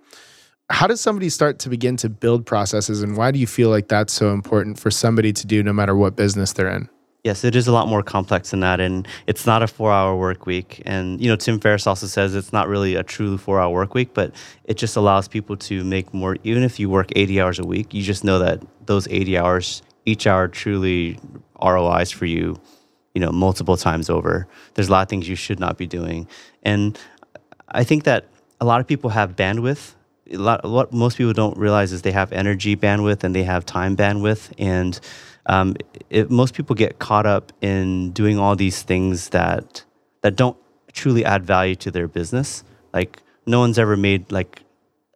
How 0.70 0.86
does 0.86 1.00
somebody 1.00 1.30
start 1.30 1.60
to 1.60 1.68
begin 1.68 1.96
to 1.98 2.08
build 2.08 2.44
processes 2.44 3.02
and 3.02 3.16
why 3.16 3.30
do 3.30 3.38
you 3.38 3.46
feel 3.46 3.70
like 3.70 3.88
that's 3.88 4.12
so 4.12 4.32
important 4.32 4.78
for 4.78 4.90
somebody 4.90 5.32
to 5.32 5.46
do 5.46 5.62
no 5.62 5.72
matter 5.72 5.96
what 5.96 6.16
business 6.16 6.52
they're 6.52 6.68
in? 6.68 6.88
Yes, 7.28 7.44
it 7.44 7.54
is 7.54 7.68
a 7.68 7.72
lot 7.72 7.88
more 7.88 8.02
complex 8.02 8.52
than 8.52 8.60
that, 8.60 8.80
and 8.80 9.06
it's 9.26 9.44
not 9.44 9.62
a 9.62 9.66
four-hour 9.66 10.16
work 10.16 10.46
week. 10.46 10.80
And 10.86 11.20
you 11.20 11.28
know, 11.28 11.36
Tim 11.36 11.60
Ferriss 11.60 11.86
also 11.86 12.06
says 12.06 12.34
it's 12.34 12.54
not 12.54 12.68
really 12.68 12.94
a 12.94 13.02
true 13.02 13.36
four-hour 13.36 13.70
work 13.70 13.92
week, 13.92 14.14
but 14.14 14.34
it 14.64 14.78
just 14.78 14.96
allows 14.96 15.28
people 15.28 15.54
to 15.68 15.84
make 15.84 16.14
more. 16.14 16.38
Even 16.42 16.62
if 16.62 16.80
you 16.80 16.88
work 16.88 17.08
80 17.14 17.38
hours 17.38 17.58
a 17.58 17.66
week, 17.66 17.92
you 17.92 18.02
just 18.02 18.24
know 18.24 18.38
that 18.38 18.62
those 18.86 19.06
80 19.08 19.36
hours, 19.36 19.82
each 20.06 20.26
hour, 20.26 20.48
truly 20.48 21.20
ROIs 21.62 22.10
for 22.10 22.24
you. 22.24 22.56
You 23.12 23.20
know, 23.20 23.30
multiple 23.30 23.76
times 23.76 24.08
over. 24.08 24.48
There's 24.72 24.88
a 24.88 24.92
lot 24.92 25.02
of 25.02 25.10
things 25.10 25.28
you 25.28 25.36
should 25.36 25.60
not 25.60 25.76
be 25.76 25.86
doing, 25.86 26.26
and 26.62 26.98
I 27.68 27.84
think 27.84 28.04
that 28.04 28.24
a 28.58 28.64
lot 28.64 28.80
of 28.80 28.86
people 28.86 29.10
have 29.10 29.36
bandwidth. 29.36 29.96
A 30.32 30.38
lot, 30.38 30.64
what 30.64 30.94
most 30.94 31.18
people 31.18 31.34
don't 31.34 31.58
realize 31.58 31.92
is 31.92 32.00
they 32.00 32.12
have 32.12 32.32
energy 32.32 32.74
bandwidth 32.74 33.22
and 33.22 33.34
they 33.34 33.42
have 33.42 33.66
time 33.66 33.98
bandwidth, 33.98 34.50
and 34.56 34.98
um, 35.48 35.74
it, 36.10 36.30
most 36.30 36.54
people 36.54 36.76
get 36.76 36.98
caught 36.98 37.26
up 37.26 37.52
in 37.60 38.12
doing 38.12 38.38
all 38.38 38.54
these 38.54 38.82
things 38.82 39.30
that 39.30 39.84
that 40.22 40.36
don't 40.36 40.56
truly 40.92 41.24
add 41.24 41.44
value 41.44 41.74
to 41.76 41.90
their 41.90 42.08
business. 42.08 42.64
Like 42.92 43.22
no 43.46 43.60
one's 43.60 43.78
ever 43.78 43.96
made 43.96 44.30
like, 44.30 44.62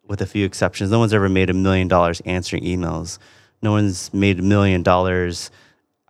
with 0.07 0.21
a 0.21 0.27
few 0.27 0.45
exceptions, 0.45 0.91
no 0.91 0.99
one's 0.99 1.15
ever 1.15 1.29
made 1.29 1.51
a 1.51 1.55
million 1.55 1.89
dollars 1.89 2.21
answering 2.25 2.65
emails. 2.65 3.19
No 3.63 3.73
one's 3.73 4.13
made 4.13 4.41
a 4.41 4.43
million 4.43 4.83
dollars, 4.83 5.51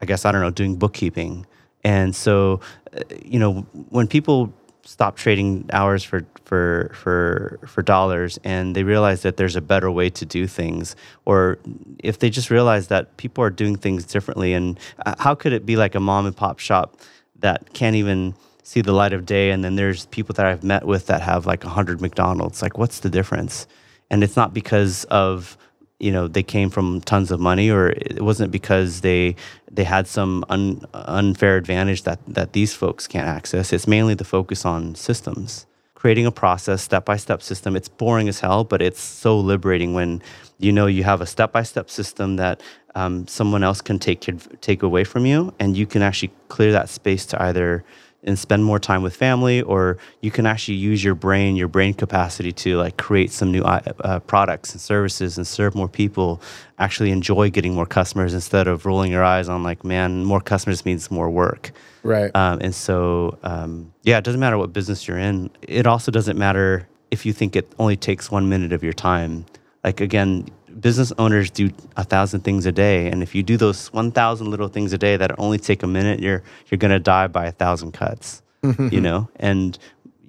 I 0.00 0.06
guess 0.06 0.24
I 0.24 0.32
don't 0.32 0.40
know, 0.40 0.50
doing 0.50 0.76
bookkeeping. 0.76 1.46
And 1.84 2.14
so, 2.14 2.60
uh, 2.96 3.00
you 3.24 3.38
know, 3.38 3.66
when 3.90 4.06
people 4.06 4.52
stop 4.84 5.16
trading 5.16 5.68
hours 5.72 6.02
for 6.02 6.24
for 6.44 6.90
for 6.94 7.60
for 7.66 7.82
dollars 7.82 8.38
and 8.42 8.74
they 8.74 8.82
realize 8.82 9.22
that 9.22 9.36
there's 9.36 9.56
a 9.56 9.60
better 9.60 9.90
way 9.90 10.10
to 10.10 10.26
do 10.26 10.46
things 10.46 10.96
or 11.24 11.58
if 12.00 12.18
they 12.18 12.28
just 12.28 12.50
realize 12.50 12.88
that 12.88 13.16
people 13.16 13.44
are 13.44 13.50
doing 13.50 13.76
things 13.76 14.04
differently 14.04 14.52
and 14.52 14.78
uh, 15.06 15.14
how 15.18 15.34
could 15.34 15.52
it 15.52 15.64
be 15.64 15.76
like 15.76 15.94
a 15.94 16.00
mom 16.00 16.26
and 16.26 16.36
pop 16.36 16.58
shop 16.58 16.96
that 17.38 17.72
can't 17.72 17.96
even 17.96 18.34
see 18.62 18.80
the 18.80 18.92
light 18.92 19.12
of 19.12 19.26
day 19.26 19.50
and 19.50 19.62
then 19.62 19.76
there's 19.76 20.06
people 20.06 20.32
that 20.34 20.46
I've 20.46 20.62
met 20.62 20.86
with 20.86 21.06
that 21.06 21.20
have 21.22 21.46
like 21.46 21.64
100 21.64 22.00
McDonald's? 22.00 22.62
Like 22.62 22.78
what's 22.78 23.00
the 23.00 23.10
difference? 23.10 23.66
And 24.10 24.24
it's 24.24 24.36
not 24.36 24.54
because 24.54 25.04
of 25.04 25.56
you 26.02 26.10
know 26.10 26.26
they 26.26 26.42
came 26.42 26.68
from 26.68 27.00
tons 27.02 27.30
of 27.30 27.38
money 27.40 27.70
or 27.70 27.90
it 27.90 28.22
wasn't 28.22 28.50
because 28.50 29.00
they 29.02 29.36
they 29.70 29.84
had 29.84 30.06
some 30.06 30.44
un, 30.48 30.84
unfair 30.92 31.56
advantage 31.56 32.02
that 32.02 32.18
that 32.26 32.52
these 32.52 32.74
folks 32.74 33.06
can't 33.06 33.28
access. 33.28 33.72
It's 33.72 33.86
mainly 33.86 34.14
the 34.14 34.24
focus 34.24 34.64
on 34.64 34.94
systems. 34.94 35.66
Creating 35.94 36.26
a 36.26 36.32
process 36.32 36.82
step 36.82 37.04
by 37.04 37.16
step 37.16 37.40
system 37.42 37.76
it's 37.76 37.88
boring 37.88 38.28
as 38.28 38.40
hell 38.40 38.64
but 38.64 38.82
it's 38.82 39.00
so 39.00 39.38
liberating 39.38 39.94
when 39.94 40.20
you 40.58 40.72
know 40.72 40.86
you 40.86 41.04
have 41.04 41.20
a 41.20 41.26
step 41.26 41.52
by 41.52 41.62
step 41.62 41.88
system 41.88 42.34
that 42.36 42.60
um, 42.96 43.24
someone 43.28 43.62
else 43.62 43.80
can 43.80 44.00
take 44.00 44.20
take 44.60 44.82
away 44.82 45.04
from 45.04 45.24
you 45.26 45.54
and 45.60 45.76
you 45.76 45.86
can 45.86 46.02
actually 46.02 46.32
clear 46.48 46.72
that 46.72 46.88
space 46.88 47.24
to 47.26 47.40
either 47.40 47.84
and 48.24 48.38
spend 48.38 48.64
more 48.64 48.78
time 48.78 49.02
with 49.02 49.16
family 49.16 49.62
or 49.62 49.98
you 50.20 50.30
can 50.30 50.46
actually 50.46 50.76
use 50.76 51.02
your 51.02 51.14
brain 51.14 51.56
your 51.56 51.68
brain 51.68 51.92
capacity 51.92 52.52
to 52.52 52.76
like 52.76 52.96
create 52.96 53.32
some 53.32 53.50
new 53.50 53.62
uh, 53.62 54.20
products 54.20 54.72
and 54.72 54.80
services 54.80 55.36
and 55.36 55.46
serve 55.46 55.74
more 55.74 55.88
people 55.88 56.40
actually 56.78 57.10
enjoy 57.10 57.50
getting 57.50 57.74
more 57.74 57.86
customers 57.86 58.32
instead 58.32 58.68
of 58.68 58.86
rolling 58.86 59.10
your 59.10 59.24
eyes 59.24 59.48
on 59.48 59.62
like 59.62 59.84
man 59.84 60.24
more 60.24 60.40
customers 60.40 60.84
means 60.84 61.10
more 61.10 61.30
work. 61.30 61.72
Right. 62.02 62.34
Um, 62.34 62.60
and 62.60 62.74
so 62.74 63.38
um, 63.42 63.92
yeah 64.02 64.18
it 64.18 64.24
doesn't 64.24 64.40
matter 64.40 64.58
what 64.58 64.72
business 64.72 65.08
you're 65.08 65.18
in. 65.18 65.50
It 65.62 65.86
also 65.86 66.12
doesn't 66.12 66.38
matter 66.38 66.88
if 67.10 67.26
you 67.26 67.32
think 67.32 67.56
it 67.56 67.72
only 67.78 67.96
takes 67.96 68.30
one 68.30 68.48
minute 68.48 68.72
of 68.72 68.82
your 68.84 68.92
time. 68.92 69.46
Like 69.82 70.00
again 70.00 70.46
business 70.80 71.12
owners 71.18 71.50
do 71.50 71.70
a 71.96 72.04
thousand 72.04 72.40
things 72.40 72.66
a 72.66 72.72
day 72.72 73.08
and 73.08 73.22
if 73.22 73.34
you 73.34 73.42
do 73.42 73.56
those 73.56 73.92
1000 73.92 74.50
little 74.50 74.68
things 74.68 74.92
a 74.92 74.98
day 74.98 75.16
that 75.16 75.38
only 75.38 75.58
take 75.58 75.82
a 75.82 75.86
minute 75.86 76.20
you're 76.20 76.42
you're 76.68 76.78
going 76.78 76.90
to 76.90 76.98
die 76.98 77.26
by 77.26 77.46
a 77.46 77.52
thousand 77.52 77.92
cuts 77.92 78.42
you 78.90 79.00
know? 79.00 79.28
And 79.36 79.78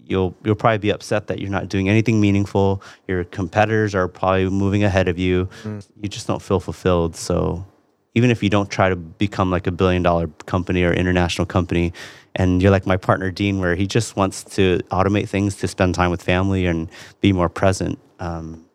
you'll 0.05 0.35
you'll 0.43 0.55
probably 0.55 0.79
be 0.79 0.89
upset 0.89 1.27
that 1.27 1.39
you're 1.39 1.49
not 1.49 1.69
doing 1.69 1.89
anything 1.89 2.19
meaningful. 2.19 2.81
Your 3.07 3.23
competitors 3.23 3.95
are 3.95 4.07
probably 4.07 4.49
moving 4.49 4.83
ahead 4.83 5.07
of 5.07 5.17
you. 5.17 5.47
Mm. 5.63 5.87
you 6.01 6.09
just 6.09 6.27
don't 6.27 6.41
feel 6.41 6.59
fulfilled. 6.59 7.15
So 7.15 7.65
even 8.15 8.29
if 8.29 8.43
you 8.43 8.49
don't 8.49 8.69
try 8.69 8.89
to 8.89 8.95
become 8.95 9.49
like 9.49 9.67
a 9.67 9.71
billion 9.71 10.03
dollar 10.03 10.27
company 10.45 10.83
or 10.83 10.93
international 10.93 11.45
company 11.45 11.93
and 12.35 12.61
you're 12.61 12.71
like 12.71 12.85
my 12.85 12.97
partner 12.97 13.31
dean 13.31 13.59
where 13.59 13.75
he 13.75 13.87
just 13.87 14.15
wants 14.15 14.43
to 14.43 14.79
automate 14.91 15.27
things 15.27 15.55
to 15.55 15.67
spend 15.67 15.95
time 15.95 16.11
with 16.11 16.21
family 16.21 16.67
and 16.67 16.89
be 17.21 17.33
more 17.33 17.49
present 17.49 17.97
um, 18.19 18.65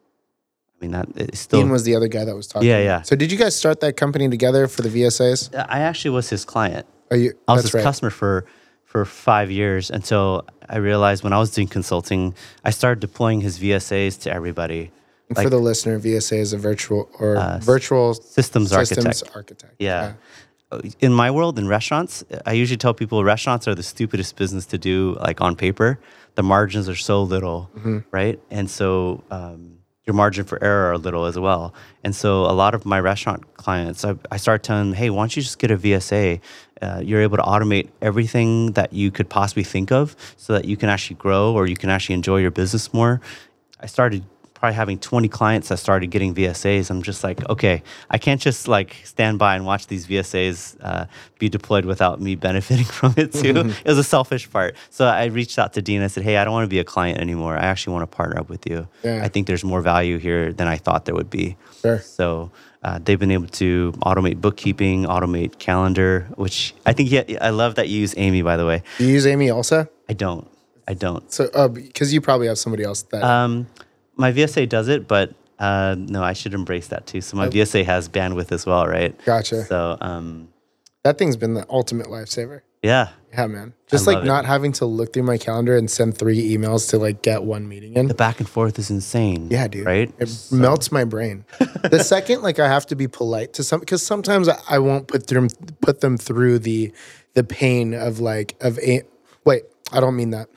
I 0.80 0.84
mean, 0.84 0.92
that 0.92 1.08
it's 1.16 1.40
still. 1.40 1.60
Dean 1.60 1.70
was 1.70 1.82
the 1.82 1.96
other 1.96 2.08
guy 2.08 2.24
that 2.24 2.36
was 2.36 2.46
talking. 2.46 2.68
Yeah, 2.68 2.78
yeah. 2.78 3.02
So 3.02 3.16
did 3.16 3.32
you 3.32 3.38
guys 3.38 3.56
start 3.56 3.80
that 3.80 3.96
company 3.96 4.28
together 4.28 4.68
for 4.68 4.82
the 4.82 4.88
VSAs? 4.88 5.54
I 5.68 5.80
actually 5.80 6.12
was 6.12 6.30
his 6.30 6.44
client. 6.44 6.86
Are 7.10 7.16
you? 7.16 7.32
I 7.48 7.54
was 7.54 7.62
his 7.62 7.74
right. 7.74 7.82
customer 7.82 8.10
for 8.10 8.46
for 8.84 9.04
five 9.04 9.50
years 9.50 9.90
until 9.90 10.46
I 10.68 10.78
realized 10.78 11.22
when 11.22 11.32
I 11.32 11.38
was 11.38 11.50
doing 11.50 11.68
consulting, 11.68 12.34
I 12.64 12.70
started 12.70 13.00
deploying 13.00 13.40
his 13.40 13.58
VSAs 13.58 14.20
to 14.22 14.32
everybody. 14.32 14.90
Like, 15.28 15.44
for 15.44 15.50
the 15.50 15.58
listener, 15.58 16.00
VSA 16.00 16.38
is 16.38 16.52
a 16.54 16.58
virtual 16.58 17.10
or 17.18 17.36
uh, 17.36 17.58
virtual 17.58 18.14
systems, 18.14 18.70
systems 18.70 19.04
architect. 19.04 19.36
architect. 19.36 19.74
Yeah. 19.78 20.14
yeah. 20.72 20.90
In 21.00 21.12
my 21.12 21.30
world, 21.30 21.58
in 21.58 21.68
restaurants, 21.68 22.24
I 22.46 22.52
usually 22.52 22.78
tell 22.78 22.94
people 22.94 23.22
restaurants 23.24 23.68
are 23.68 23.74
the 23.74 23.82
stupidest 23.82 24.36
business 24.36 24.64
to 24.66 24.78
do, 24.78 25.16
like 25.20 25.40
on 25.42 25.54
paper. 25.54 25.98
The 26.36 26.42
margins 26.42 26.88
are 26.88 26.94
so 26.94 27.22
little, 27.22 27.70
mm-hmm. 27.76 27.98
right? 28.10 28.40
And 28.50 28.70
so 28.70 29.22
um, 29.30 29.78
your 30.08 30.14
margin 30.14 30.44
for 30.44 30.62
error 30.64 30.90
a 30.90 30.98
little 30.98 31.26
as 31.26 31.38
well. 31.38 31.74
And 32.02 32.16
so 32.16 32.46
a 32.46 32.56
lot 32.56 32.74
of 32.74 32.86
my 32.86 32.98
restaurant 32.98 33.54
clients, 33.54 34.04
I, 34.04 34.16
I 34.32 34.38
start 34.38 34.62
telling 34.62 34.90
them, 34.90 34.94
hey, 34.94 35.10
why 35.10 35.20
don't 35.20 35.36
you 35.36 35.42
just 35.42 35.58
get 35.58 35.70
a 35.70 35.76
VSA? 35.76 36.40
Uh, 36.80 37.02
you're 37.04 37.20
able 37.20 37.36
to 37.36 37.42
automate 37.42 37.90
everything 38.00 38.72
that 38.72 38.92
you 38.92 39.10
could 39.10 39.28
possibly 39.28 39.64
think 39.64 39.92
of 39.92 40.16
so 40.36 40.54
that 40.54 40.64
you 40.64 40.76
can 40.76 40.88
actually 40.88 41.16
grow 41.16 41.52
or 41.52 41.66
you 41.66 41.76
can 41.76 41.90
actually 41.90 42.14
enjoy 42.14 42.38
your 42.38 42.50
business 42.50 42.92
more. 42.94 43.20
I 43.80 43.86
started 43.86 44.24
probably 44.58 44.74
having 44.74 44.98
20 44.98 45.28
clients 45.28 45.68
that 45.68 45.76
started 45.76 46.08
getting 46.08 46.34
VSAs. 46.34 46.90
I'm 46.90 47.02
just 47.02 47.22
like, 47.22 47.48
okay, 47.48 47.82
I 48.10 48.18
can't 48.18 48.40
just 48.40 48.66
like 48.66 48.96
stand 49.04 49.38
by 49.38 49.54
and 49.54 49.64
watch 49.64 49.86
these 49.86 50.06
VSAs 50.06 50.76
uh, 50.80 51.06
be 51.38 51.48
deployed 51.48 51.84
without 51.84 52.20
me 52.20 52.34
benefiting 52.48 52.84
from 52.84 53.14
it 53.16 53.32
too. 53.32 53.54
Mm-hmm. 53.54 53.70
It 53.70 53.86
was 53.86 53.98
a 53.98 54.04
selfish 54.04 54.50
part. 54.50 54.74
So 54.90 55.06
I 55.06 55.26
reached 55.26 55.58
out 55.58 55.74
to 55.74 55.82
Dean. 55.82 56.02
I 56.02 56.08
said, 56.08 56.24
hey, 56.24 56.38
I 56.38 56.44
don't 56.44 56.52
want 56.52 56.64
to 56.64 56.68
be 56.68 56.80
a 56.80 56.84
client 56.84 57.20
anymore. 57.20 57.56
I 57.56 57.66
actually 57.66 57.92
want 57.94 58.10
to 58.10 58.16
partner 58.16 58.40
up 58.40 58.48
with 58.48 58.66
you. 58.66 58.88
Yeah. 59.04 59.22
I 59.22 59.28
think 59.28 59.46
there's 59.46 59.64
more 59.64 59.80
value 59.80 60.18
here 60.18 60.52
than 60.52 60.66
I 60.66 60.76
thought 60.76 61.04
there 61.04 61.14
would 61.14 61.30
be. 61.30 61.56
Sure. 61.80 62.00
So 62.00 62.50
uh, 62.82 62.98
they've 63.02 63.18
been 63.18 63.30
able 63.30 63.48
to 63.48 63.92
automate 64.02 64.40
bookkeeping, 64.40 65.04
automate 65.04 65.58
calendar, 65.58 66.26
which 66.34 66.74
I 66.84 66.92
think, 66.92 67.12
yeah, 67.12 67.22
I 67.40 67.50
love 67.50 67.76
that 67.76 67.88
you 67.88 68.00
use 68.00 68.14
Amy, 68.16 68.42
by 68.42 68.56
the 68.56 68.66
way. 68.66 68.82
You 68.98 69.06
use 69.06 69.26
Amy 69.26 69.50
also? 69.50 69.88
I 70.08 70.14
don't. 70.14 70.48
I 70.88 70.94
don't. 70.94 71.30
So, 71.30 71.68
because 71.68 72.10
uh, 72.10 72.14
you 72.14 72.20
probably 72.20 72.48
have 72.48 72.58
somebody 72.58 72.82
else 72.82 73.02
that. 73.02 73.22
Um, 73.22 73.68
my 74.18 74.32
VSA 74.32 74.68
does 74.68 74.88
it, 74.88 75.08
but 75.08 75.34
uh, 75.58 75.96
no, 75.98 76.22
I 76.22 76.34
should 76.34 76.54
embrace 76.54 76.88
that 76.88 77.06
too. 77.06 77.20
So 77.20 77.36
my. 77.36 77.48
VSA 77.48 77.84
has 77.84 78.08
bandwidth 78.08 78.52
as 78.52 78.66
well, 78.66 78.86
right? 78.86 79.18
Gotcha. 79.24 79.64
So 79.64 79.96
um, 80.00 80.48
that 81.04 81.18
thing's 81.18 81.36
been 81.36 81.54
the 81.54 81.66
ultimate 81.70 82.08
lifesaver. 82.08 82.62
Yeah. 82.82 83.08
Yeah, 83.32 83.46
man. 83.46 83.74
Just 83.88 84.06
like 84.06 84.16
love 84.16 84.24
it. 84.24 84.28
not 84.28 84.44
having 84.46 84.72
to 84.72 84.86
look 84.86 85.12
through 85.12 85.24
my 85.24 85.36
calendar 85.36 85.76
and 85.76 85.90
send 85.90 86.16
three 86.16 86.56
emails 86.56 86.88
to 86.90 86.98
like 86.98 87.22
get 87.22 87.42
one 87.42 87.68
meeting 87.68 87.94
in. 87.94 88.06
The 88.06 88.14
back 88.14 88.38
and 88.38 88.48
forth 88.48 88.78
is 88.78 88.90
insane. 88.90 89.48
Yeah, 89.50 89.68
dude. 89.68 89.84
Right? 89.84 90.12
It 90.18 90.30
melts 90.50 90.90
my 90.90 91.04
brain. 91.04 91.44
the 91.58 92.02
second, 92.02 92.42
like, 92.42 92.58
I 92.58 92.68
have 92.68 92.86
to 92.86 92.96
be 92.96 93.08
polite 93.08 93.52
to 93.54 93.64
some 93.64 93.80
because 93.80 94.02
sometimes 94.02 94.48
I, 94.48 94.58
I 94.68 94.78
won't 94.78 95.08
put 95.08 95.26
them 95.26 95.48
put 95.80 96.00
them 96.00 96.16
through 96.16 96.60
the 96.60 96.92
the 97.34 97.44
pain 97.44 97.94
of 97.94 98.20
like 98.20 98.56
of 98.60 98.78
a 98.78 99.02
wait. 99.44 99.64
I 99.92 100.00
don't 100.00 100.16
mean 100.16 100.30
that. 100.30 100.48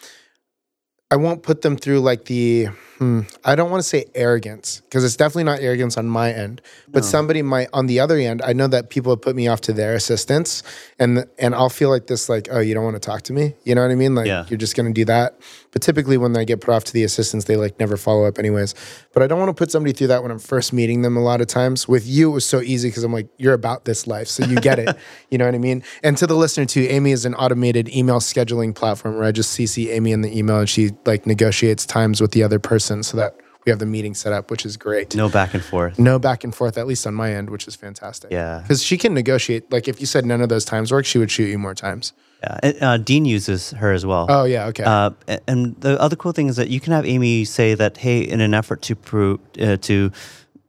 I 1.09 1.17
won't 1.17 1.43
put 1.43 1.61
them 1.61 1.75
through 1.75 1.99
like 1.99 2.25
the. 2.25 2.69
Hmm, 3.01 3.21
I 3.43 3.55
don't 3.55 3.71
want 3.71 3.81
to 3.81 3.89
say 3.89 4.05
arrogance 4.13 4.81
because 4.81 5.03
it's 5.03 5.15
definitely 5.15 5.45
not 5.45 5.59
arrogance 5.59 5.97
on 5.97 6.05
my 6.05 6.31
end, 6.31 6.61
but 6.87 7.03
somebody 7.03 7.41
might 7.41 7.67
on 7.73 7.87
the 7.87 7.99
other 7.99 8.15
end. 8.19 8.43
I 8.43 8.53
know 8.53 8.67
that 8.67 8.91
people 8.91 9.11
have 9.11 9.23
put 9.23 9.35
me 9.35 9.47
off 9.47 9.59
to 9.61 9.73
their 9.73 9.95
assistants, 9.95 10.61
and 10.99 11.25
and 11.39 11.55
I'll 11.55 11.69
feel 11.71 11.89
like 11.89 12.05
this, 12.05 12.29
like, 12.29 12.47
oh, 12.51 12.59
you 12.59 12.75
don't 12.75 12.83
want 12.83 12.97
to 12.97 12.99
talk 12.99 13.23
to 13.23 13.33
me. 13.33 13.55
You 13.63 13.73
know 13.73 13.81
what 13.81 13.89
I 13.89 13.95
mean? 13.95 14.13
Like, 14.13 14.27
Yeah. 14.27 14.45
you're 14.49 14.59
just 14.59 14.75
gonna 14.75 14.93
do 14.93 15.03
that. 15.05 15.39
But 15.71 15.81
typically, 15.81 16.17
when 16.17 16.37
I 16.37 16.43
get 16.43 16.61
put 16.61 16.75
off 16.75 16.83
to 16.83 16.93
the 16.93 17.03
assistants, 17.03 17.45
they 17.45 17.55
like 17.55 17.79
never 17.79 17.97
follow 17.97 18.25
up, 18.25 18.37
anyways. 18.37 18.75
But 19.13 19.23
I 19.23 19.27
don't 19.27 19.39
want 19.39 19.49
to 19.49 19.55
put 19.55 19.71
somebody 19.71 19.93
through 19.93 20.07
that 20.07 20.21
when 20.21 20.29
I'm 20.31 20.37
first 20.37 20.71
meeting 20.71 21.01
them. 21.01 21.17
A 21.17 21.21
lot 21.23 21.41
of 21.41 21.47
times 21.47 21.87
with 21.87 22.05
you, 22.05 22.29
it 22.29 22.33
was 22.33 22.45
so 22.45 22.61
easy 22.61 22.89
because 22.89 23.03
I'm 23.03 23.13
like, 23.13 23.29
you're 23.37 23.55
about 23.55 23.85
this 23.85 24.05
life, 24.05 24.27
so 24.27 24.45
you 24.45 24.57
get 24.57 24.77
it. 24.77 24.95
you 25.31 25.39
know 25.39 25.45
what 25.45 25.55
I 25.55 25.59
mean? 25.59 25.81
And 26.03 26.15
to 26.19 26.27
the 26.27 26.35
listener 26.35 26.67
too, 26.67 26.81
Amy 26.87 27.13
is 27.13 27.25
an 27.25 27.33
automated 27.33 27.89
email 27.89 28.19
scheduling 28.19 28.75
platform 28.75 29.15
where 29.15 29.23
I 29.23 29.31
just 29.31 29.57
CC 29.57 29.89
Amy 29.89 30.11
in 30.11 30.21
the 30.21 30.37
email 30.37 30.59
and 30.59 30.69
she 30.69 30.91
like 31.07 31.25
negotiates 31.25 31.87
times 31.87 32.21
with 32.21 32.33
the 32.33 32.43
other 32.43 32.59
person 32.59 32.90
so 33.03 33.17
that 33.17 33.35
we 33.65 33.69
have 33.69 33.79
the 33.79 33.85
meeting 33.85 34.15
set 34.15 34.33
up, 34.33 34.49
which 34.49 34.65
is 34.65 34.75
great. 34.75 35.15
No 35.15 35.29
back 35.29 35.53
and 35.53 35.63
forth. 35.63 35.99
No 35.99 36.17
back 36.17 36.43
and 36.43 36.53
forth, 36.53 36.77
at 36.77 36.87
least 36.87 37.05
on 37.05 37.13
my 37.13 37.29
end, 37.33 37.49
which 37.49 37.67
is 37.67 37.75
fantastic. 37.75 38.31
Yeah. 38.31 38.59
Because 38.63 38.81
she 38.83 38.97
can 38.97 39.13
negotiate. 39.13 39.71
Like 39.71 39.87
if 39.87 39.99
you 40.01 40.07
said 40.07 40.25
none 40.25 40.41
of 40.41 40.49
those 40.49 40.65
times 40.65 40.91
work, 40.91 41.05
she 41.05 41.17
would 41.19 41.29
shoot 41.29 41.47
you 41.49 41.59
more 41.59 41.75
times. 41.75 42.13
Yeah. 42.41 42.59
And, 42.63 42.75
uh, 42.81 42.97
Dean 42.97 43.25
uses 43.25 43.69
her 43.71 43.91
as 43.91 44.03
well. 44.03 44.25
Oh 44.29 44.45
yeah, 44.45 44.65
okay. 44.67 44.83
Uh, 44.83 45.11
and 45.47 45.79
the 45.81 45.99
other 46.01 46.15
cool 46.15 46.31
thing 46.31 46.47
is 46.49 46.55
that 46.55 46.69
you 46.69 46.79
can 46.79 46.91
have 46.93 47.05
Amy 47.05 47.45
say 47.45 47.75
that, 47.75 47.97
hey, 47.97 48.21
in 48.21 48.41
an 48.41 48.53
effort 48.55 48.81
to 48.83 48.95
prove 48.95 49.39
uh, 49.61 49.77
to 49.77 50.11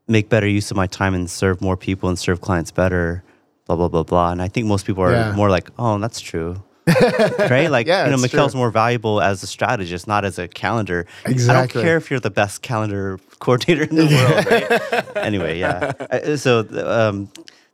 make 0.06 0.28
better 0.28 0.46
use 0.48 0.70
of 0.70 0.76
my 0.76 0.86
time 0.86 1.14
and 1.14 1.30
serve 1.30 1.62
more 1.62 1.78
people 1.78 2.10
and 2.10 2.18
serve 2.18 2.42
clients 2.42 2.70
better, 2.70 3.24
blah 3.66 3.76
blah 3.76 3.88
blah 3.88 4.02
blah. 4.02 4.32
And 4.32 4.42
I 4.42 4.48
think 4.48 4.66
most 4.66 4.84
people 4.84 5.02
are 5.02 5.12
Yeah. 5.12 5.32
more 5.34 5.48
like, 5.48 5.70
oh, 5.78 5.96
that's 5.98 6.20
true. 6.20 6.62
right? 7.50 7.70
Like, 7.70 7.86
Yeah, 7.86 8.04
you 8.06 8.16
know, 8.16 8.26
true. 8.26 8.48
more 8.54 8.70
valuable 8.70 9.20
as 9.20 9.42
a 9.42 9.46
strategist, 9.46 10.06
not 10.06 10.24
as 10.24 10.38
a 10.38 10.48
calendar. 10.48 11.06
Exactly. 11.24 11.54
I 11.54 11.58
don't 11.74 11.84
care 11.84 11.96
if 11.96 12.10
you're 12.10 12.20
the 12.20 12.30
best 12.30 12.62
calendar 12.62 13.18
coordinator 13.38 13.84
in 13.84 13.96
the 13.96 14.06
world, 14.16 14.46
right? 14.46 15.16
anyway, 15.16 15.58
yeah. 15.58 15.92
Uh, 16.10 16.36
So 16.36 16.60
um, 16.84 17.28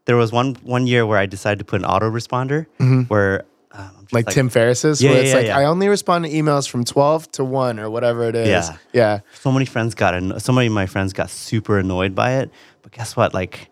there 0.05 0.17
was 0.17 0.33
one 0.33 0.57
one 0.63 0.87
year 0.87 1.07
where 1.07 1.19
I 1.19 1.27
decided 1.27 1.59
to 1.61 1.65
put 1.65 1.83
an 1.83 1.89
autoresponder 1.89 2.67
where 3.09 3.45
um, 3.73 3.81
I'm 3.81 4.05
Mm-hmm. 4.09 4.17
like, 4.17 4.27
Tim 4.29 4.49
Ferriss's, 4.49 5.01
Yeah, 5.03 5.11
where 5.11 5.19
yeah, 5.19 5.23
it's 5.25 5.31
yeah, 5.33 5.37
like 5.39 5.47
yeah. 5.47 5.59
I 5.59 5.65
only 5.65 5.89
respond 5.89 6.25
to 6.25 6.31
emails 6.31 6.69
from 6.69 6.85
twelve 6.85 7.31
to 7.33 7.45
one 7.45 7.79
or 7.79 7.89
whatever 7.91 8.25
it 8.29 8.35
is. 8.35 8.49
Yeah. 8.49 8.77
yeah. 8.93 9.21
so 9.41 9.53
many 9.53 9.67
friends 9.67 9.95
got 9.95 10.15
an- 10.15 10.41
so 10.41 10.53
many 10.53 10.67
of 10.69 10.73
my 10.73 10.87
friends 10.87 11.13
got 11.13 11.29
super 11.31 11.79
annoyed 11.79 12.15
by 12.15 12.33
it 12.41 12.51
but 12.83 12.93
guess 12.93 13.17
what 13.17 13.35
like 13.35 13.69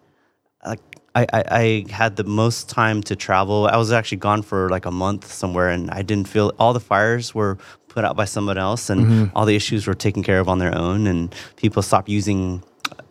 like 0.66 0.80
I, 1.18 1.22
I, 1.38 1.42
I 1.62 1.84
had 2.00 2.16
the 2.16 2.24
most 2.42 2.68
time 2.80 2.98
to 3.08 3.14
travel 3.16 3.66
i 3.74 3.76
was 3.76 3.90
actually 3.98 4.18
gone 4.28 4.42
for 4.42 4.60
like 4.74 4.84
a 4.86 4.90
month 5.04 5.22
somewhere 5.42 5.68
and 5.76 5.90
i 5.90 6.02
didn't 6.02 6.28
feel 6.28 6.52
all 6.58 6.72
the 6.72 6.84
fires 6.92 7.34
were 7.34 7.56
put 7.94 8.04
out 8.04 8.16
by 8.16 8.26
someone 8.26 8.58
else 8.68 8.90
and 8.90 9.00
Mm-hmm. 9.06 9.36
all 9.36 9.46
the 9.46 9.56
issues 9.56 9.86
were 9.88 9.94
taken 10.06 10.22
care 10.22 10.40
of 10.40 10.48
on 10.48 10.58
their 10.58 10.74
own 10.84 11.06
and 11.06 11.34
people 11.56 11.80
stopped 11.82 12.08
using 12.08 12.62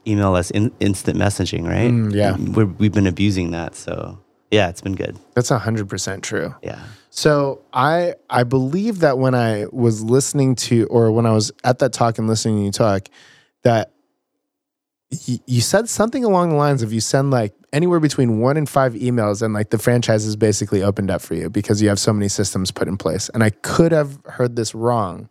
email 0.05 0.35
as 0.41 0.51
in, 0.51 0.71
instant 0.79 1.17
messaging 1.17 1.63
right 1.67 1.91
Mm, 1.91 2.13
yeah. 2.13 2.37
We're, 2.55 2.65
we've 2.79 2.93
been 2.99 3.07
abusing 3.07 3.51
that 3.57 3.75
so 3.75 4.19
yeah 4.51 4.69
it's 4.69 4.81
been 4.81 4.95
good 4.95 5.15
That's 5.33 5.49
hundred 5.49 5.89
percent 5.89 6.19
true. 6.23 6.53
yeah 6.61 6.81
So 7.09 7.31
I 7.73 8.13
I 8.29 8.43
believe 8.43 8.95
that 9.05 9.15
when 9.17 9.33
I 9.33 9.65
was 9.71 10.03
listening 10.03 10.55
to 10.67 10.85
or 10.95 11.03
when 11.17 11.25
I 11.25 11.31
was 11.39 11.51
at 11.63 11.79
that 11.79 11.91
talk 11.99 12.19
and 12.19 12.27
listening 12.27 12.57
to 12.59 12.65
you 12.65 12.71
talk, 12.71 13.01
that 13.63 13.85
you 15.45 15.61
said 15.61 15.87
something 15.89 16.23
along 16.23 16.49
the 16.49 16.55
lines 16.55 16.81
of 16.83 16.91
you 16.91 16.99
send 16.99 17.31
like 17.31 17.53
anywhere 17.75 17.99
between 17.99 18.39
one 18.39 18.55
and 18.57 18.67
five 18.69 18.93
emails 18.93 19.41
and 19.41 19.53
like 19.53 19.69
the 19.69 19.77
franchise 19.77 20.25
is 20.25 20.35
basically 20.35 20.81
opened 20.81 21.11
up 21.11 21.21
for 21.21 21.35
you 21.35 21.49
because 21.49 21.81
you 21.81 21.89
have 21.89 21.99
so 21.99 22.13
many 22.13 22.29
systems 22.29 22.71
put 22.71 22.87
in 22.87 22.95
place. 22.97 23.29
And 23.33 23.43
I 23.43 23.49
could 23.51 23.91
have 23.91 24.17
heard 24.25 24.55
this 24.55 24.73
wrong, 24.73 25.29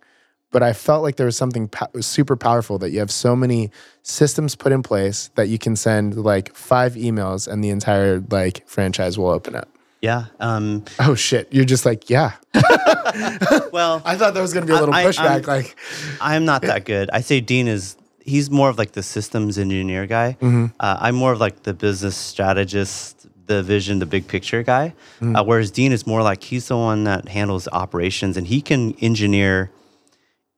but 0.53 0.63
I 0.63 0.73
felt 0.75 1.03
like 1.03 1.17
there 1.17 1.27
was 1.27 1.37
something 1.39 1.69
po- 1.69 2.01
super 2.01 2.37
powerful 2.37 2.77
that 2.79 2.91
you 2.91 2.99
have 3.01 3.11
so 3.11 3.35
many 3.35 3.71
systems 4.03 4.55
put 4.57 4.73
in 4.73 4.83
place 4.83 5.31
that 5.37 5.49
you 5.49 5.59
can 5.59 5.75
send 5.75 6.17
like 6.23 6.55
five 6.55 6.95
emails 6.95 7.49
and 7.49 7.65
the 7.65 7.71
entire 7.71 8.21
like 8.31 8.63
franchise 8.69 9.17
will 9.19 9.31
open 9.31 9.55
up. 9.57 9.69
yeah 10.03 10.27
um, 10.39 10.85
Oh 11.01 11.15
shit! 11.15 11.49
You're 11.51 11.65
just 11.75 11.87
like, 11.87 12.11
yeah. 12.11 12.33
well 13.73 14.03
I 14.11 14.17
thought 14.17 14.35
there 14.35 14.43
was 14.43 14.53
gonna 14.53 14.67
be 14.67 14.73
a 14.73 14.79
little 14.79 14.95
I- 14.95 15.05
pushback. 15.07 15.49
I'm- 15.49 15.57
like, 15.57 15.77
I'm 16.21 16.45
not 16.45 16.63
that 16.63 16.85
good. 16.93 17.09
I 17.13 17.21
say 17.23 17.41
Dean 17.41 17.69
is 17.69 17.97
he's 18.25 18.51
more 18.51 18.69
of 18.71 18.79
like 18.79 18.93
the 18.93 19.03
systems 19.03 19.59
engineer 19.59 20.07
guy. 20.07 20.37
Uh, 20.43 20.97
I'm 21.01 21.15
more 21.15 21.33
of 21.33 21.41
like 21.41 21.63
the 21.65 21.75
business 21.75 22.17
strategist, 22.17 23.27
the 23.47 23.63
vision, 23.63 23.99
the 23.99 24.07
big 24.07 24.27
picture 24.27 24.63
guy. 24.63 24.95
Uh, 25.21 25.45
whereas 25.45 25.71
Dean 25.71 25.93
is 25.93 26.07
more 26.07 26.23
like 26.23 26.43
he's 26.43 26.69
the 26.69 26.77
one 26.77 27.05
that 27.05 27.29
handles 27.29 27.69
operations 27.73 28.37
and 28.37 28.47
he 28.47 28.61
can 28.61 28.95
engineer. 29.01 29.71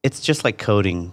It's 0.03 0.21
just 0.21 0.45
like 0.45 0.59
coding, 0.59 1.13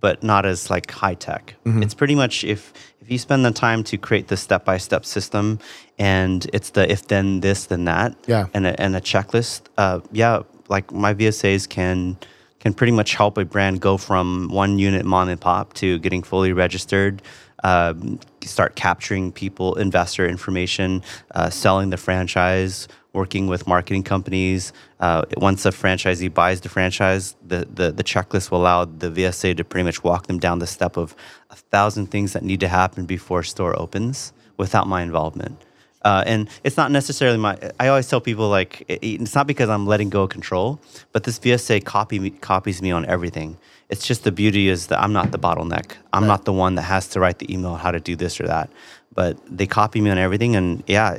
but 0.00 0.22
not 0.22 0.44
as 0.44 0.70
like 0.70 0.90
high 0.90 1.14
tech. 1.14 1.54
It's 1.64 1.94
pretty 1.94 2.14
much 2.16 2.44
if 2.44 2.72
if 3.00 3.10
you 3.10 3.18
spend 3.18 3.44
the 3.44 3.50
time 3.50 3.82
to 3.84 3.96
create 3.98 4.28
the 4.28 4.36
step 4.36 4.64
by 4.64 4.78
step 4.78 5.04
system, 5.04 5.58
and 5.98 6.46
it's 6.52 6.70
the 6.70 6.90
if 6.90 7.06
then 7.08 7.40
this 7.40 7.66
then 7.66 7.84
that, 7.86 8.14
Yeah. 8.26 8.46
and 8.54 8.66
a, 8.66 8.80
and 8.80 8.94
a 8.96 9.00
checklist. 9.00 9.62
Uh, 9.78 10.00
yeah, 10.12 10.42
like 10.68 10.92
my 10.92 11.12
VSAs 11.14 11.68
can 11.68 12.16
can 12.62 12.72
pretty 12.72 12.92
much 12.92 13.14
help 13.14 13.36
a 13.36 13.44
brand 13.44 13.80
go 13.80 13.96
from 13.96 14.48
one 14.48 14.78
unit 14.78 15.04
mom 15.04 15.28
and 15.28 15.40
pop 15.40 15.74
to 15.74 15.98
getting 15.98 16.22
fully 16.22 16.52
registered. 16.52 17.20
Um, 17.64 18.18
start 18.42 18.74
capturing 18.76 19.30
people, 19.30 19.74
investor 19.76 20.26
information, 20.26 21.02
uh, 21.32 21.50
selling 21.50 21.90
the 21.90 21.96
franchise, 21.96 22.88
working 23.12 23.46
with 23.46 23.66
marketing 23.66 24.04
companies. 24.04 24.72
Uh, 25.00 25.22
once 25.36 25.64
a 25.66 25.70
franchisee 25.70 26.32
buys 26.32 26.60
the 26.60 26.68
franchise, 26.68 27.36
the, 27.44 27.66
the 27.72 27.92
the 27.92 28.04
checklist 28.04 28.50
will 28.50 28.62
allow 28.62 28.84
the 28.84 29.10
VSA 29.10 29.56
to 29.56 29.64
pretty 29.64 29.84
much 29.84 30.02
walk 30.02 30.26
them 30.26 30.38
down 30.38 30.60
the 30.60 30.66
step 30.66 30.96
of 30.96 31.14
a 31.50 31.56
thousand 31.56 32.06
things 32.06 32.32
that 32.32 32.42
need 32.42 32.60
to 32.60 32.68
happen 32.68 33.06
before 33.06 33.42
store 33.42 33.78
opens 33.78 34.32
without 34.56 34.86
my 34.86 35.02
involvement. 35.02 35.60
Uh, 36.04 36.24
and 36.26 36.48
it's 36.64 36.76
not 36.76 36.90
necessarily 36.90 37.38
my. 37.38 37.56
I 37.78 37.88
always 37.88 38.08
tell 38.08 38.20
people 38.20 38.48
like 38.48 38.84
it- 38.88 39.00
it's 39.02 39.34
not 39.34 39.46
because 39.46 39.68
I'm 39.68 39.86
letting 39.86 40.10
go 40.10 40.22
of 40.24 40.30
control, 40.30 40.80
but 41.12 41.24
this 41.24 41.38
VSA 41.38 41.80
copy 41.84 42.18
me, 42.18 42.30
copies 42.30 42.82
me 42.82 42.90
on 42.90 43.04
everything. 43.06 43.56
It's 43.88 44.06
just 44.06 44.24
the 44.24 44.32
beauty 44.32 44.68
is 44.68 44.86
that 44.88 45.00
I'm 45.02 45.12
not 45.12 45.32
the 45.32 45.38
bottleneck. 45.38 45.92
I'm 46.12 46.26
not 46.26 46.44
the 46.44 46.52
one 46.52 46.76
that 46.76 46.82
has 46.82 47.08
to 47.08 47.20
write 47.20 47.38
the 47.38 47.52
email 47.52 47.74
how 47.76 47.90
to 47.90 48.00
do 48.00 48.16
this 48.16 48.40
or 48.40 48.46
that. 48.46 48.70
But 49.14 49.36
they 49.46 49.66
copy 49.66 50.00
me 50.00 50.08
on 50.08 50.16
everything, 50.16 50.56
and 50.56 50.82
yeah, 50.86 51.18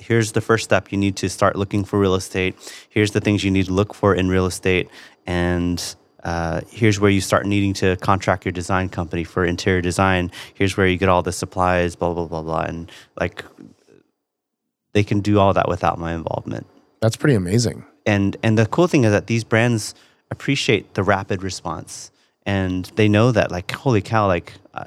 here's 0.00 0.32
the 0.32 0.40
first 0.40 0.64
step. 0.64 0.90
You 0.90 0.98
need 0.98 1.14
to 1.16 1.28
start 1.30 1.54
looking 1.54 1.84
for 1.84 1.96
real 1.98 2.16
estate. 2.16 2.56
Here's 2.90 3.12
the 3.12 3.20
things 3.20 3.44
you 3.44 3.52
need 3.52 3.66
to 3.66 3.72
look 3.72 3.94
for 3.94 4.12
in 4.14 4.28
real 4.28 4.46
estate, 4.46 4.88
and 5.24 5.80
uh, 6.24 6.62
here's 6.68 6.98
where 6.98 7.10
you 7.12 7.20
start 7.20 7.46
needing 7.46 7.72
to 7.74 7.96
contract 7.98 8.44
your 8.44 8.50
design 8.52 8.88
company 8.88 9.22
for 9.22 9.44
interior 9.44 9.80
design. 9.80 10.32
Here's 10.54 10.76
where 10.76 10.88
you 10.88 10.96
get 10.98 11.08
all 11.08 11.22
the 11.22 11.30
supplies, 11.32 11.94
blah 11.94 12.12
blah 12.12 12.26
blah 12.26 12.42
blah, 12.42 12.62
and 12.62 12.90
like 13.20 13.44
they 14.98 15.04
can 15.04 15.20
do 15.20 15.38
all 15.38 15.52
that 15.54 15.68
without 15.68 15.96
my 16.06 16.12
involvement. 16.20 16.66
that's 17.02 17.16
pretty 17.22 17.36
amazing. 17.36 17.84
And 18.04 18.36
and 18.42 18.58
the 18.58 18.66
cool 18.66 18.88
thing 18.88 19.04
is 19.04 19.12
that 19.12 19.26
these 19.32 19.44
brands 19.44 19.94
appreciate 20.34 20.84
the 20.94 21.04
rapid 21.14 21.38
response, 21.50 22.10
and 22.44 22.80
they 22.98 23.08
know 23.16 23.30
that 23.38 23.48
like 23.56 23.70
holy 23.84 24.02
cow, 24.12 24.26
like. 24.26 24.48
Uh, 24.74 24.84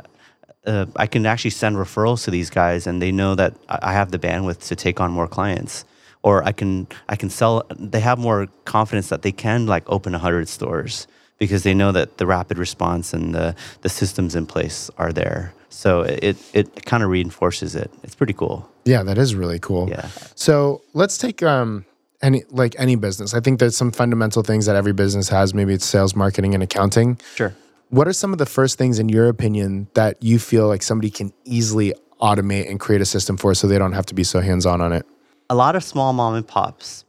uh, 0.67 0.85
I 0.95 1.07
can 1.07 1.25
actually 1.25 1.55
send 1.61 1.75
referrals 1.75 2.23
to 2.25 2.31
these 2.37 2.51
guys, 2.51 2.85
and 2.87 3.01
they 3.01 3.11
know 3.11 3.33
that 3.41 3.51
I 3.89 3.93
have 3.99 4.09
the 4.11 4.19
bandwidth 4.19 4.61
to 4.67 4.75
take 4.75 4.97
on 5.03 5.09
more 5.11 5.27
clients, 5.37 5.85
or 6.21 6.43
I 6.49 6.51
can 6.59 6.71
I 7.13 7.15
can 7.15 7.29
sell. 7.31 7.53
They 7.93 8.01
have 8.09 8.19
more 8.19 8.47
confidence 8.65 9.07
that 9.09 9.21
they 9.25 9.31
can 9.31 9.65
like 9.65 9.85
open 9.95 10.13
hundred 10.13 10.47
stores 10.49 11.07
because 11.39 11.61
they 11.63 11.73
know 11.73 11.91
that 11.91 12.17
the 12.19 12.27
rapid 12.27 12.57
response 12.59 13.15
and 13.17 13.33
the 13.33 13.55
the 13.81 13.89
systems 13.89 14.35
in 14.35 14.45
place 14.45 14.91
are 14.97 15.11
there. 15.21 15.53
So 15.69 16.01
it 16.01 16.37
it 16.53 16.67
kind 16.85 17.01
of 17.03 17.09
reinforces 17.09 17.75
it. 17.75 17.89
It's 18.03 18.15
pretty 18.15 18.33
cool. 18.33 18.70
Yeah, 18.85 19.03
that 19.03 19.17
is 19.17 19.35
really 19.35 19.59
cool. 19.59 19.89
Yeah. 19.89 20.07
So 20.35 20.81
let's 20.93 21.17
take 21.17 21.43
um 21.43 21.85
any 22.21 22.43
like 22.49 22.75
any 22.77 22.95
business. 22.95 23.33
I 23.33 23.39
think 23.39 23.59
there's 23.59 23.77
some 23.77 23.91
fundamental 23.91 24.43
things 24.43 24.65
that 24.65 24.75
every 24.75 24.93
business 24.93 25.29
has. 25.29 25.53
Maybe 25.53 25.73
it's 25.73 25.85
sales, 25.85 26.15
marketing, 26.15 26.53
and 26.53 26.63
accounting. 26.63 27.19
Sure. 27.35 27.55
What 27.89 28.07
are 28.07 28.13
some 28.13 28.31
of 28.31 28.39
the 28.39 28.45
first 28.45 28.77
things, 28.77 28.99
in 28.99 29.09
your 29.09 29.27
opinion, 29.27 29.89
that 29.95 30.23
you 30.23 30.39
feel 30.39 30.67
like 30.67 30.81
somebody 30.81 31.09
can 31.09 31.33
easily 31.43 31.93
automate 32.21 32.69
and 32.69 32.79
create 32.79 33.01
a 33.01 33.05
system 33.05 33.35
for, 33.35 33.53
so 33.53 33.67
they 33.67 33.77
don't 33.77 33.91
have 33.91 34.05
to 34.05 34.15
be 34.15 34.23
so 34.23 34.39
hands 34.39 34.65
on 34.65 34.79
on 34.79 34.93
it? 34.93 35.05
a 35.51 35.55
lot 35.55 35.75
of 35.75 35.83
small 35.83 36.13
mom 36.13 36.33
and 36.33 36.47
pops, 36.47 37.03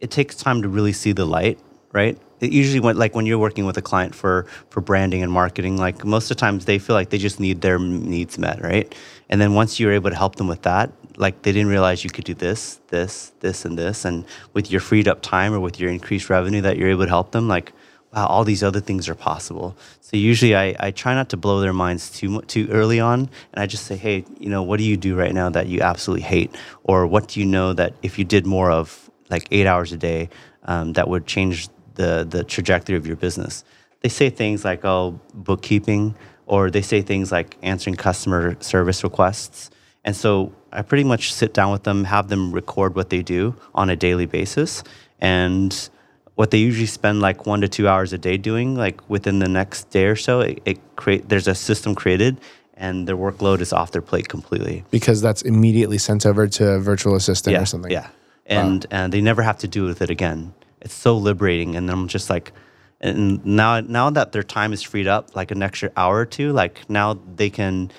it 0.00 0.10
takes 0.10 0.34
time 0.34 0.62
to 0.62 0.68
really 0.68 0.92
see 0.92 1.12
the 1.12 1.24
light, 1.24 1.60
right? 1.92 2.18
It 2.40 2.50
usually 2.50 2.80
when 2.80 2.96
like 2.98 3.14
when 3.14 3.24
you're 3.24 3.38
working 3.38 3.66
with 3.66 3.78
a 3.78 3.82
client 3.82 4.16
for 4.16 4.46
for 4.70 4.80
branding 4.80 5.22
and 5.22 5.30
marketing, 5.30 5.76
like 5.76 6.04
most 6.04 6.24
of 6.24 6.36
the 6.36 6.40
times 6.40 6.64
they 6.64 6.80
feel 6.80 6.94
like 6.94 7.10
they 7.10 7.18
just 7.18 7.38
need 7.38 7.60
their 7.60 7.78
needs 7.78 8.36
met, 8.36 8.60
right? 8.60 8.92
And 9.30 9.40
then 9.40 9.54
once 9.54 9.78
you're 9.78 9.92
able 9.92 10.10
to 10.10 10.16
help 10.16 10.34
them 10.36 10.48
with 10.48 10.62
that, 10.62 10.90
like 11.16 11.42
they 11.42 11.52
didn't 11.52 11.68
realize 11.68 12.04
you 12.04 12.10
could 12.10 12.24
do 12.24 12.34
this, 12.34 12.80
this, 12.88 13.32
this, 13.40 13.64
and 13.64 13.78
this, 13.78 14.04
and 14.04 14.24
with 14.52 14.70
your 14.70 14.80
freed 14.80 15.08
up 15.08 15.22
time 15.22 15.54
or 15.54 15.60
with 15.60 15.78
your 15.80 15.90
increased 15.90 16.28
revenue 16.30 16.60
that 16.62 16.76
you're 16.76 16.90
able 16.90 17.04
to 17.04 17.08
help 17.08 17.32
them, 17.32 17.48
like 17.48 17.72
wow, 18.14 18.26
all 18.26 18.44
these 18.44 18.62
other 18.62 18.80
things 18.80 19.08
are 19.08 19.14
possible. 19.14 19.76
So 20.00 20.16
usually 20.16 20.54
I, 20.54 20.74
I 20.78 20.90
try 20.90 21.14
not 21.14 21.28
to 21.30 21.36
blow 21.36 21.60
their 21.60 21.72
minds 21.72 22.10
too 22.10 22.40
too 22.42 22.68
early 22.70 23.00
on, 23.00 23.20
and 23.52 23.62
I 23.62 23.66
just 23.66 23.86
say, 23.86 23.96
hey, 23.96 24.24
you 24.38 24.48
know, 24.48 24.62
what 24.62 24.78
do 24.78 24.84
you 24.84 24.96
do 24.96 25.16
right 25.16 25.34
now 25.34 25.50
that 25.50 25.66
you 25.66 25.80
absolutely 25.80 26.22
hate, 26.22 26.54
or 26.84 27.06
what 27.06 27.28
do 27.28 27.40
you 27.40 27.46
know 27.46 27.72
that 27.72 27.94
if 28.02 28.18
you 28.18 28.24
did 28.24 28.46
more 28.46 28.70
of 28.70 29.10
like 29.30 29.48
eight 29.50 29.66
hours 29.66 29.92
a 29.92 29.96
day, 29.96 30.28
um, 30.64 30.92
that 30.94 31.08
would 31.08 31.26
change 31.26 31.68
the 31.94 32.26
the 32.28 32.44
trajectory 32.44 32.96
of 32.96 33.06
your 33.06 33.16
business. 33.16 33.64
They 34.00 34.08
say 34.10 34.30
things 34.30 34.64
like, 34.64 34.84
oh, 34.84 35.18
bookkeeping, 35.32 36.14
or 36.46 36.70
they 36.70 36.82
say 36.82 37.02
things 37.02 37.32
like 37.32 37.56
answering 37.62 37.96
customer 37.96 38.56
service 38.60 39.02
requests. 39.02 39.70
And 40.04 40.14
so 40.14 40.52
I 40.74 40.82
pretty 40.82 41.04
much 41.04 41.32
sit 41.32 41.54
down 41.54 41.72
with 41.72 41.84
them, 41.84 42.04
have 42.04 42.28
them 42.28 42.52
record 42.52 42.94
what 42.94 43.10
they 43.10 43.22
do 43.22 43.54
on 43.74 43.90
a 43.90 43.96
daily 43.96 44.26
basis, 44.26 44.82
and 45.20 45.88
what 46.34 46.50
they 46.50 46.58
usually 46.58 46.86
spend 46.86 47.20
like 47.20 47.46
one 47.46 47.60
to 47.60 47.68
two 47.68 47.88
hours 47.88 48.12
a 48.12 48.18
day 48.18 48.36
doing, 48.36 48.74
like 48.74 49.08
within 49.08 49.38
the 49.38 49.48
next 49.48 49.90
day 49.90 50.06
or 50.06 50.16
so, 50.16 50.40
it, 50.40 50.60
it 50.64 50.96
create 50.96 51.28
there's 51.28 51.46
a 51.46 51.54
system 51.54 51.94
created 51.94 52.40
and 52.76 53.06
their 53.06 53.16
workload 53.16 53.60
is 53.60 53.72
off 53.72 53.92
their 53.92 54.02
plate 54.02 54.28
completely. 54.28 54.84
Because 54.90 55.20
that's 55.20 55.42
immediately 55.42 55.98
sent 55.98 56.26
over 56.26 56.48
to 56.48 56.72
a 56.72 56.80
virtual 56.80 57.14
assistant 57.14 57.54
yeah, 57.54 57.62
or 57.62 57.66
something. 57.66 57.92
Yeah. 57.92 58.08
And 58.46 58.84
wow. 58.90 58.98
and 58.98 59.12
they 59.12 59.20
never 59.20 59.42
have 59.42 59.58
to 59.58 59.68
do 59.68 59.84
with 59.84 60.02
it 60.02 60.10
again. 60.10 60.54
It's 60.80 60.94
so 60.94 61.16
liberating. 61.16 61.76
And 61.76 61.88
I'm 61.90 62.08
just 62.08 62.28
like 62.28 62.52
and 63.00 63.44
now 63.44 63.80
now 63.80 64.10
that 64.10 64.32
their 64.32 64.42
time 64.42 64.72
is 64.72 64.82
freed 64.82 65.06
up, 65.06 65.36
like 65.36 65.50
an 65.50 65.62
extra 65.62 65.92
hour 65.96 66.18
or 66.18 66.26
two, 66.26 66.52
like 66.52 66.88
now 66.90 67.18
they 67.36 67.50
can 67.50 67.92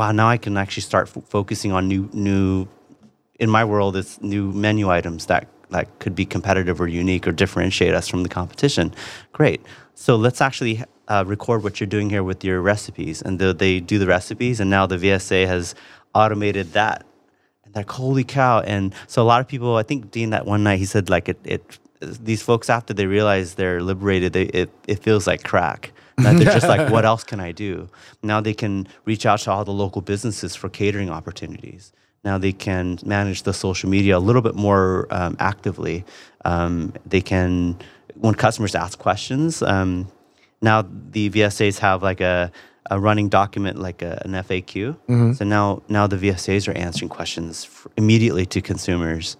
wow, 0.00 0.12
now 0.12 0.30
I 0.30 0.38
can 0.38 0.56
actually 0.56 0.86
start 0.92 1.12
f- 1.14 1.22
focusing 1.28 1.72
on 1.72 1.86
new 1.86 2.08
new 2.14 2.66
in 3.38 3.50
my 3.50 3.64
world 3.66 3.96
it's 3.96 4.18
new 4.22 4.50
menu 4.50 4.88
items 4.88 5.26
that 5.26 5.46
that 5.74 5.86
could 5.98 6.14
be 6.14 6.24
competitive 6.24 6.80
or 6.80 6.88
unique 6.88 7.28
or 7.28 7.32
differentiate 7.32 7.94
us 7.94 8.08
from 8.08 8.22
the 8.22 8.28
competition. 8.28 8.94
Great. 9.32 9.60
So 9.94 10.16
let's 10.16 10.40
actually 10.40 10.82
uh, 11.06 11.24
record 11.26 11.62
what 11.62 11.78
you're 11.78 11.94
doing 11.96 12.08
here 12.08 12.24
with 12.24 12.42
your 12.42 12.62
recipes. 12.62 13.20
And 13.20 13.38
the, 13.38 13.52
they 13.52 13.78
do 13.78 13.98
the 13.98 14.06
recipes, 14.06 14.58
and 14.58 14.70
now 14.70 14.86
the 14.86 14.96
VSA 14.96 15.46
has 15.46 15.74
automated 16.14 16.72
that. 16.72 17.04
And 17.64 17.76
like, 17.76 17.90
holy 17.90 18.24
cow. 18.24 18.60
And 18.60 18.94
so 19.06 19.22
a 19.22 19.28
lot 19.32 19.40
of 19.40 19.46
people, 19.46 19.76
I 19.76 19.84
think 19.84 20.10
Dean 20.10 20.30
that 20.30 20.44
one 20.46 20.64
night, 20.64 20.78
he 20.78 20.86
said, 20.86 21.08
like, 21.10 21.28
it, 21.28 21.38
it 21.44 21.78
these 22.00 22.42
folks, 22.42 22.70
after 22.70 22.94
they 22.94 23.06
realize 23.06 23.54
they're 23.54 23.82
liberated, 23.82 24.32
they, 24.32 24.46
it, 24.46 24.70
it 24.88 24.98
feels 25.04 25.26
like 25.26 25.44
crack. 25.44 25.92
That 26.22 26.36
they're 26.36 26.52
just 26.52 26.68
like, 26.68 26.90
what 26.94 27.04
else 27.04 27.24
can 27.24 27.40
I 27.40 27.52
do? 27.52 27.88
Now 28.22 28.40
they 28.40 28.54
can 28.54 28.88
reach 29.04 29.26
out 29.26 29.40
to 29.40 29.50
all 29.50 29.64
the 29.64 29.72
local 29.72 30.02
businesses 30.02 30.54
for 30.56 30.68
catering 30.68 31.10
opportunities. 31.10 31.92
Now 32.24 32.38
they 32.38 32.52
can 32.52 32.98
manage 33.04 33.44
the 33.44 33.52
social 33.52 33.88
media 33.88 34.16
a 34.16 34.20
little 34.20 34.42
bit 34.42 34.54
more 34.54 35.06
um, 35.10 35.36
actively. 35.38 36.04
Um, 36.44 36.92
they 37.06 37.20
can, 37.20 37.78
when 38.14 38.34
customers 38.34 38.74
ask 38.74 38.98
questions, 38.98 39.62
um, 39.62 40.10
now 40.60 40.82
the 40.82 41.30
VSAs 41.30 41.78
have 41.78 42.02
like 42.02 42.20
a, 42.20 42.52
a 42.90 43.00
running 43.00 43.28
document 43.28 43.78
like 43.78 44.02
a, 44.02 44.20
an 44.24 44.32
FAQ. 44.32 44.96
Mm-hmm. 45.08 45.32
So 45.32 45.44
now, 45.44 45.82
now 45.88 46.06
the 46.06 46.16
VSAs 46.16 46.68
are 46.68 46.76
answering 46.76 47.08
questions 47.08 47.68
immediately 47.96 48.44
to 48.46 48.60
consumers. 48.60 49.36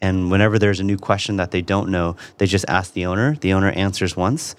And 0.00 0.30
whenever 0.30 0.58
there's 0.58 0.80
a 0.80 0.84
new 0.84 0.98
question 0.98 1.36
that 1.36 1.52
they 1.52 1.62
don't 1.62 1.88
know, 1.88 2.16
they 2.38 2.46
just 2.46 2.64
ask 2.68 2.92
the 2.92 3.06
owner. 3.06 3.36
The 3.36 3.52
owner 3.52 3.70
answers 3.70 4.16
once. 4.16 4.54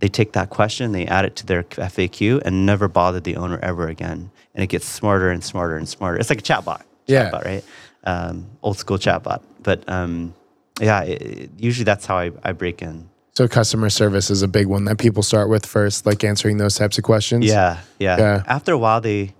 They 0.00 0.08
take 0.08 0.32
that 0.32 0.50
question, 0.50 0.92
they 0.92 1.06
add 1.06 1.24
it 1.24 1.34
to 1.36 1.46
their 1.46 1.64
FAQ, 1.64 2.42
and 2.44 2.64
never 2.64 2.86
bother 2.86 3.20
the 3.20 3.36
owner 3.36 3.58
ever 3.62 3.88
again. 3.88 4.30
And 4.54 4.62
it 4.62 4.68
gets 4.68 4.86
smarter 4.86 5.30
and 5.30 5.42
smarter 5.42 5.76
and 5.76 5.88
smarter. 5.88 6.18
It's 6.18 6.30
like 6.30 6.40
a 6.40 6.42
chatbot 6.42 6.82
yeah. 7.08 7.30
chatbot, 7.30 7.44
right? 7.44 7.64
Um, 8.04 8.46
old 8.62 8.78
school 8.78 8.98
chatbot. 8.98 9.42
But 9.62 9.88
um, 9.88 10.34
yeah, 10.80 11.02
it, 11.02 11.50
usually 11.58 11.84
that's 11.84 12.06
how 12.06 12.18
I, 12.18 12.30
I 12.44 12.52
break 12.52 12.80
in. 12.82 13.08
So 13.32 13.48
customer 13.48 13.90
service 13.90 14.30
is 14.30 14.42
a 14.42 14.48
big 14.48 14.66
one 14.66 14.84
that 14.84 14.98
people 14.98 15.22
start 15.22 15.48
with 15.48 15.64
first, 15.64 16.06
like 16.06 16.24
answering 16.24 16.58
those 16.58 16.76
types 16.76 16.98
of 16.98 17.04
questions. 17.04 17.44
Yeah, 17.44 17.80
yeah. 17.98 18.18
yeah. 18.18 18.42
After 18.46 18.72
a 18.72 18.78
while, 18.78 19.00
they 19.00 19.34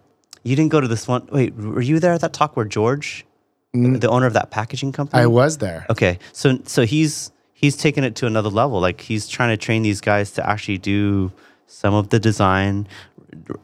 you 0.44 0.56
didn't 0.56 0.70
go 0.70 0.80
to 0.80 0.88
this 0.88 1.08
one. 1.08 1.28
Wait, 1.32 1.54
were 1.56 1.80
you 1.80 1.98
there 1.98 2.12
at 2.12 2.20
that 2.20 2.32
talk 2.32 2.56
where 2.56 2.64
George, 2.64 3.26
mm. 3.74 4.00
the 4.00 4.08
owner 4.08 4.26
of 4.26 4.34
that 4.34 4.50
packaging 4.50 4.92
company? 4.92 5.20
I 5.20 5.26
was 5.26 5.58
there. 5.58 5.84
Okay, 5.90 6.20
so 6.32 6.60
so 6.64 6.84
he's 6.84 7.32
he's 7.58 7.76
taken 7.76 8.04
it 8.04 8.14
to 8.14 8.26
another 8.26 8.48
level. 8.48 8.80
Like 8.80 9.00
he's 9.00 9.26
trying 9.26 9.48
to 9.50 9.56
train 9.56 9.82
these 9.82 10.00
guys 10.00 10.30
to 10.32 10.48
actually 10.48 10.78
do 10.78 11.32
some 11.66 11.92
of 11.92 12.10
the 12.10 12.20
design, 12.20 12.86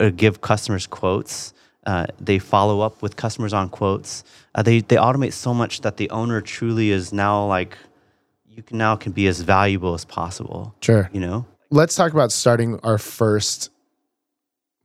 uh, 0.00 0.10
give 0.10 0.40
customers 0.40 0.88
quotes. 0.88 1.54
Uh, 1.86 2.06
they 2.18 2.40
follow 2.40 2.80
up 2.80 3.02
with 3.02 3.14
customers 3.14 3.52
on 3.52 3.68
quotes. 3.68 4.24
Uh, 4.54 4.62
they 4.62 4.80
they 4.80 4.96
automate 4.96 5.32
so 5.32 5.54
much 5.54 5.82
that 5.82 5.96
the 5.96 6.10
owner 6.10 6.40
truly 6.40 6.90
is 6.90 7.12
now 7.12 7.46
like 7.46 7.78
you 8.48 8.62
can 8.64 8.78
now 8.78 8.96
can 8.96 9.12
be 9.12 9.28
as 9.28 9.40
valuable 9.42 9.94
as 9.94 10.04
possible. 10.04 10.74
Sure. 10.80 11.08
You 11.12 11.20
know. 11.20 11.46
Let's 11.70 11.94
talk 11.94 12.12
about 12.12 12.32
starting 12.32 12.80
our 12.82 12.98
first 12.98 13.70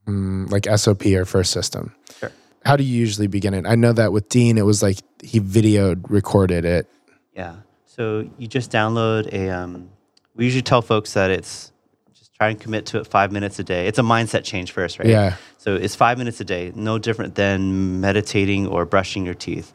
um, 0.08 0.48
like 0.48 0.68
SOP 0.78 1.06
or 1.08 1.26
first 1.26 1.52
system. 1.52 1.96
Sure. 2.20 2.32
How 2.64 2.76
do 2.76 2.84
you 2.84 2.96
usually 2.96 3.28
begin 3.28 3.56
it? 3.56 3.66
I 3.66 3.76
know 3.76 3.94
that 3.94 4.12
with 4.12 4.30
Dean, 4.30 4.58
it 4.58 4.66
was 4.66 4.84
like 4.84 5.00
he 5.24 5.40
videoed, 5.40 6.06
recorded 6.10 6.64
it. 6.64 6.88
Yeah. 7.34 7.56
So 8.00 8.30
you 8.38 8.48
just 8.48 8.72
download 8.72 9.28
a. 9.34 9.50
Um, 9.50 9.90
we 10.34 10.46
usually 10.46 10.62
tell 10.62 10.82
folks 10.82 11.16
that 11.16 11.32
it's 11.32 11.74
just 12.14 12.34
try 12.34 12.48
and 12.48 12.58
commit 12.58 12.86
to 12.86 13.00
it 13.00 13.08
five 13.08 13.30
minutes 13.30 13.60
a 13.60 13.64
day. 13.66 13.88
It's 13.88 14.00
a 14.00 14.04
mindset 14.04 14.46
change 14.46 14.72
first, 14.72 15.00
right? 15.00 15.08
Yeah. 15.10 15.36
So 15.58 15.76
it's 15.76 15.96
five 15.96 16.18
minutes 16.18 16.40
a 16.40 16.46
day, 16.46 16.72
no 16.76 16.98
different 16.98 17.36
than 17.36 18.00
meditating 18.00 18.68
or 18.68 18.86
brushing 18.86 19.26
your 19.26 19.34
teeth. 19.34 19.74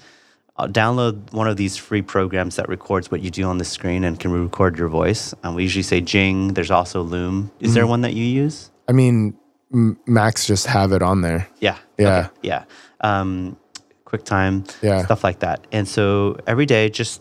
I'll 0.56 0.68
download 0.68 1.34
one 1.34 1.48
of 1.48 1.58
these 1.58 1.76
free 1.76 2.00
programs 2.00 2.56
that 2.56 2.66
records 2.66 3.10
what 3.10 3.20
you 3.20 3.28
do 3.28 3.44
on 3.44 3.58
the 3.58 3.64
screen 3.66 4.04
and 4.04 4.18
can 4.18 4.32
record 4.32 4.78
your 4.78 4.88
voice. 4.88 5.34
And 5.42 5.54
we 5.54 5.64
usually 5.64 5.82
say 5.82 6.00
Jing. 6.00 6.54
There's 6.54 6.70
also 6.70 7.02
Loom. 7.02 7.50
Is 7.60 7.72
mm 7.72 7.74
there 7.74 7.86
one 7.86 8.00
that 8.00 8.14
you 8.14 8.24
use? 8.24 8.70
I 8.88 8.92
mean, 8.92 9.36
M- 9.70 9.98
Macs 10.06 10.46
just 10.46 10.66
have 10.66 10.92
it 10.92 11.02
on 11.02 11.20
there. 11.20 11.46
Yeah. 11.60 11.76
Yeah. 11.98 12.18
Okay. 12.18 12.28
Yeah. 12.42 12.64
Um, 13.02 13.58
QuickTime. 14.06 14.74
Yeah. 14.80 15.04
Stuff 15.04 15.24
like 15.24 15.40
that. 15.40 15.66
And 15.72 15.86
so 15.86 16.38
every 16.46 16.64
day, 16.64 16.88
just 16.88 17.20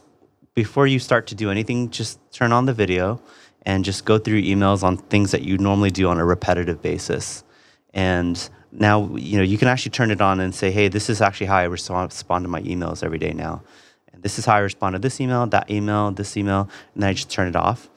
before 0.54 0.88
you 0.88 1.00
start 1.00 1.28
to 1.28 1.36
do 1.36 1.50
anything, 1.50 1.90
just 1.90 2.20
turn 2.32 2.52
on 2.52 2.66
the 2.66 2.74
video 2.74 3.22
and 3.66 3.84
just 3.86 4.06
go 4.06 4.18
through 4.18 4.42
emails 4.42 4.84
on 4.84 4.98
things 4.98 5.32
that 5.32 5.42
you 5.42 5.58
normally 5.58 5.90
do 5.90 6.08
on 6.10 6.20
a 6.20 6.26
repetitive 6.26 6.82
basis. 6.82 7.44
And 7.94 8.50
now, 8.72 9.16
you 9.16 9.38
know, 9.38 9.44
you 9.44 9.58
can 9.58 9.68
actually 9.68 9.92
turn 9.92 10.12
it 10.12 10.22
on 10.22 10.40
and 10.40 10.54
say, 10.54 10.72
hey, 10.72 10.88
this 10.88 11.10
is 11.10 11.22
actually 11.22 11.48
how 11.48 11.58
I 11.58 11.64
respond, 11.64 12.12
to 12.12 12.48
my 12.48 12.62
emails 12.62 13.04
every 13.04 13.20
day 13.20 13.34
now. 13.34 13.64
And 14.12 14.22
this 14.22 14.38
is 14.38 14.46
how 14.46 14.56
I 14.56 14.60
respond 14.60 14.94
to 14.94 15.00
this 15.00 15.22
email, 15.22 15.46
that 15.48 15.70
email, 15.70 16.12
this 16.12 16.36
email, 16.38 16.70
and 16.94 17.04
then 17.04 17.10
I 17.10 17.14
just 17.14 17.30
turn 17.30 17.48
it 17.48 17.56
off. 17.56 17.90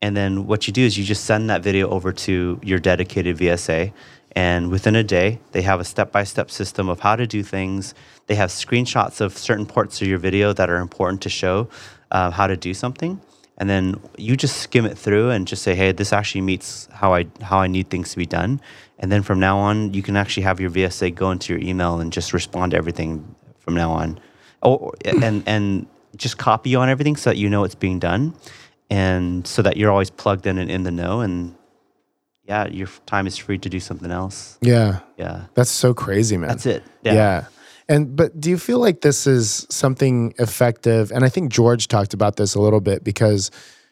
And 0.00 0.16
then 0.16 0.46
what 0.46 0.66
you 0.66 0.72
do 0.72 0.82
is 0.82 0.98
you 0.98 1.04
just 1.04 1.24
send 1.24 1.48
that 1.50 1.62
video 1.62 1.88
over 1.88 2.12
to 2.12 2.60
your 2.62 2.78
dedicated 2.78 3.38
VSA. 3.38 3.92
And 4.34 4.70
within 4.70 4.96
a 4.96 5.04
day, 5.04 5.40
they 5.52 5.62
have 5.62 5.80
a 5.80 5.84
step 5.84 6.10
by 6.10 6.24
step 6.24 6.50
system 6.50 6.88
of 6.88 7.00
how 7.00 7.16
to 7.16 7.26
do 7.26 7.42
things. 7.42 7.94
They 8.26 8.34
have 8.36 8.50
screenshots 8.50 9.20
of 9.20 9.36
certain 9.36 9.66
parts 9.66 10.00
of 10.00 10.08
your 10.08 10.18
video 10.18 10.52
that 10.54 10.70
are 10.70 10.78
important 10.78 11.22
to 11.22 11.28
show 11.28 11.68
uh, 12.10 12.30
how 12.30 12.46
to 12.46 12.56
do 12.56 12.72
something 12.72 13.20
and 13.58 13.68
then 13.68 14.00
you 14.16 14.36
just 14.36 14.56
skim 14.56 14.86
it 14.86 14.96
through 14.96 15.30
and 15.30 15.46
just 15.46 15.62
say, 15.62 15.74
"Hey, 15.74 15.92
this 15.92 16.12
actually 16.12 16.40
meets 16.40 16.88
how 16.92 17.14
I 17.14 17.26
how 17.42 17.58
I 17.58 17.66
need 17.66 17.90
things 17.90 18.10
to 18.10 18.16
be 18.16 18.26
done." 18.26 18.60
And 18.98 19.12
then 19.12 19.22
from 19.22 19.38
now 19.40 19.58
on, 19.58 19.94
you 19.94 20.02
can 20.02 20.16
actually 20.16 20.44
have 20.44 20.58
your 20.58 20.70
VSA 20.70 21.14
go 21.14 21.30
into 21.30 21.52
your 21.52 21.62
email 21.62 22.00
and 22.00 22.12
just 22.12 22.32
respond 22.32 22.72
to 22.72 22.76
everything 22.76 23.34
from 23.58 23.74
now 23.74 23.92
on, 23.92 24.18
or 24.62 24.92
and 25.04 25.42
and 25.46 25.86
just 26.16 26.38
copy 26.38 26.74
on 26.74 26.88
everything 26.88 27.16
so 27.16 27.30
that 27.30 27.36
you 27.36 27.48
know 27.48 27.64
it's 27.64 27.74
being 27.74 27.98
done, 27.98 28.34
and 28.90 29.46
so 29.46 29.62
that 29.62 29.76
you're 29.76 29.90
always 29.90 30.10
plugged 30.10 30.46
in 30.46 30.58
and 30.58 30.70
in 30.70 30.82
the 30.82 30.90
know. 30.90 31.20
And 31.20 31.54
yeah, 32.44 32.66
your 32.66 32.88
time 33.06 33.26
is 33.26 33.36
free 33.36 33.58
to 33.58 33.68
do 33.68 33.80
something 33.80 34.10
else. 34.10 34.58
Yeah, 34.60 35.00
yeah, 35.16 35.46
that's 35.54 35.70
so 35.70 35.94
crazy, 35.94 36.36
man. 36.36 36.48
That's 36.48 36.66
it. 36.66 36.82
yeah. 37.02 37.14
yeah. 37.14 37.44
And 37.88 38.16
but 38.16 38.40
do 38.40 38.48
you 38.48 38.58
feel 38.58 38.78
like 38.78 39.00
this 39.00 39.26
is 39.26 39.66
something 39.68 40.34
effective? 40.38 41.10
And 41.10 41.24
I 41.24 41.28
think 41.28 41.52
George 41.52 41.88
talked 41.88 42.14
about 42.14 42.36
this 42.36 42.54
a 42.54 42.60
little 42.60 42.80
bit 42.80 43.04
because 43.04 43.50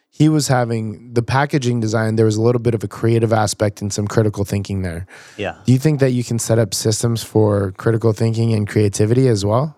he 0.09 0.27
was 0.27 0.47
having 0.47 1.13
the 1.13 1.23
packaging 1.23 1.79
design 1.79 2.15
there 2.15 2.25
was 2.25 2.35
a 2.35 2.41
little 2.41 2.61
bit 2.61 2.73
of 2.73 2.83
a 2.83 2.87
creative 2.87 3.31
aspect 3.31 3.81
and 3.81 3.91
some 3.93 4.07
critical 4.07 4.43
thinking 4.43 4.81
there. 4.81 5.05
Yeah. 5.37 5.55
Do 5.65 5.71
you 5.71 5.79
think 5.79 5.99
that 5.99 6.11
you 6.11 6.23
can 6.23 6.37
set 6.37 6.59
up 6.59 6.73
systems 6.73 7.23
for 7.23 7.71
critical 7.73 8.11
thinking 8.11 8.53
and 8.53 8.67
creativity 8.67 9.27
as 9.27 9.45
well? 9.45 9.77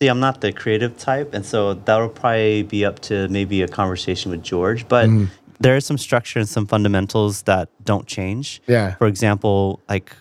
See, 0.00 0.08
I'm 0.08 0.18
not 0.18 0.40
the 0.40 0.52
creative 0.52 0.98
type, 0.98 1.32
and 1.32 1.46
so 1.46 1.74
that'll 1.74 2.08
probably 2.08 2.64
be 2.64 2.84
up 2.84 2.98
to 3.02 3.28
maybe 3.28 3.62
a 3.62 3.68
conversation 3.68 4.32
with 4.32 4.42
George, 4.42 4.88
but 4.88 5.08
mm. 5.08 5.28
There 5.62 5.76
is 5.76 5.86
some 5.86 5.98
structure 5.98 6.38
and 6.38 6.48
some 6.48 6.66
fundamentals 6.66 7.42
that 7.42 7.68
don't 7.84 8.06
change. 8.06 8.60
Yeah. 8.66 8.94
For 8.96 9.06
example, 9.06 9.80
like 9.88 10.12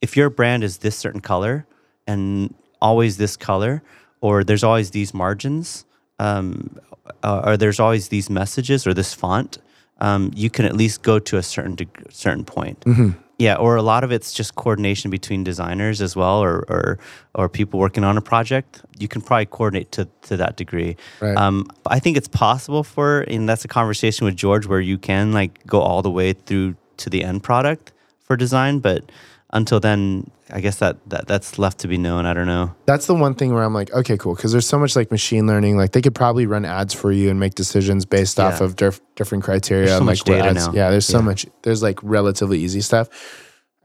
if 0.00 0.16
your 0.16 0.30
brand 0.30 0.64
is 0.64 0.78
this 0.78 0.96
certain 0.96 1.20
color, 1.20 1.66
and 2.06 2.54
always 2.80 3.16
this 3.16 3.36
color, 3.36 3.82
or 4.20 4.44
there's 4.44 4.64
always 4.64 4.90
these 4.90 5.14
margins, 5.14 5.84
um, 6.18 6.76
uh, 7.22 7.42
or 7.44 7.56
there's 7.56 7.80
always 7.80 8.08
these 8.08 8.28
messages 8.28 8.86
or 8.86 8.94
this 8.94 9.14
font. 9.14 9.58
Um, 10.00 10.32
you 10.34 10.50
can 10.50 10.64
at 10.64 10.74
least 10.74 11.02
go 11.02 11.18
to 11.20 11.36
a 11.36 11.42
certain 11.42 11.76
deg- 11.76 12.06
certain 12.10 12.44
point. 12.44 12.80
Mm-hmm. 12.80 13.10
Yeah, 13.38 13.56
or 13.56 13.76
a 13.76 13.82
lot 13.82 14.04
of 14.04 14.12
it's 14.12 14.32
just 14.32 14.54
coordination 14.54 15.10
between 15.10 15.42
designers 15.42 16.00
as 16.00 16.14
well, 16.14 16.42
or 16.42 16.64
or, 16.68 16.98
or 17.34 17.48
people 17.48 17.80
working 17.80 18.04
on 18.04 18.16
a 18.16 18.20
project. 18.20 18.82
You 18.98 19.08
can 19.08 19.20
probably 19.20 19.46
coordinate 19.46 19.90
to, 19.92 20.08
to 20.22 20.36
that 20.36 20.56
degree. 20.56 20.96
Right. 21.20 21.36
Um, 21.36 21.66
I 21.86 21.98
think 21.98 22.16
it's 22.16 22.28
possible 22.28 22.84
for, 22.84 23.22
and 23.22 23.48
that's 23.48 23.64
a 23.64 23.68
conversation 23.68 24.26
with 24.26 24.36
George 24.36 24.66
where 24.66 24.80
you 24.80 24.98
can 24.98 25.32
like 25.32 25.66
go 25.66 25.80
all 25.80 26.02
the 26.02 26.10
way 26.10 26.34
through 26.34 26.76
to 26.98 27.10
the 27.10 27.24
end 27.24 27.42
product 27.42 27.92
for 28.20 28.36
design, 28.36 28.78
but 28.78 29.10
until 29.52 29.80
then, 29.80 30.30
I 30.50 30.60
guess 30.60 30.76
that, 30.78 30.96
that 31.08 31.26
that's 31.26 31.58
left 31.58 31.78
to 31.80 31.88
be 31.88 31.98
known. 31.98 32.26
I 32.26 32.32
don't 32.34 32.46
know. 32.46 32.74
That's 32.86 33.06
the 33.06 33.14
one 33.14 33.34
thing 33.34 33.52
where 33.52 33.62
I'm 33.62 33.74
like, 33.74 33.92
okay, 33.92 34.16
cool, 34.16 34.34
because 34.34 34.52
there's 34.52 34.66
so 34.66 34.78
much 34.78 34.96
like 34.96 35.10
machine 35.10 35.46
learning. 35.46 35.76
Like 35.76 35.92
they 35.92 36.00
could 36.02 36.14
probably 36.14 36.46
run 36.46 36.64
ads 36.64 36.94
for 36.94 37.12
you 37.12 37.30
and 37.30 37.38
make 37.38 37.54
decisions 37.54 38.04
based 38.04 38.40
off 38.40 38.60
of 38.60 38.76
diff- 38.76 39.00
different 39.14 39.44
criteria. 39.44 39.86
There's 39.86 39.92
so 39.92 39.96
and, 39.98 40.06
much 40.06 40.26
like 40.26 40.42
data 40.42 40.54
now. 40.54 40.72
Yeah, 40.72 40.90
there's 40.90 41.06
so 41.06 41.18
Yeah. 41.18 41.24
much. 41.24 41.46
There's 41.62 41.82
like 41.82 41.98
relatively 42.02 42.58
easy 42.60 42.80
stuff. 42.80 43.08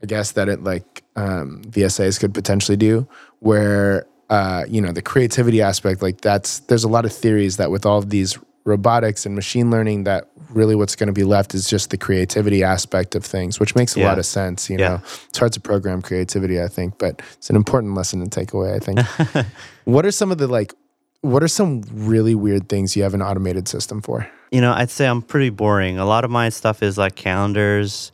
I 0.02 0.06
guess 0.06 0.34
that 0.34 0.48
it 0.48 0.64
like 0.64 1.04
um, 1.16 1.62
VSAs 1.66 2.20
could 2.20 2.34
potentially 2.34 2.78
do 2.78 3.08
where 3.40 4.06
uh, 4.30 4.64
you 4.68 4.82
know 4.82 4.92
the 4.92 5.02
creativity 5.02 5.62
aspect. 5.62 6.02
Like 6.02 6.22
that's 6.22 6.60
there's 6.62 6.84
a 6.84 6.90
lot 6.90 7.06
of 7.06 7.12
theories 7.12 7.58
that 7.58 7.72
with 7.72 7.86
all 7.86 7.98
of 7.98 8.10
these 8.10 8.38
robotics 8.68 9.26
and 9.26 9.34
machine 9.34 9.72
learning 9.72 10.04
that 10.04 10.30
really 10.50 10.76
what's 10.76 10.96
going 10.96 11.08
to 11.08 11.14
be 11.14 11.24
left 11.24 11.56
is 11.56 11.70
just 11.70 11.90
the 11.90 11.98
creativity 11.98 12.64
aspect 12.64 13.16
of 13.16 13.24
things 13.24 13.60
which 13.60 13.76
makes 13.76 13.96
a 13.96 14.00
Yeah. 14.00 14.10
lot 14.10 14.20
of 14.20 14.26
sense 14.26 14.70
you 14.70 14.78
Yeah. 14.78 14.88
know 14.90 15.02
it's 15.30 15.40
hard 15.40 15.54
to 15.54 15.60
program 15.62 16.02
creativity 16.02 16.62
i 16.62 16.68
think 16.68 16.98
but 16.98 17.22
it's 17.38 17.50
an 17.50 17.56
important 17.56 17.96
lesson 17.96 18.20
to 18.24 18.30
take 18.30 18.52
away 18.54 18.74
i 18.76 18.80
think 18.80 19.00
what 19.86 20.06
are 20.06 20.12
some 20.12 20.32
of 20.32 20.38
the 20.38 20.48
like 20.48 20.74
what 21.22 21.42
are 21.42 21.48
some 21.48 21.82
really 21.94 22.36
weird 22.36 22.68
things 22.68 22.96
you 22.98 23.04
have 23.04 23.14
an 23.14 23.22
automated 23.22 23.68
system 23.68 24.02
for 24.02 24.28
You 24.52 24.62
know, 24.62 24.72
I'd 24.74 24.90
say 24.90 25.06
I'm 25.08 25.22
pretty 25.22 25.50
boring. 25.50 25.98
A 26.00 26.06
lot 26.06 26.24
of 26.24 26.32
my 26.32 26.48
stuff 26.50 26.82
is 26.82 26.98
like 26.98 27.16
calendars. 27.16 28.12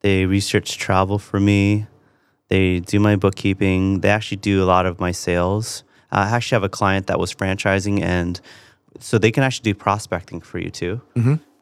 They 0.00 0.26
research 0.26 0.76
travel 0.78 1.18
for 1.20 1.38
me. 1.38 1.86
They 2.48 2.80
do 2.80 2.98
my 2.98 3.14
bookkeeping. 3.16 4.00
They 4.00 4.08
actually 4.10 4.38
do 4.38 4.60
a 4.62 4.66
lot 4.66 4.86
of 4.86 4.98
my 4.98 5.12
sales. 5.12 5.84
Uh, 6.10 6.26
I 6.26 6.36
actually 6.36 6.56
have 6.56 6.64
a 6.64 6.68
client 6.80 7.06
that 7.06 7.18
was 7.20 7.32
franchising, 7.32 8.00
and 8.02 8.40
so 9.00 9.18
they 9.18 9.30
can 9.30 9.42
actually 9.42 9.72
do 9.72 9.78
prospecting 9.78 10.40
for 10.40 10.58
you 10.58 10.70
too. 10.70 11.00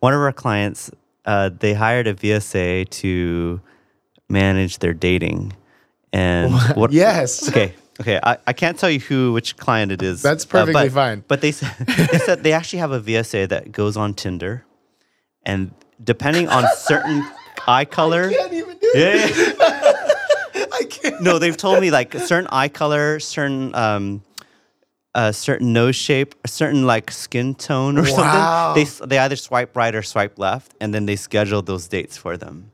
One 0.01 0.13
of 0.15 0.21
our 0.21 0.33
clients, 0.33 0.91
uh, 1.25 1.51
they 1.59 1.75
hired 1.75 2.07
a 2.07 2.15
VSA 2.15 2.89
to 2.91 3.61
manage 4.29 4.79
their 4.79 4.93
dating, 4.95 5.53
and 6.13 6.53
what? 6.77 6.93
yes 6.93 7.49
Okay. 7.49 7.75
Okay. 8.01 8.21
I, 8.23 8.37
I 8.47 8.53
can't 8.53 8.79
tell 8.79 8.91
you 8.91 9.01
who 9.01 9.33
which 9.33 9.57
client 9.57 9.91
it 9.91 10.03
is. 10.03 10.21
That's 10.21 10.45
uh, 10.45 10.49
perfectly 10.49 10.89
but- 10.89 10.93
fine. 10.93 11.25
But 11.29 11.41
they 11.41 11.53
said 11.53 11.75
they 11.87 12.19
said 12.19 12.43
they 12.43 12.53
actually 12.53 12.81
have 12.81 12.93
a 12.93 13.01
VSA 13.01 13.49
that 13.49 13.73
goes 13.73 13.97
on 13.97 14.13
Tinder, 14.15 14.65
and 15.45 15.73
depending 16.03 16.49
on 16.49 16.65
certain 16.77 17.27
eye 17.67 17.85
color. 17.87 18.29
I 18.29 18.35
can't 18.35 18.53
even 18.53 18.77
do 18.79 18.91
Yeah, 18.95 19.13
it 19.15 19.59
yeah. 19.59 20.67
i 20.73 20.85
can't 20.85 21.21
No, 21.23 21.39
they've 21.39 21.57
told 21.57 21.81
me 21.81 21.91
like 21.91 22.13
certain 22.15 22.49
eye 22.53 22.69
color, 22.69 23.19
certain 23.19 23.75
um, 23.75 24.23
a 25.17 25.33
certain 25.33 25.73
nose 25.73 25.97
shape, 25.97 26.35
a 26.45 26.49
certain 26.49 26.87
like 26.87 27.11
skin 27.11 27.55
tone 27.55 27.97
or 27.99 28.03
Wow. 28.03 28.75
something. 28.75 28.85
They 29.01 29.07
they 29.09 29.19
either 29.19 29.37
swipe 29.37 29.75
right 29.77 29.95
or 29.95 30.03
swipe 30.03 30.39
left, 30.39 30.75
and 30.81 30.93
then 30.95 31.07
they 31.07 31.17
schedule 31.17 31.63
those 31.63 31.89
dates 31.89 32.17
for 32.17 32.37
them. 32.37 32.71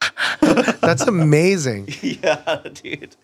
that's 0.80 1.02
amazing 1.06 1.88
yeah, 2.02 2.60
dude. 2.82 3.16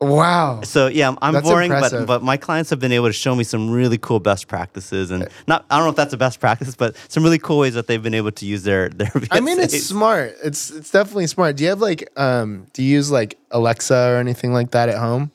wow 0.00 0.60
So 0.62 0.86
yeah, 0.86 1.14
I'm, 1.20 1.42
boring, 1.42 1.70
impressive. 1.72 2.06
but 2.06 2.20
but 2.20 2.22
my 2.24 2.36
clients 2.36 2.70
have 2.70 2.78
been 2.80 2.92
able 2.92 3.08
to 3.08 3.12
show 3.12 3.34
me 3.34 3.44
some 3.44 3.70
really 3.70 3.98
cool 3.98 4.20
best 4.20 4.46
practices, 4.48 5.10
and 5.10 5.28
not 5.46 5.64
I 5.70 5.76
don't 5.76 5.86
know 5.86 5.90
if 5.90 5.96
that's 5.96 6.12
a 6.14 6.16
best 6.16 6.40
practice, 6.40 6.74
but 6.76 6.94
some 7.08 7.22
really 7.24 7.38
cool 7.38 7.58
ways 7.58 7.74
that 7.74 7.86
they've 7.88 8.02
been 8.02 8.14
able 8.14 8.32
to 8.32 8.44
use 8.46 8.62
their 8.62 8.88
their. 8.90 9.10
I 9.30 9.40
mean, 9.40 9.58
it's 9.58 9.82
smart. 9.94 10.36
It's 10.44 10.70
it's 10.70 10.90
definitely 10.90 11.26
smart. 11.26 11.56
Do 11.56 11.64
you 11.64 11.70
have 11.70 11.80
like 11.80 12.08
um? 12.16 12.66
Do 12.74 12.82
you 12.82 12.90
use 12.96 13.10
like 13.10 13.36
Alexa 13.50 13.94
or 14.12 14.16
anything 14.18 14.52
like 14.52 14.70
that 14.72 14.88
at 14.88 14.98
home? 14.98 15.30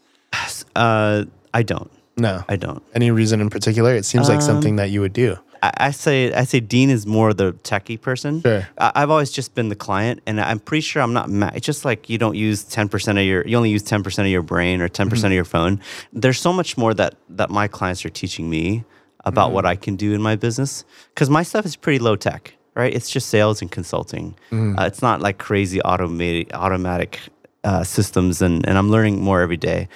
Uh, 0.76 1.26
I 1.54 1.64
don't. 1.64 1.92
No. 2.16 2.44
I 2.48 2.56
don't. 2.56 2.84
Any 2.94 3.12
reason 3.12 3.42
in 3.42 3.50
particular? 3.50 3.96
It 3.96 4.06
seems 4.06 4.30
like 4.30 4.42
something 4.42 4.76
that 4.76 4.90
you 4.90 5.02
would 5.02 5.14
do. 5.14 5.38
I, 5.64 5.72
I 5.78 5.92
say 5.92 6.34
I 6.34 6.44
say 6.44 6.60
Dean 6.60 6.90
is 6.90 7.08
more 7.08 7.34
the 7.34 7.54
techie 7.54 8.00
person. 8.00 8.42
Sure. 8.42 8.68
I, 8.78 8.92
I've 8.96 9.10
always 9.10 9.32
just 9.32 9.56
been 9.56 9.70
the 9.70 9.76
client, 9.76 10.22
and 10.28 10.40
I'm 10.40 10.60
pretty 10.60 10.82
sure 10.82 11.02
I'm 11.02 11.14
not. 11.14 11.30
Ma- 11.30 11.52
it's 11.56 11.66
just 11.66 11.86
like 11.86 12.10
you 12.10 12.18
don't 12.18 12.36
use 12.36 12.64
ten 12.64 12.90
percent 12.90 13.18
of 13.18 13.26
your. 13.26 13.48
You 13.48 13.58
only 13.58 13.72
use 13.72 13.82
ten 13.84 14.04
percent 14.04 14.26
of 14.28 14.32
your 14.32 14.42
brain 14.44 14.82
or 14.82 14.90
10% 14.90 15.24
of 15.26 15.32
your 15.32 15.46
phone. 15.46 15.80
There's 16.12 16.40
so 16.40 16.54
much 16.54 16.78
more 16.78 16.94
that 16.94 17.16
that 17.30 17.50
my 17.50 17.68
clients 17.68 18.06
are 18.06 18.10
teaching 18.10 18.50
me 18.50 18.84
about 19.26 19.54
what 19.54 19.66
I 19.66 19.76
can 19.78 19.96
do 19.96 20.14
in 20.14 20.22
my 20.22 20.36
business 20.36 20.84
because 21.14 21.30
my 21.30 21.44
stuff 21.44 21.66
is 21.66 21.76
pretty 21.78 22.00
low 22.00 22.16
tech. 22.18 22.54
Right. 22.76 22.94
It's 22.94 23.10
just 23.10 23.30
sales 23.30 23.62
and 23.62 23.72
consulting. 23.72 24.36
Uh, 24.52 24.84
it's 24.86 25.02
not 25.02 25.22
like 25.22 25.38
crazy 25.38 25.80
automated 25.82 26.52
automatic 26.54 27.20
uh, 27.64 27.84
systems, 27.84 28.42
and 28.42 28.68
and 28.68 28.78
I'm 28.78 28.90
learning 28.92 29.22
more 29.22 29.42
every 29.42 29.58
day. 29.58 29.88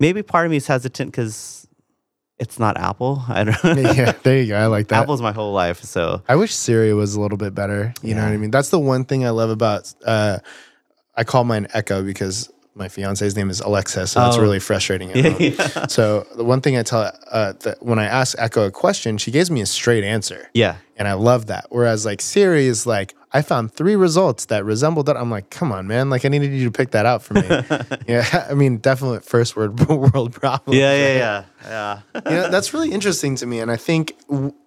Maybe 0.00 0.22
part 0.22 0.46
of 0.46 0.50
me 0.50 0.56
is 0.56 0.66
hesitant 0.66 1.12
because 1.12 1.61
it's 2.42 2.58
not 2.58 2.76
Apple. 2.76 3.22
I 3.28 3.44
don't. 3.44 3.64
yeah, 3.96 4.12
there 4.24 4.38
you 4.40 4.48
go. 4.48 4.56
I 4.58 4.66
like 4.66 4.88
that. 4.88 5.02
Apple's 5.02 5.22
my 5.22 5.32
whole 5.32 5.52
life, 5.52 5.80
so 5.82 6.22
I 6.28 6.36
wish 6.36 6.54
Siri 6.54 6.92
was 6.92 7.14
a 7.14 7.20
little 7.20 7.38
bit 7.38 7.54
better. 7.54 7.94
You 8.02 8.14
know 8.14 8.22
what 8.24 8.32
I 8.32 8.36
mean? 8.36 8.50
That's 8.50 8.68
the 8.70 8.78
one 8.80 9.04
thing 9.04 9.24
I 9.24 9.30
love 9.30 9.50
about. 9.50 9.92
Uh, 10.04 10.38
I 11.14 11.24
call 11.24 11.44
mine 11.44 11.66
Echo 11.72 12.02
because 12.02 12.50
my 12.74 12.88
fiance's 12.88 13.36
name 13.36 13.50
is 13.50 13.60
Alexa, 13.60 14.06
so 14.06 14.20
that's 14.20 14.36
Oh. 14.38 14.40
really 14.40 14.58
frustrating. 14.58 15.10
at 15.12 15.16
home. 15.76 15.88
So 15.88 16.26
the 16.36 16.44
one 16.44 16.60
thing 16.62 16.76
I 16.78 16.82
tell 16.82 17.12
uh, 17.30 17.52
that 17.60 17.82
when 17.82 17.98
I 17.98 18.04
ask 18.06 18.34
Echo 18.38 18.66
a 18.66 18.70
question, 18.70 19.18
she 19.18 19.30
gives 19.30 19.50
me 19.50 19.60
a 19.60 19.66
straight 19.66 20.04
answer. 20.04 20.48
yeah, 20.54 20.76
And 20.96 21.06
I 21.06 21.12
love 21.12 21.46
that. 21.46 21.66
Whereas 21.68 22.04
like 22.06 22.20
Siri 22.22 22.66
is 22.66 22.86
like, 22.86 23.14
I 23.34 23.40
found 23.40 23.72
three 23.72 23.96
results 23.96 24.46
that 24.46 24.64
resembled 24.64 25.06
that. 25.06 25.16
I'm 25.16 25.30
like, 25.30 25.48
come 25.48 25.72
on, 25.72 25.86
man. 25.86 26.10
Like 26.10 26.24
I 26.24 26.28
needed 26.28 26.52
you 26.52 26.66
to 26.66 26.70
pick 26.70 26.90
that 26.90 27.06
out 27.06 27.22
for 27.22 27.34
me. 27.34 27.42
yeah. 28.06 28.46
I 28.50 28.54
mean, 28.54 28.76
definitely 28.76 29.20
first 29.20 29.56
word 29.56 29.80
world 29.88 30.34
problem. 30.34 30.76
yeah, 30.76 30.94
yeah, 30.94 31.16
yeah, 31.16 31.44
yeah. 31.64 32.00
You 32.30 32.36
know, 32.36 32.50
that's 32.50 32.74
really 32.74 32.92
interesting 32.92 33.36
to 33.36 33.46
me. 33.46 33.60
And 33.60 33.70
I 33.70 33.76
think 33.76 34.14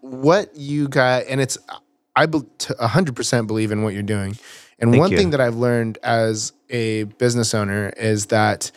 what 0.02 0.56
you 0.56 0.88
got, 0.88 1.26
and 1.28 1.40
it's, 1.40 1.58
I 2.16 2.26
be- 2.26 2.40
100% 2.40 3.48
believe 3.48 3.72
in 3.72 3.84
what 3.84 3.94
you're 3.94 4.04
doing. 4.04 4.38
And 4.80 4.92
Thank 4.92 5.02
one 5.02 5.12
you. 5.12 5.18
thing 5.18 5.30
that 5.30 5.40
I've 5.40 5.56
learned 5.56 6.00
as 6.02 6.52
a 6.70 7.04
business 7.04 7.54
owner 7.54 7.94
is 7.98 8.28
that 8.28 8.72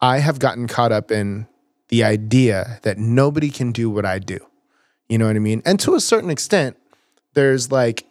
I 0.00 0.18
have 0.18 0.38
gotten 0.38 0.66
caught 0.66 0.92
up 0.92 1.10
in 1.10 1.46
the 1.88 2.04
idea 2.04 2.78
that 2.82 2.98
nobody 2.98 3.50
can 3.50 3.72
do 3.72 3.90
what 3.90 4.04
I 4.04 4.18
do. 4.18 4.38
You 5.08 5.18
know 5.18 5.26
what 5.26 5.36
I 5.36 5.40
mean? 5.40 5.62
And 5.64 5.78
to 5.80 5.94
a 5.94 6.00
certain 6.00 6.30
extent, 6.30 6.76
there's 7.34 7.70
like, 7.70 8.06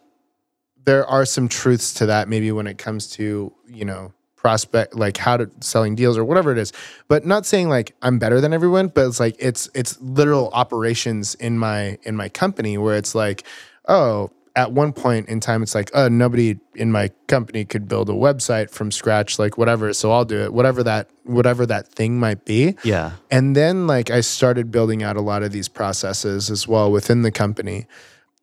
there 0.89 1.05
are 1.05 1.23
some 1.23 1.47
truths 1.47 1.93
to 1.93 2.07
that 2.07 2.27
maybe 2.27 2.51
when 2.51 2.65
it 2.65 2.79
comes 2.79 3.11
to, 3.11 3.53
you 3.67 3.85
know, 3.85 4.11
prospect 4.35 4.95
like 4.95 5.17
how 5.17 5.37
to 5.37 5.47
selling 5.59 5.93
deals 5.93 6.17
or 6.17 6.25
whatever 6.25 6.51
it 6.51 6.57
is. 6.57 6.73
But 7.07 7.27
not 7.27 7.45
saying 7.45 7.69
like 7.69 7.93
i'm 8.01 8.17
better 8.17 8.41
than 8.41 8.53
everyone 8.53 8.87
but 8.87 9.05
it's 9.05 9.19
like 9.19 9.35
it's 9.37 9.69
it's 9.75 10.01
literal 10.01 10.49
operations 10.51 11.35
in 11.35 11.59
my 11.59 11.99
in 12.03 12.15
my 12.15 12.29
company 12.29 12.77
where 12.77 12.95
it's 12.95 13.13
like 13.13 13.43
oh 13.87 14.31
at 14.55 14.71
one 14.71 14.93
point 14.93 15.27
in 15.27 15.41
time 15.41 15.61
it's 15.61 15.75
like 15.75 15.91
oh 15.93 16.07
nobody 16.07 16.57
in 16.73 16.91
my 16.91 17.11
company 17.27 17.65
could 17.65 17.87
build 17.87 18.09
a 18.09 18.13
website 18.13 18.69
from 18.71 18.91
scratch 18.91 19.37
like 19.37 19.57
whatever 19.57 19.93
so 19.93 20.11
i'll 20.11 20.25
do 20.25 20.41
it 20.41 20.53
whatever 20.53 20.81
that 20.83 21.09
whatever 21.25 21.65
that 21.65 21.87
thing 21.89 22.19
might 22.19 22.45
be. 22.45 22.75
Yeah. 22.83 23.11
and 23.29 23.55
then 23.55 23.85
like 23.85 24.09
I 24.09 24.21
started 24.21 24.71
building 24.71 25.03
out 25.03 25.17
a 25.17 25.21
lot 25.21 25.43
of 25.43 25.51
these 25.51 25.67
processes 25.67 26.49
as 26.49 26.67
well 26.67 26.91
within 26.91 27.21
the 27.21 27.31
company 27.31 27.85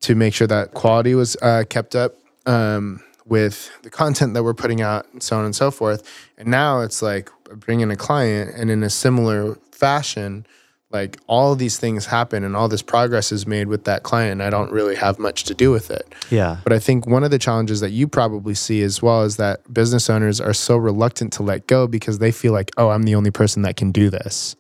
to 0.01 0.15
make 0.15 0.35
sure 0.35 0.47
that 0.47 0.75
quality 0.75 1.15
was 1.15 1.37
uh, 1.43 1.65
kept 1.69 1.97
up 1.97 2.15
um, 2.47 3.03
with 3.27 3.71
the 3.83 3.91
content 3.91 4.35
that 4.35 4.43
we're 4.43 4.55
putting 4.55 4.81
out 4.81 5.07
and 5.13 5.23
so 5.23 5.37
on 5.37 5.45
and 5.45 5.55
so 5.55 5.71
forth. 5.71 6.29
And 6.39 6.49
now 6.49 6.81
it's 6.81 7.03
like 7.03 7.31
bringing 7.57 7.91
a 7.91 7.97
client 7.97 8.55
and 8.57 8.71
in 8.71 8.83
a 8.83 8.91
similar 8.91 9.57
fashion, 9.73 10.47
like 10.91 11.19
all 11.27 11.57
these 11.57 11.79
things 11.79 12.07
happen 12.07 12.45
and 12.45 12.57
all 12.57 12.69
this 12.69 12.83
progress 12.83 13.33
is 13.33 13.47
made 13.47 13.67
with 13.67 13.85
that 13.85 14.05
client. 14.05 14.33
And 14.33 14.43
I 14.43 14.51
don't 14.51 14.71
really 14.71 14.95
have 14.95 15.19
much 15.19 15.45
to 15.45 15.55
do 15.55 15.73
with 15.73 15.91
it. 15.91 16.15
Yeah. 16.31 16.59
But 16.63 16.73
I 16.73 16.79
think 16.79 17.07
one 17.07 17.25
of 17.25 17.33
the 17.33 17.39
challenges 17.39 17.81
that 17.81 17.91
you 17.91 18.07
probably 18.07 18.55
see 18.55 18.83
as 18.83 19.03
well 19.03 19.25
is 19.25 19.37
that 19.37 19.73
business 19.73 20.09
owners 20.09 20.41
are 20.41 20.55
so 20.55 20.77
reluctant 20.77 21.33
to 21.35 21.43
let 21.43 21.67
go 21.67 21.89
because 21.89 22.19
they 22.19 22.31
feel 22.31 22.53
like, 22.53 22.71
oh, 22.77 22.91
I'm 22.91 23.03
the 23.03 23.17
only 23.17 23.33
person 23.33 23.63
that 23.63 23.77
can 23.77 23.91
do 23.91 24.09
this. 24.09 24.55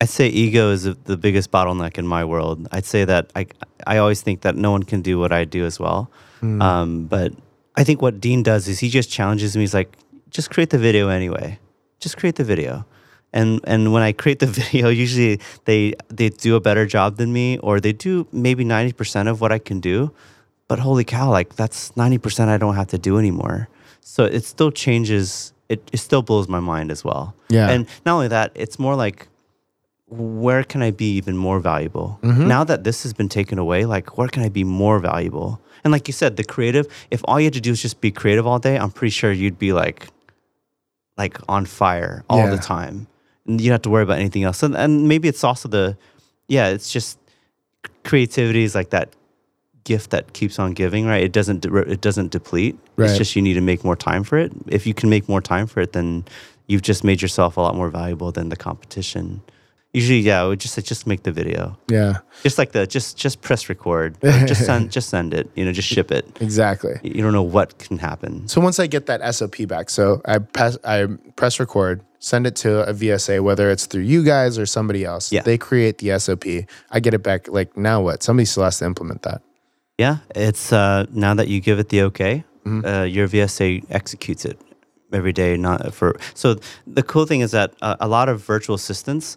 I'd 0.00 0.08
say 0.08 0.28
ego 0.28 0.70
is 0.70 0.84
the 0.84 1.16
biggest 1.18 1.50
bottleneck 1.50 1.98
in 1.98 2.06
my 2.06 2.24
world. 2.24 2.66
I'd 2.72 2.86
say 2.86 3.04
that 3.04 3.30
I 3.36 3.46
I 3.86 3.98
always 3.98 4.22
think 4.22 4.40
that 4.40 4.56
no 4.56 4.70
one 4.70 4.82
can 4.82 5.02
do 5.02 5.18
what 5.18 5.30
I 5.30 5.44
do 5.44 5.66
as 5.66 5.78
well. 5.78 6.10
Um, 6.42 7.06
but 7.06 7.32
I 7.76 7.84
think 7.84 8.02
what 8.02 8.20
Dean 8.20 8.42
does 8.42 8.68
is 8.68 8.78
he 8.78 8.88
just 8.88 9.10
challenges 9.10 9.56
me. 9.56 9.62
He's 9.62 9.74
like, 9.74 9.96
just 10.30 10.50
create 10.50 10.70
the 10.70 10.78
video 10.78 11.08
anyway. 11.08 11.58
Just 11.98 12.16
create 12.16 12.36
the 12.36 12.44
video. 12.44 12.84
And 13.32 13.60
and 13.64 13.92
when 13.92 14.02
I 14.02 14.12
create 14.12 14.38
the 14.38 14.46
video, 14.60 14.88
usually 14.88 15.40
they 15.64 15.94
they 16.08 16.30
do 16.30 16.56
a 16.56 16.60
better 16.60 16.86
job 16.86 17.16
than 17.16 17.32
me, 17.32 17.58
or 17.58 17.80
they 17.80 17.92
do 17.92 18.26
maybe 18.32 18.64
ninety 18.64 18.92
percent 18.92 19.28
of 19.28 19.40
what 19.40 19.52
I 19.52 19.58
can 19.58 19.80
do. 19.80 20.12
But 20.68 20.78
holy 20.78 21.04
cow, 21.04 21.30
like 21.30 21.56
that's 21.56 21.96
ninety 21.96 22.18
percent 22.18 22.50
I 22.50 22.58
don't 22.58 22.74
have 22.74 22.88
to 22.88 22.98
do 22.98 23.18
anymore. 23.18 23.68
So 24.00 24.24
it 24.24 24.44
still 24.44 24.70
changes. 24.70 25.52
It, 25.68 25.88
it 25.92 25.98
still 25.98 26.22
blows 26.22 26.48
my 26.48 26.58
mind 26.58 26.90
as 26.90 27.04
well. 27.04 27.34
Yeah. 27.48 27.70
And 27.70 27.86
not 28.04 28.14
only 28.14 28.28
that, 28.28 28.50
it's 28.56 28.78
more 28.78 28.96
like 28.96 29.28
where 30.08 30.64
can 30.64 30.82
I 30.82 30.90
be 30.90 31.12
even 31.16 31.36
more 31.36 31.60
valuable? 31.60 32.18
Mm-hmm. 32.22 32.48
Now 32.48 32.64
that 32.64 32.82
this 32.82 33.04
has 33.04 33.12
been 33.12 33.28
taken 33.28 33.58
away, 33.58 33.84
like 33.84 34.18
where 34.18 34.28
can 34.28 34.42
I 34.42 34.48
be 34.48 34.64
more 34.64 34.98
valuable? 34.98 35.60
And 35.84 35.92
like 35.92 36.08
you 36.08 36.12
said, 36.12 36.36
the 36.36 36.44
creative, 36.44 36.86
if 37.10 37.20
all 37.24 37.40
you 37.40 37.44
had 37.46 37.54
to 37.54 37.60
do 37.60 37.72
is 37.72 37.80
just 37.82 38.00
be 38.00 38.10
creative 38.10 38.46
all 38.46 38.58
day, 38.58 38.76
I'm 38.78 38.90
pretty 38.90 39.10
sure 39.10 39.32
you'd 39.32 39.58
be 39.58 39.72
like 39.72 40.08
like 41.18 41.38
on 41.48 41.66
fire 41.66 42.24
all 42.30 42.38
Yeah. 42.38 42.50
the 42.50 42.58
time. 42.58 43.06
And 43.46 43.60
you 43.60 43.66
don't 43.68 43.74
have 43.74 43.82
to 43.82 43.90
worry 43.90 44.02
about 44.02 44.18
anything 44.18 44.42
else. 44.44 44.62
And, 44.62 44.74
and 44.74 45.06
maybe 45.08 45.28
it's 45.28 45.44
also 45.44 45.68
the, 45.68 45.96
yeah, 46.48 46.68
it's 46.68 46.90
just 46.90 47.18
creativity 48.04 48.62
is 48.64 48.74
like 48.74 48.90
that 48.90 49.10
gift 49.84 50.10
that 50.10 50.32
keeps 50.32 50.58
on 50.58 50.72
giving, 50.72 51.06
right? 51.06 51.22
It 51.22 51.32
doesn't 51.32 51.60
de- 51.60 51.74
it 51.90 52.00
doesn't 52.00 52.30
deplete. 52.30 52.78
Right. 52.96 53.08
It's 53.08 53.18
just 53.18 53.34
you 53.36 53.42
need 53.42 53.54
to 53.54 53.60
make 53.60 53.84
more 53.84 53.96
time 53.96 54.24
for 54.24 54.38
it. 54.38 54.52
If 54.68 54.86
you 54.86 54.94
can 54.94 55.10
make 55.10 55.28
more 55.28 55.40
time 55.40 55.66
for 55.66 55.80
it, 55.80 55.92
then 55.92 56.24
you've 56.66 56.82
just 56.82 57.02
made 57.04 57.20
yourself 57.22 57.56
a 57.56 57.60
lot 57.60 57.74
more 57.74 57.88
valuable 57.90 58.30
than 58.32 58.48
the 58.50 58.56
competition. 58.56 59.42
Usually, 59.92 60.20
yeah, 60.20 60.42
I 60.42 60.46
would 60.46 60.60
just 60.60 60.78
just 60.86 61.04
make 61.06 61.24
the 61.24 61.32
video, 61.32 61.76
Yeah, 61.90 62.18
just 62.44 62.58
like 62.58 62.70
the 62.70 62.86
just 62.86 63.16
just 63.18 63.40
press 63.42 63.68
record, 63.68 64.16
just 64.22 64.64
send 64.68 64.92
just 64.92 65.08
send 65.08 65.34
it, 65.34 65.50
you 65.56 65.64
know, 65.64 65.72
just 65.72 65.88
ship 65.88 66.12
it. 66.12 66.24
exactly. 66.40 67.00
You 67.02 67.22
don't 67.22 67.32
know 67.32 67.42
what 67.42 67.76
can 67.78 67.98
happen. 67.98 68.46
So 68.46 68.60
once 68.60 68.78
I 68.78 68.86
get 68.86 69.06
that 69.06 69.20
SOP 69.34 69.66
back, 69.66 69.90
so 69.90 70.22
I 70.24 70.38
press 70.38 70.78
I 70.84 71.06
press 71.34 71.58
record, 71.58 72.02
send 72.20 72.46
it 72.46 72.54
to 72.62 72.88
a 72.88 72.94
VSA, 72.94 73.40
whether 73.42 73.68
it's 73.68 73.86
through 73.86 74.02
you 74.02 74.22
guys 74.22 74.58
or 74.60 74.66
somebody 74.66 75.04
else. 75.04 75.32
Yeah. 75.32 75.42
They 75.42 75.58
create 75.58 75.98
the 75.98 76.16
SOP. 76.20 76.44
I 76.92 77.00
get 77.00 77.12
it 77.12 77.24
back. 77.24 77.48
Like 77.48 77.76
now, 77.76 78.00
what? 78.00 78.22
Somebody 78.22 78.44
still 78.46 78.62
has 78.62 78.78
to 78.78 78.84
implement 78.84 79.22
that. 79.22 79.42
Yeah, 79.98 80.18
it's 80.36 80.72
uh, 80.72 81.06
now 81.10 81.34
that 81.34 81.48
you 81.48 81.60
give 81.60 81.80
it 81.80 81.88
the 81.88 82.02
okay, 82.02 82.44
Mm-hmm. 82.64 82.84
uh, 82.86 83.04
your 83.04 83.26
VSA 83.26 83.84
executes 83.90 84.44
it 84.44 84.60
every 85.12 85.32
day. 85.32 85.56
Not 85.56 85.92
for 85.94 86.14
so 86.34 86.56
the 86.86 87.02
cool 87.02 87.26
thing 87.26 87.40
is 87.40 87.50
that 87.50 87.72
uh, 87.82 87.96
a 87.98 88.06
lot 88.06 88.28
of 88.28 88.40
virtual 88.44 88.76
assistants, 88.76 89.36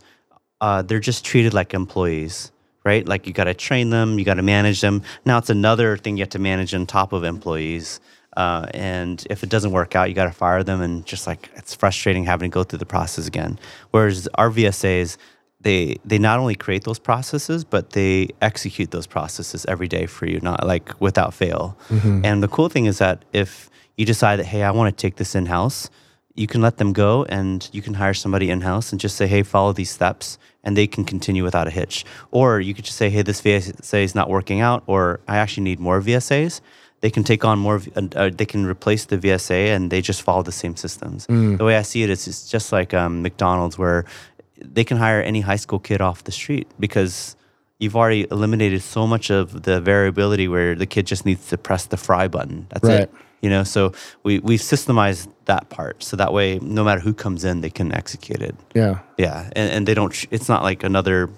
uh, 0.63 0.81
they're 0.81 1.01
just 1.01 1.25
treated 1.25 1.53
like 1.53 1.73
employees, 1.73 2.53
right? 2.85 3.05
Like 3.05 3.27
you 3.27 3.33
got 3.33 3.43
to 3.45 3.53
train 3.53 3.89
them, 3.89 4.17
you 4.17 4.23
got 4.23 4.35
to 4.35 4.41
manage 4.41 4.79
them. 4.79 5.01
Now 5.25 5.37
it's 5.37 5.49
another 5.49 5.97
thing 5.97 6.15
you 6.15 6.21
have 6.21 6.29
to 6.29 6.39
manage 6.39 6.73
on 6.73 6.85
top 6.85 7.11
of 7.11 7.25
employees. 7.25 7.99
Uh, 8.37 8.65
and 8.73 9.27
if 9.29 9.43
it 9.43 9.49
doesn't 9.49 9.71
work 9.71 9.93
out, 9.93 10.07
you 10.07 10.15
got 10.15 10.25
to 10.25 10.31
fire 10.31 10.63
them, 10.63 10.79
and 10.81 11.05
just 11.05 11.27
like 11.27 11.49
it's 11.55 11.75
frustrating 11.75 12.23
having 12.23 12.49
to 12.49 12.53
go 12.53 12.63
through 12.63 12.79
the 12.79 12.85
process 12.85 13.27
again. 13.27 13.59
Whereas 13.91 14.29
our 14.35 14.49
VSAs, 14.49 15.17
they 15.59 15.97
they 16.05 16.17
not 16.17 16.39
only 16.39 16.55
create 16.55 16.83
those 16.83 16.99
processes 16.99 17.63
but 17.63 17.91
they 17.91 18.29
execute 18.41 18.91
those 18.91 19.07
processes 19.07 19.65
every 19.67 19.87
day 19.87 20.05
for 20.05 20.25
you 20.25 20.37
not 20.41 20.65
like 20.67 20.99
without 20.99 21.33
fail 21.33 21.77
and 22.25 22.43
the 22.43 22.49
cool 22.49 22.67
thing 22.67 22.85
is 22.85 22.97
that 22.97 23.23
if 23.31 23.69
you 23.95 24.05
decide 24.05 24.39
that 24.39 24.45
hey 24.45 24.63
i 24.63 24.71
want 24.71 24.87
to 24.95 25.01
take 25.01 25.15
this 25.15 25.35
in 25.35 25.45
house 25.45 25.89
you 26.35 26.47
can 26.47 26.61
let 26.61 26.77
them 26.77 26.93
go 26.93 27.25
and 27.25 27.69
you 27.71 27.81
can 27.81 27.93
hire 27.95 28.13
somebody 28.13 28.49
in 28.49 28.61
house 28.61 28.91
and 28.91 28.99
just 28.99 29.15
say 29.15 29.27
hey 29.27 29.43
follow 29.43 29.73
these 29.73 29.91
steps 29.91 30.37
and 30.63 30.75
they 30.75 30.87
can 30.87 31.05
continue 31.05 31.43
without 31.43 31.67
a 31.67 31.71
hitch 31.71 32.05
or 32.31 32.59
you 32.59 32.73
could 32.73 32.85
just 32.85 32.97
say 32.97 33.09
hey 33.09 33.21
this 33.21 33.41
vsa 33.41 34.03
is 34.03 34.15
not 34.15 34.29
working 34.29 34.59
out 34.61 34.83
or 34.87 35.19
i 35.27 35.37
actually 35.37 35.63
need 35.63 35.79
more 35.79 36.01
vsas 36.01 36.61
they 37.01 37.09
can 37.11 37.25
take 37.25 37.43
on 37.43 37.59
more, 37.59 37.81
uh, 37.97 38.29
they 38.33 38.45
can 38.45 38.65
replace 38.65 39.03
the 39.03 39.17
VSA 39.17 39.75
and 39.75 39.91
they 39.91 39.99
just 39.99 40.21
follow 40.21 40.41
the 40.41 40.53
same 40.53 40.77
systems. 40.77 41.25
The 41.25 41.57
way 41.61 41.75
I 41.75 41.81
see 41.81 42.01
it 42.03 42.09
is 42.09 42.29
it's 42.29 42.47
just 42.49 42.71
like 42.71 42.93
um, 42.93 43.21
McDonald's 43.21 43.77
where 43.77 44.05
they 44.57 44.85
can 44.85 44.95
hire 44.95 45.21
any 45.21 45.41
high 45.41 45.57
school 45.57 45.79
kid 45.79 45.99
off 45.99 46.23
the 46.23 46.31
street 46.31 46.65
because 46.79 47.35
you've 47.77 47.97
already 47.97 48.25
eliminated 48.31 48.81
so 48.81 49.05
much 49.05 49.29
of 49.29 49.63
the 49.63 49.81
variability 49.81 50.47
where 50.47 50.75
the 50.75 50.85
kid 50.85 51.05
just 51.05 51.25
needs 51.25 51.45
to 51.49 51.57
press 51.57 51.85
the 51.87 51.97
fry 51.97 52.29
button. 52.29 52.67
That's 52.69 52.87
Right. 52.87 52.99
it. 53.01 53.11
You 53.43 53.49
know, 53.49 53.63
so 53.65 53.91
we, 54.23 54.39
we 54.39 54.57
systemize 54.57 55.27
that 55.45 55.69
part. 55.69 56.01
So 56.01 56.15
that 56.15 56.31
way, 56.31 56.59
no 56.59 56.81
matter 56.85 57.01
who 57.01 57.13
comes 57.13 57.43
in, 57.43 57.59
they 57.59 57.69
can 57.69 57.91
execute 57.93 58.41
it. 58.41 58.55
Yeah. 58.73 58.99
Yeah. 59.17 59.49
And, 59.53 59.69
and 59.69 59.87
they 59.87 59.93
don't, 59.93 60.15
it's 60.31 60.47
not 60.47 60.63
like 60.63 60.81
another 60.83 61.29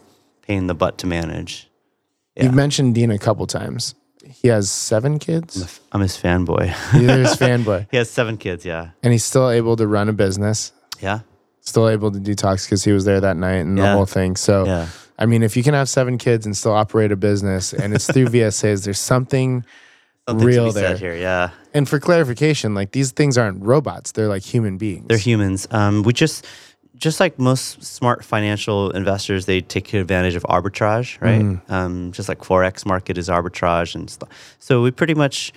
pain 0.43 0.59
in 0.59 0.67
the 0.67 0.75
butt 0.75 0.99
to 0.99 1.07
manage. 1.07 1.67
You've 2.35 2.53
mentioned 2.53 2.93
Dean 2.93 3.09
a 3.09 3.17
couple 3.17 3.47
times. 3.47 3.95
He 4.23 4.49
has 4.49 4.69
seven 4.69 5.17
kids. 5.17 5.79
I'm 5.91 6.01
his 6.01 6.15
fanboy. 6.15 6.67
He's 6.91 7.09
his 7.09 7.35
fanboy, 7.37 7.87
he 7.91 7.97
has 7.97 8.09
seven 8.11 8.37
kids. 8.37 8.63
Yeah. 8.65 8.89
and 9.01 9.11
he's 9.11 9.23
still 9.25 9.49
able 9.49 9.75
to 9.75 9.87
run 9.87 10.07
a 10.07 10.13
business. 10.13 10.73
Yeah. 11.01 11.21
Still 11.61 11.89
able 11.89 12.11
to 12.11 12.19
detox 12.19 12.67
because 12.67 12.83
he 12.83 12.91
was 12.91 13.05
there 13.05 13.19
that 13.21 13.35
night 13.37 13.61
and 13.65 13.77
the 13.79 13.91
whole 13.91 14.05
thing. 14.05 14.35
So, 14.35 14.65
Yeah. 14.67 14.87
I 15.17 15.25
mean, 15.25 15.41
if 15.41 15.57
you 15.57 15.63
can 15.63 15.73
have 15.73 15.89
seven 15.89 16.17
kids 16.19 16.45
and 16.45 16.55
still 16.55 16.73
operate 16.73 17.11
a 17.11 17.15
business, 17.15 17.73
and 17.73 17.95
it's 17.95 18.05
through 18.05 18.25
VSAs, 18.35 18.83
there's 18.85 18.99
something 18.99 19.65
Something 20.27 20.47
real 20.47 20.71
there. 20.71 20.89
said 20.89 20.99
here. 20.99 21.15
Yeah. 21.15 21.51
And 21.73 21.87
for 21.87 21.99
clarification, 21.99 22.73
like 22.73 22.91
these 22.91 23.11
things 23.11 23.37
aren't 23.37 23.63
robots; 23.63 24.11
they're 24.13 24.27
like 24.27 24.41
human 24.41 24.77
beings. 24.77 25.05
They're 25.07 25.17
humans. 25.17 25.67
Um, 25.69 26.01
we 26.01 26.13
just, 26.13 26.45
just 26.95 27.19
like 27.19 27.37
most 27.37 27.83
smart 27.83 28.25
financial 28.25 28.89
investors, 28.91 29.45
they 29.45 29.61
take 29.61 29.93
advantage 29.93 30.35
of 30.35 30.43
arbitrage, 30.43 31.21
right? 31.21 31.41
Mm. 31.41 31.69
Um, 31.69 32.11
just 32.11 32.27
like 32.27 32.39
forex 32.39 32.85
market 32.85 33.17
is 33.17 33.29
arbitrage 33.29 33.93
and 33.93 34.09
stuff. 34.09 34.29
So 34.57 34.81
we 34.81 34.91
pretty 34.91 35.13
much, 35.13 35.53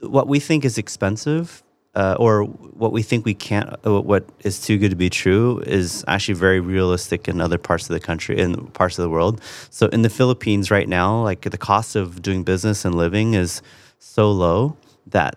what 0.00 0.26
we 0.26 0.40
think 0.40 0.64
is 0.64 0.78
expensive, 0.78 1.62
uh, 1.94 2.16
or 2.18 2.42
what 2.44 2.90
we 2.92 3.02
think 3.02 3.24
we 3.24 3.34
can't, 3.34 3.68
uh, 3.86 4.00
what 4.00 4.28
is 4.40 4.60
too 4.60 4.78
good 4.78 4.90
to 4.90 4.96
be 4.96 5.10
true, 5.10 5.62
is 5.66 6.04
actually 6.08 6.34
very 6.34 6.58
realistic 6.58 7.28
in 7.28 7.40
other 7.40 7.58
parts 7.58 7.88
of 7.88 7.94
the 7.94 8.00
country, 8.00 8.38
in 8.38 8.66
parts 8.68 8.98
of 8.98 9.02
the 9.02 9.10
world. 9.10 9.40
So 9.70 9.86
in 9.88 10.02
the 10.02 10.10
Philippines 10.10 10.70
right 10.70 10.88
now, 10.88 11.22
like 11.22 11.42
the 11.42 11.58
cost 11.58 11.94
of 11.94 12.20
doing 12.20 12.42
business 12.42 12.84
and 12.84 12.94
living 12.94 13.34
is 13.34 13.62
so 13.98 14.30
low 14.30 14.76
that 15.06 15.36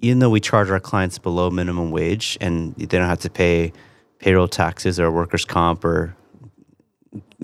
even 0.00 0.18
though 0.20 0.30
we 0.30 0.40
charge 0.40 0.70
our 0.70 0.80
clients 0.80 1.18
below 1.18 1.50
minimum 1.50 1.90
wage 1.90 2.38
and 2.40 2.74
they 2.76 2.86
don't 2.86 3.08
have 3.08 3.20
to 3.20 3.30
pay 3.30 3.72
payroll 4.18 4.48
taxes 4.48 5.00
or 5.00 5.10
workers' 5.10 5.44
comp 5.44 5.84
or 5.84 6.14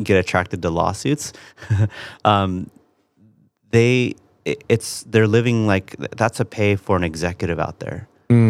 get 0.03 0.17
attracted 0.17 0.63
to 0.63 0.71
lawsuits, 0.71 1.33
um, 2.25 2.71
they 3.71 4.15
it- 4.45 4.63
it's 4.69 5.03
they're 5.05 5.27
living 5.27 5.67
like 5.67 5.97
that's 6.17 6.39
a 6.41 6.45
pay 6.45 6.77
for 6.77 6.97
an 6.97 7.05
executive 7.05 7.59
out 7.59 7.81
there. 7.81 8.09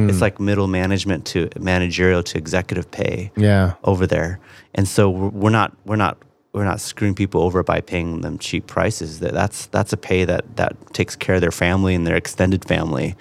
It's 0.09 0.21
like 0.21 0.39
middle 0.41 0.67
management 0.69 1.27
to 1.27 1.49
managerial 1.59 2.23
to 2.23 2.39
executive 2.39 2.91
pay 2.91 3.31
yeah, 3.37 3.75
over 3.83 4.07
there, 4.07 4.39
and 4.75 4.87
so 4.89 5.11
we're 5.11 5.29
we're 5.29 5.51
not 5.51 5.73
we're 5.85 5.97
not 5.97 6.17
we're 6.55 6.65
not 6.65 6.81
screwing 6.81 7.15
people 7.15 7.43
over 7.43 7.63
by 7.63 7.81
paying 7.81 8.21
them 8.23 8.39
cheap 8.39 8.67
prices. 8.67 9.21
That 9.21 9.33
that's 9.35 9.67
that's 9.67 9.93
a 9.93 9.97
pay 9.97 10.25
that 10.25 10.57
that 10.57 10.77
takes 10.95 11.17
care 11.17 11.35
of 11.35 11.41
their 11.41 11.51
family 11.51 11.95
and 11.95 12.07
their 12.07 12.17
extended 12.17 12.65
family, 12.65 13.17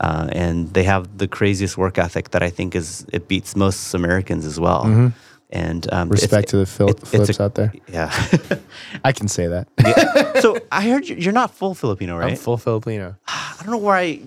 uh, 0.00 0.28
and 0.32 0.72
they 0.74 0.84
have 0.84 1.18
the 1.18 1.28
craziest 1.28 1.76
work 1.76 1.98
ethic 1.98 2.30
that 2.30 2.42
I 2.42 2.50
think 2.50 2.74
is 2.74 3.06
it 3.12 3.28
beats 3.28 3.54
most 3.54 3.94
Americans 3.94 4.44
as 4.46 4.58
well. 4.58 5.12
And 5.50 5.90
um, 5.94 6.10
respect 6.10 6.48
to 6.50 6.58
the 6.58 6.66
Phil- 6.66 6.90
it- 6.90 7.06
flips 7.06 7.38
a- 7.38 7.42
out 7.42 7.54
there. 7.54 7.72
Yeah. 7.90 8.10
I 9.04 9.12
can 9.12 9.28
say 9.28 9.46
that. 9.46 9.66
so 10.42 10.58
I 10.70 10.82
heard 10.86 11.08
you- 11.08 11.16
you're 11.16 11.32
not 11.32 11.54
full 11.54 11.74
Filipino, 11.74 12.16
I'm 12.16 12.20
right? 12.20 12.38
full 12.38 12.58
Filipino. 12.58 13.16
I 13.26 13.54
don't 13.60 13.70
know 13.70 13.78
where 13.78 13.96
I. 13.96 14.20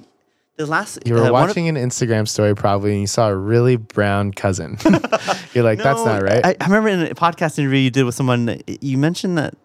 The 0.61 0.67
last 0.69 0.99
You 1.05 1.15
were 1.15 1.21
uh, 1.21 1.31
one 1.31 1.43
of- 1.43 1.49
watching 1.49 1.67
an 1.69 1.75
Instagram 1.75 2.27
story 2.27 2.53
probably, 2.55 2.91
and 2.91 3.01
you 3.01 3.07
saw 3.07 3.29
a 3.29 3.35
really 3.35 3.77
brown 3.77 4.31
cousin. 4.31 4.77
You're 5.53 5.63
like, 5.63 5.79
that's 5.79 6.03
not 6.05 6.21
right. 6.21 6.45
I, 6.45 6.55
I 6.61 6.65
remember 6.65 6.89
in 6.89 7.01
a 7.11 7.15
podcast 7.15 7.57
interview 7.57 7.79
you 7.79 7.89
did 7.89 8.03
with 8.03 8.13
someone. 8.15 8.61
You 8.67 8.97
mentioned 8.97 9.37
that, 9.39 9.55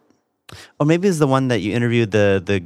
or 0.80 0.86
maybe 0.86 1.06
it's 1.08 1.18
the 1.18 1.26
one 1.26 1.48
that 1.48 1.60
you 1.60 1.74
interviewed 1.74 2.10
the 2.12 2.42
the 2.44 2.64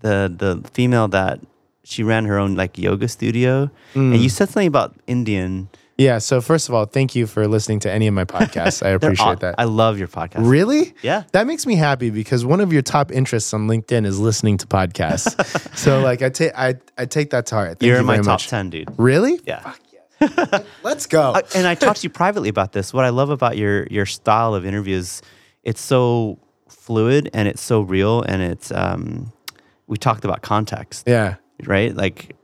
the 0.00 0.34
the 0.62 0.68
female 0.74 1.08
that 1.08 1.40
she 1.84 2.02
ran 2.02 2.26
her 2.26 2.38
own 2.38 2.54
like 2.54 2.76
yoga 2.76 3.08
studio, 3.08 3.70
and 3.94 4.12
Mm. 4.14 4.20
you 4.22 4.28
said 4.28 4.48
something 4.50 4.68
about 4.68 4.94
Indian. 5.06 5.68
Yeah. 6.00 6.18
So 6.18 6.40
first 6.40 6.68
of 6.68 6.74
all, 6.74 6.86
thank 6.86 7.14
you 7.14 7.26
for 7.26 7.46
listening 7.46 7.78
to 7.80 7.90
any 7.92 8.06
of 8.06 8.14
my 8.14 8.24
podcasts. 8.24 8.84
I 8.84 8.88
appreciate 8.98 9.26
aw- 9.26 9.34
that. 9.36 9.54
I 9.58 9.64
love 9.64 9.98
your 9.98 10.08
podcast. 10.08 10.48
Really? 10.50 10.94
Yeah. 11.02 11.24
That 11.32 11.46
makes 11.46 11.66
me 11.66 11.76
happy 11.76 12.10
because 12.10 12.44
one 12.44 12.60
of 12.60 12.72
your 12.72 12.82
top 12.82 13.12
interests 13.12 13.52
on 13.52 13.68
LinkedIn 13.68 14.06
is 14.06 14.18
listening 14.18 14.56
to 14.58 14.66
podcasts. 14.66 15.76
so 15.76 16.00
like 16.00 16.22
I 16.22 16.30
take 16.30 16.52
I 16.56 16.76
I 16.96 17.04
take 17.04 17.30
that 17.30 17.46
to 17.46 17.54
heart. 17.54 17.68
Thank 17.78 17.82
You're 17.82 17.96
you 17.96 18.00
in 18.00 18.06
my 18.06 18.16
top 18.16 18.26
much. 18.26 18.48
ten, 18.48 18.70
dude. 18.70 18.88
Really? 18.96 19.38
Yeah. 19.46 19.60
Fuck 19.60 19.80
yeah. 19.92 20.62
Let's 20.82 21.06
go. 21.06 21.32
Uh, 21.36 21.42
and 21.54 21.66
I 21.66 21.74
talked 21.74 22.00
to 22.00 22.04
you 22.04 22.10
privately 22.10 22.48
about 22.48 22.72
this. 22.72 22.92
What 22.92 23.04
I 23.04 23.10
love 23.10 23.30
about 23.30 23.56
your 23.56 23.86
your 23.88 24.06
style 24.06 24.54
of 24.54 24.64
interviews, 24.64 25.22
it's 25.64 25.80
so 25.80 26.38
fluid 26.68 27.30
and 27.34 27.46
it's 27.46 27.62
so 27.62 27.82
real, 27.82 28.22
and 28.22 28.42
it's 28.42 28.72
um, 28.72 29.32
we 29.86 29.96
talked 29.96 30.24
about 30.24 30.40
context. 30.42 31.06
yeah. 31.06 31.36
right? 31.64 31.94
Like, 31.94 32.36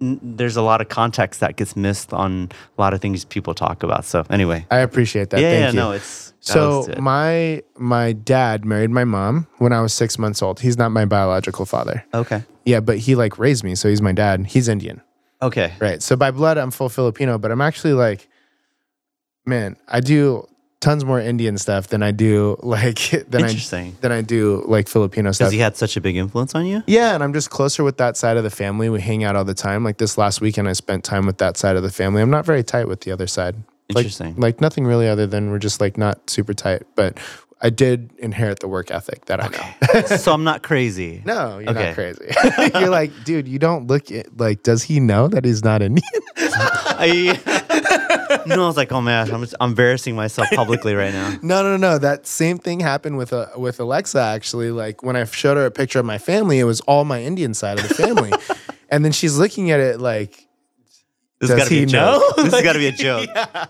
there's 0.00 0.56
a 0.56 0.62
lot 0.62 0.80
of 0.80 0.88
context 0.88 1.40
that 1.40 1.56
gets 1.56 1.74
missed 1.76 2.12
on 2.12 2.50
a 2.76 2.80
lot 2.80 2.92
of 2.94 3.00
things 3.00 3.24
people 3.24 3.54
talk 3.54 3.82
about. 3.82 4.04
So 4.04 4.24
anyway, 4.30 4.66
I 4.70 4.78
appreciate 4.78 5.30
that. 5.30 5.40
yeah, 5.40 5.50
Thank 5.50 5.60
yeah, 5.62 5.70
you. 5.70 5.76
no, 5.76 5.92
it's 5.92 6.32
So 6.40 6.86
my 6.98 7.62
my 7.76 8.12
dad 8.12 8.64
married 8.64 8.90
my 8.90 9.04
mom 9.04 9.46
when 9.58 9.72
I 9.72 9.80
was 9.80 9.92
six 9.94 10.18
months 10.18 10.42
old. 10.42 10.60
He's 10.60 10.76
not 10.78 10.90
my 10.90 11.04
biological 11.06 11.64
father. 11.66 12.04
okay, 12.12 12.42
Yeah, 12.64 12.80
but 12.80 12.98
he 12.98 13.14
like 13.14 13.38
raised 13.38 13.64
me, 13.64 13.74
so 13.74 13.88
he's 13.88 14.02
my 14.02 14.12
dad. 14.12 14.46
He's 14.46 14.68
Indian, 14.68 15.00
okay, 15.40 15.72
right? 15.80 16.02
So 16.02 16.14
by 16.16 16.30
blood, 16.30 16.58
I'm 16.58 16.70
full 16.70 16.88
Filipino, 16.88 17.38
but 17.38 17.50
I'm 17.50 17.60
actually 17.62 17.94
like, 17.94 18.28
man, 19.46 19.76
I 19.88 20.00
do 20.00 20.46
tons 20.80 21.04
more 21.04 21.20
Indian 21.20 21.58
stuff 21.58 21.88
than 21.88 22.02
I 22.02 22.10
do 22.10 22.56
like 22.62 23.10
than 23.28 23.42
I 23.44 23.48
Interesting. 23.48 23.96
than 24.00 24.12
I 24.12 24.20
do 24.20 24.64
like 24.68 24.88
Filipino 24.88 25.32
stuff. 25.32 25.46
Because 25.46 25.52
he 25.52 25.58
had 25.58 25.76
such 25.76 25.96
a 25.96 26.00
big 26.00 26.16
influence 26.16 26.54
on 26.54 26.66
you. 26.66 26.82
Yeah, 26.86 27.14
and 27.14 27.22
I'm 27.24 27.32
just 27.32 27.50
closer 27.50 27.82
with 27.82 27.96
that 27.98 28.16
side 28.16 28.36
of 28.36 28.44
the 28.44 28.50
family. 28.50 28.88
We 28.88 29.00
hang 29.00 29.24
out 29.24 29.36
all 29.36 29.44
the 29.44 29.54
time. 29.54 29.84
Like 29.84 29.98
this 29.98 30.16
last 30.18 30.40
weekend, 30.40 30.68
I 30.68 30.72
spent 30.74 31.02
time 31.04 31.26
with 31.26 31.38
that 31.38 31.56
side 31.56 31.76
of 31.76 31.82
the 31.82 31.90
family. 31.90 32.22
I'm 32.22 32.30
not 32.30 32.44
very 32.46 32.62
tight 32.62 32.88
with 32.88 33.00
the 33.00 33.10
other 33.12 33.26
side. 33.26 33.56
Like- 33.88 33.98
Interesting. 34.04 34.34
Like, 34.36 34.60
nothing 34.60 34.84
really 34.84 35.08
other 35.08 35.26
than 35.28 35.50
we're 35.50 35.60
just 35.60 35.80
like 35.80 35.96
not 35.96 36.28
super 36.28 36.52
tight. 36.54 36.82
But 36.96 37.18
I 37.62 37.70
did 37.70 38.10
inherit 38.18 38.58
the 38.60 38.68
work 38.68 38.90
ethic 38.90 39.24
that 39.26 39.40
I 39.42 39.48
know. 40.00 40.02
so 40.18 40.32
I'm 40.34 40.44
not 40.44 40.62
crazy. 40.62 41.22
No, 41.24 41.58
you're 41.58 41.70
Okay. 41.70 41.86
not 41.86 41.94
crazy. 41.94 42.24
you're 42.80 42.90
like, 42.90 43.12
dude, 43.24 43.48
you 43.48 43.58
don't 43.58 43.86
look 43.86 44.10
at, 44.12 44.36
like, 44.36 44.62
does 44.62 44.82
he 44.82 45.00
know 45.00 45.26
that 45.28 45.44
he's 45.44 45.64
not 45.64 45.80
Indian? 45.82 46.02
I, 46.36 47.38
no, 48.56 48.64
I 48.64 48.66
was 48.66 48.76
like, 48.76 48.92
oh 48.92 49.00
man, 49.00 49.30
I'm, 49.32 49.40
just, 49.42 49.54
I'm 49.60 49.70
embarrassing 49.70 50.14
myself 50.16 50.48
publicly 50.54 50.94
right 50.94 51.12
now. 51.12 51.36
No, 51.42 51.62
no, 51.62 51.76
no. 51.76 51.98
That 51.98 52.26
same 52.26 52.58
thing 52.58 52.80
happened 52.80 53.16
with 53.18 53.32
uh, 53.32 53.46
with 53.56 53.78
Alexa. 53.80 54.18
Actually, 54.20 54.70
like 54.70 55.02
when 55.02 55.16
I 55.16 55.24
showed 55.24 55.56
her 55.56 55.66
a 55.66 55.70
picture 55.70 55.98
of 55.98 56.04
my 56.06 56.18
family, 56.18 56.58
it 56.58 56.64
was 56.64 56.80
all 56.82 57.04
my 57.04 57.22
Indian 57.22 57.54
side 57.54 57.78
of 57.78 57.88
the 57.88 57.94
family, 57.94 58.32
and 58.90 59.04
then 59.04 59.12
she's 59.12 59.36
looking 59.38 59.70
at 59.70 59.80
it 59.80 60.00
like, 60.00 60.46
This 61.40 61.50
Does 61.50 61.50
has 61.50 61.58
got 61.58 61.64
to 61.68 61.70
be 61.70 61.82
a 61.82 61.86
joke. 61.86 62.20
know? 62.36 62.42
This 62.44 62.54
has 62.54 62.62
got 62.62 62.72
to 62.72 62.78
be 62.78 62.86
a 62.86 62.92
joke. 62.92 63.28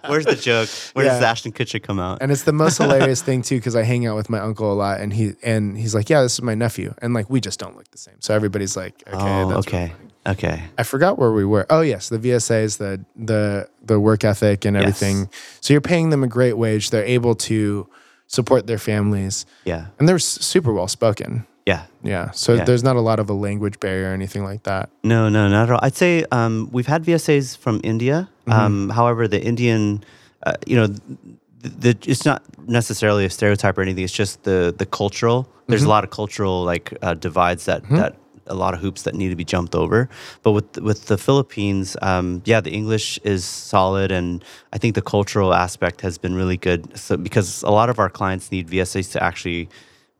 Where's 0.09 0.24
the 0.24 0.37
joke? 0.37 0.68
Where 0.95 1.05
does 1.05 1.22
Ashton 1.22 1.53
Kutcher 1.53 1.83
come 1.83 1.99
out? 1.99 2.18
and 2.20 2.31
it's 2.31 2.43
the 2.45 2.53
most 2.53 2.79
hilarious 2.79 3.22
thing 3.22 3.43
too 3.43 3.57
because 3.57 3.74
I 3.77 3.83
hang 3.83 4.07
out 4.07 4.16
with 4.16 4.31
my 4.31 4.39
uncle 4.39 4.72
a 4.72 4.74
lot, 4.74 5.01
and 5.01 5.12
he 5.12 5.35
and 5.43 5.77
he's 5.77 5.95
like, 5.95 6.09
yeah, 6.09 6.22
this 6.22 6.35
is 6.35 6.43
my 6.43 6.55
nephew, 6.55 6.95
and 7.03 7.12
like 7.14 7.29
we 7.29 7.41
just 7.41 7.59
don't 7.59 7.77
look 7.77 7.91
the 7.91 7.99
same. 7.99 8.16
So 8.20 8.35
everybody's 8.35 8.77
like, 8.77 8.95
okay, 9.07 9.16
oh, 9.43 9.49
that's 9.49 9.66
okay, 9.66 9.93
okay. 10.27 10.64
I 10.79 10.83
forgot 10.83 11.18
where 11.18 11.33
we 11.33 11.45
were. 11.45 11.66
Oh 11.70 11.81
yes, 11.83 12.09
the 12.09 12.18
VSAs, 12.18 12.79
the 12.79 13.05
the 13.16 13.68
the 13.85 13.99
work 14.01 14.24
ethic 14.24 14.64
and 14.64 14.74
Yes. 14.77 14.83
everything. 14.83 15.29
So 15.61 15.72
you're 15.74 15.81
paying 15.81 16.11
them 16.11 16.22
a 16.24 16.29
great 16.29 16.57
wage. 16.59 16.91
They're 16.91 17.05
able 17.05 17.35
to 17.51 17.89
support 18.29 18.66
their 18.66 18.79
families, 18.79 19.47
Yeah, 19.64 19.87
and 19.99 20.09
they're 20.09 20.18
super 20.18 20.72
well 20.72 20.89
spoken. 20.89 21.47
yeah. 21.66 21.83
Yeah. 22.03 22.31
So 22.33 22.55
Yeah. 22.55 22.64
there's 22.64 22.83
not 22.85 22.97
a 22.97 23.01
lot 23.01 23.18
of 23.20 23.31
a 23.31 23.33
language 23.35 23.79
barrier 23.81 24.11
or 24.11 24.14
anything 24.14 24.45
like 24.45 24.62
that. 24.64 24.89
No, 25.03 25.29
no, 25.29 25.49
not 25.49 25.64
at 25.68 25.72
all. 25.72 25.81
I'd 25.83 25.97
say 25.97 26.24
um, 26.33 26.68
we've 26.72 26.87
had 26.87 27.05
VSAs 27.05 27.57
from 27.57 27.81
India. 27.85 28.29
Mm-hmm. 28.47 28.53
Um, 28.61 28.89
however, 28.91 29.27
the 29.29 29.43
Indian, 29.43 30.05
uh, 30.45 30.55
you 30.66 30.77
know, 30.77 30.87
the, 30.87 31.68
the, 31.93 31.97
it's 32.07 32.24
not 32.24 32.43
necessarily 32.68 33.24
a 33.24 33.31
stereotype 33.31 33.77
or 33.79 33.83
anything. 33.83 34.05
It's 34.05 34.12
just 34.12 34.43
the 34.45 34.72
the 34.77 34.87
cultural. 34.87 35.49
There's 35.68 35.81
Mm-hmm. 35.83 35.87
a 35.91 35.95
lot 35.97 36.05
of 36.05 36.11
cultural 36.11 36.64
like 36.64 36.97
uh, 37.03 37.14
divides 37.14 37.64
that 37.66 37.83
that 37.91 38.14
a 38.47 38.55
lot 38.55 38.74
of 38.74 38.80
hoops 38.80 39.03
that 39.03 39.14
need 39.14 39.28
to 39.30 39.36
be 39.36 39.44
jumped 39.44 39.74
over. 39.74 40.09
But 40.42 40.53
with 40.53 40.78
with 40.78 41.07
the 41.07 41.18
Philippines, 41.18 41.97
um, 42.03 42.42
yeah, 42.44 42.61
the 42.61 42.70
English 42.70 43.18
is 43.24 43.44
solid, 43.44 44.11
and 44.12 44.44
I 44.72 44.78
think 44.78 44.94
the 44.94 45.03
cultural 45.03 45.53
aspect 45.55 46.01
has 46.03 46.18
been 46.18 46.34
really 46.34 46.57
good. 46.57 46.97
So 46.99 47.16
because 47.16 47.62
a 47.62 47.70
lot 47.70 47.88
of 47.90 47.99
our 47.99 48.11
clients 48.11 48.51
need 48.51 48.68
VSAs 48.68 49.12
to 49.12 49.22
actually 49.22 49.68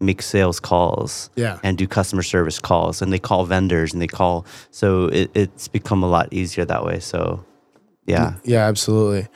make 0.01 0.20
sales 0.22 0.61
calls 0.61 1.31
Yeah. 1.37 1.59
and 1.62 1.79
do 1.79 1.87
customer 1.87 2.22
service 2.22 2.59
calls 2.61 3.01
and 3.01 3.11
they 3.11 3.18
call 3.18 3.47
vendors 3.47 3.95
and 3.95 4.03
they 4.03 4.07
call 4.07 4.45
so 4.70 5.07
it, 5.07 5.31
it's 5.35 5.68
become 5.68 6.03
a 6.03 6.07
lot 6.07 6.29
easier 6.33 6.66
that 6.66 6.85
way 6.85 7.01
so 7.01 7.43
yeah 8.07 8.35
Yeah, 8.45 8.66
absolutely. 8.68 9.27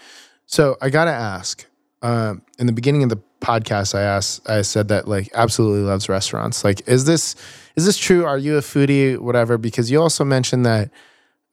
So 0.45 0.77
I 0.83 0.91
gotta 0.91 1.13
ask. 1.13 1.65
Um, 2.03 2.43
in 2.59 2.67
the 2.67 2.73
beginning 2.75 3.03
of 3.05 3.09
the 3.09 3.21
podcast, 3.41 3.95
I 3.95 4.03
asked, 4.03 4.49
I 4.49 4.63
said 4.63 4.89
that 4.89 5.09
like 5.09 5.31
absolutely 5.35 5.83
loves 5.83 6.09
restaurants. 6.09 6.65
Like, 6.65 6.87
is 6.87 7.05
this 7.05 7.37
is 7.77 7.87
this 7.87 7.97
true? 7.97 8.25
Are 8.25 8.39
you 8.39 8.57
a 8.57 8.61
foodie? 8.61 9.19
Whatever. 9.19 9.59
Because 9.59 9.91
you 9.91 10.01
also 10.01 10.25
mentioned 10.25 10.67
that 10.67 10.91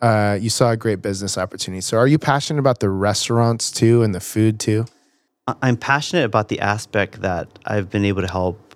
uh, 0.01 0.37
you 0.39 0.49
saw 0.49 0.71
a 0.71 0.77
great 0.77 1.01
business 1.01 1.37
opportunity. 1.37 1.81
So 1.81 1.97
are 1.97 2.07
you 2.07 2.19
passionate 2.19 2.59
about 2.59 2.79
the 2.79 2.89
restaurants 2.89 3.71
too 3.71 4.03
and 4.03 4.13
the 4.13 4.19
food 4.19 4.59
too? 4.59 4.85
I'm 5.61 5.77
passionate 5.77 6.25
about 6.25 6.49
the 6.49 6.59
aspect 6.59 7.21
that 7.21 7.47
i've 7.65 7.89
been 7.89 8.05
able 8.05 8.21
to 8.21 8.27
help 8.27 8.75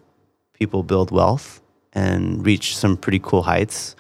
people 0.54 0.84
build 0.84 1.12
wealth 1.12 1.62
and 1.94 2.46
reach 2.46 2.78
some 2.78 2.96
pretty 2.96 3.20
cool 3.20 3.44
heights 3.44 3.96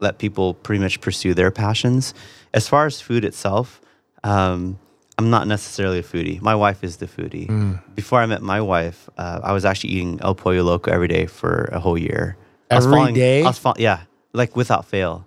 let 0.00 0.18
people 0.18 0.54
pretty 0.54 0.82
much 0.82 1.00
pursue 1.00 1.34
their 1.34 1.50
passions 1.50 2.14
as 2.54 2.68
far 2.68 2.86
as 2.86 3.00
food 3.00 3.24
itself 3.24 3.80
um, 4.24 4.78
i'm 5.18 5.30
not 5.30 5.46
necessarily 5.46 5.98
a 5.98 6.02
foodie 6.02 6.40
my 6.40 6.54
wife 6.54 6.82
is 6.82 6.96
the 6.96 7.06
foodie 7.06 7.48
before 7.94 8.20
i 8.20 8.26
met 8.26 8.42
my 8.42 8.60
wife 8.60 9.08
uh, 9.18 9.40
i 9.42 9.52
was 9.52 9.64
actually 9.64 9.90
eating 9.90 10.18
el 10.22 10.34
pollo 10.34 10.62
loco 10.62 10.90
every 10.90 11.08
day 11.08 11.26
for 11.26 11.68
a 11.72 11.80
whole 11.80 11.98
year 11.98 12.36
I 12.70 12.76
was 12.76 12.86
Every 12.86 12.96
following- 12.96 13.14
day? 13.14 13.42
I 13.42 13.48
was 13.48 13.58
fol- 13.58 13.74
yeah 13.78 14.00
like 14.32 14.56
without 14.56 14.86
fail 14.86 15.26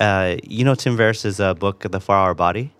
uh, 0.00 0.36
you 0.42 0.64
know 0.64 0.74
tim 0.74 0.96
Ferriss's 0.96 1.38
uh, 1.40 1.52
book 1.54 1.84
the 1.90 2.00
four 2.00 2.16
hour 2.16 2.34
body 2.34 2.72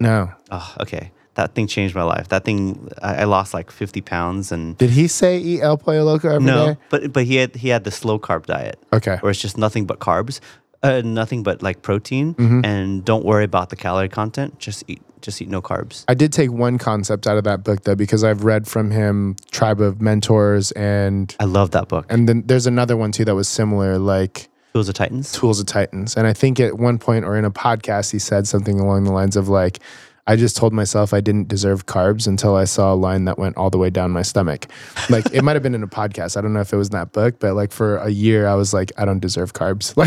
No. 0.00 0.30
Oh, 0.50 0.74
okay. 0.80 1.10
That 1.34 1.54
thing 1.54 1.66
changed 1.68 1.94
my 1.94 2.02
life. 2.14 2.26
That 2.28 2.44
thing, 2.44 2.88
I, 3.02 3.22
I 3.22 3.24
lost 3.24 3.54
like 3.54 3.70
50 3.72 4.00
pounds 4.02 4.52
and 4.52 4.76
Did 4.78 4.90
he 4.90 5.06
say 5.08 5.38
eat 5.38 5.60
El 5.60 5.76
Pollo 5.76 6.02
Loco 6.04 6.28
every 6.28 6.46
day? 6.46 6.52
no, 6.54 6.76
but 6.90 7.12
but 7.12 7.24
he 7.30 7.34
had 7.40 7.54
he 7.56 7.68
had 7.74 7.82
the 7.84 7.90
slow 7.90 8.18
carb 8.18 8.46
diet 8.46 8.78
Okay. 8.92 9.16
where 9.22 9.30
it's 9.30 9.40
just 9.40 9.56
nothing 9.58 9.86
but 9.86 9.98
carbs, 9.98 10.38
uh, 10.82 11.02
nothing 11.04 11.42
but 11.42 11.62
like 11.62 11.82
protein, 11.82 12.34
Mm-hmm. 12.34 12.64
and 12.64 13.04
don't 13.04 13.24
worry 13.24 13.44
about 13.44 13.70
the 13.70 13.76
calorie 13.76 14.08
content. 14.08 14.58
Just 14.58 14.84
eat 14.88 15.02
just 15.20 15.42
eat 15.42 15.48
no 15.48 15.60
carbs. 15.60 16.04
I 16.06 16.14
did 16.14 16.32
take 16.32 16.52
one 16.52 16.78
concept 16.78 17.26
out 17.26 17.36
of 17.36 17.42
that 17.44 17.64
book 17.64 17.82
though, 17.82 17.96
because 17.96 18.22
I've 18.22 18.44
read 18.44 18.68
from 18.68 18.92
him 18.92 19.34
Tribe 19.50 19.80
of 19.80 20.00
Mentors 20.00 20.70
and 20.72 21.34
I 21.40 21.44
love 21.44 21.72
that 21.72 21.88
book. 21.88 22.06
and 22.08 22.28
then 22.28 22.44
there's 22.46 22.68
another 22.68 22.96
one 22.96 23.10
too 23.10 23.24
that 23.24 23.34
was 23.34 23.48
similar, 23.48 23.98
like 23.98 24.48
Tools 24.74 24.88
of 24.88 24.94
Titans. 24.94 25.32
Tools 25.32 25.58
of 25.58 25.66
Titans. 25.66 26.16
And 26.16 26.26
I 26.28 26.32
think 26.32 26.60
at 26.60 26.78
one 26.78 26.98
point 26.98 27.24
or 27.24 27.36
in 27.36 27.44
a 27.44 27.50
podcast, 27.50 28.12
he 28.12 28.20
said 28.20 28.46
something 28.46 28.78
along 28.78 29.04
the 29.04 29.12
lines 29.12 29.34
of 29.34 29.48
like, 29.48 29.80
I 30.28 30.36
just 30.36 30.58
told 30.58 30.74
myself 30.74 31.14
I 31.14 31.22
didn't 31.22 31.48
deserve 31.48 31.86
carbs 31.86 32.26
until 32.26 32.54
I 32.54 32.64
saw 32.64 32.92
a 32.92 32.96
line 32.96 33.24
that 33.24 33.38
went 33.38 33.56
all 33.56 33.70
the 33.70 33.78
way 33.78 33.88
down 33.88 34.10
my 34.10 34.20
stomach. 34.20 34.66
Like 35.08 35.24
it 35.32 35.42
might 35.42 35.56
have 35.56 35.62
been 35.62 35.74
in 35.74 35.82
a 35.82 35.88
podcast. 35.88 36.36
I 36.36 36.42
don't 36.42 36.52
know 36.52 36.60
if 36.60 36.70
it 36.70 36.76
was 36.76 36.88
in 36.88 36.92
that 36.92 37.12
book, 37.12 37.40
but 37.40 37.54
like 37.54 37.72
for 37.72 37.96
a 37.96 38.10
year, 38.10 38.46
I 38.46 38.54
was 38.54 38.74
like, 38.74 38.92
I 38.98 39.06
don't 39.06 39.20
deserve 39.20 39.54
carbs. 39.54 39.96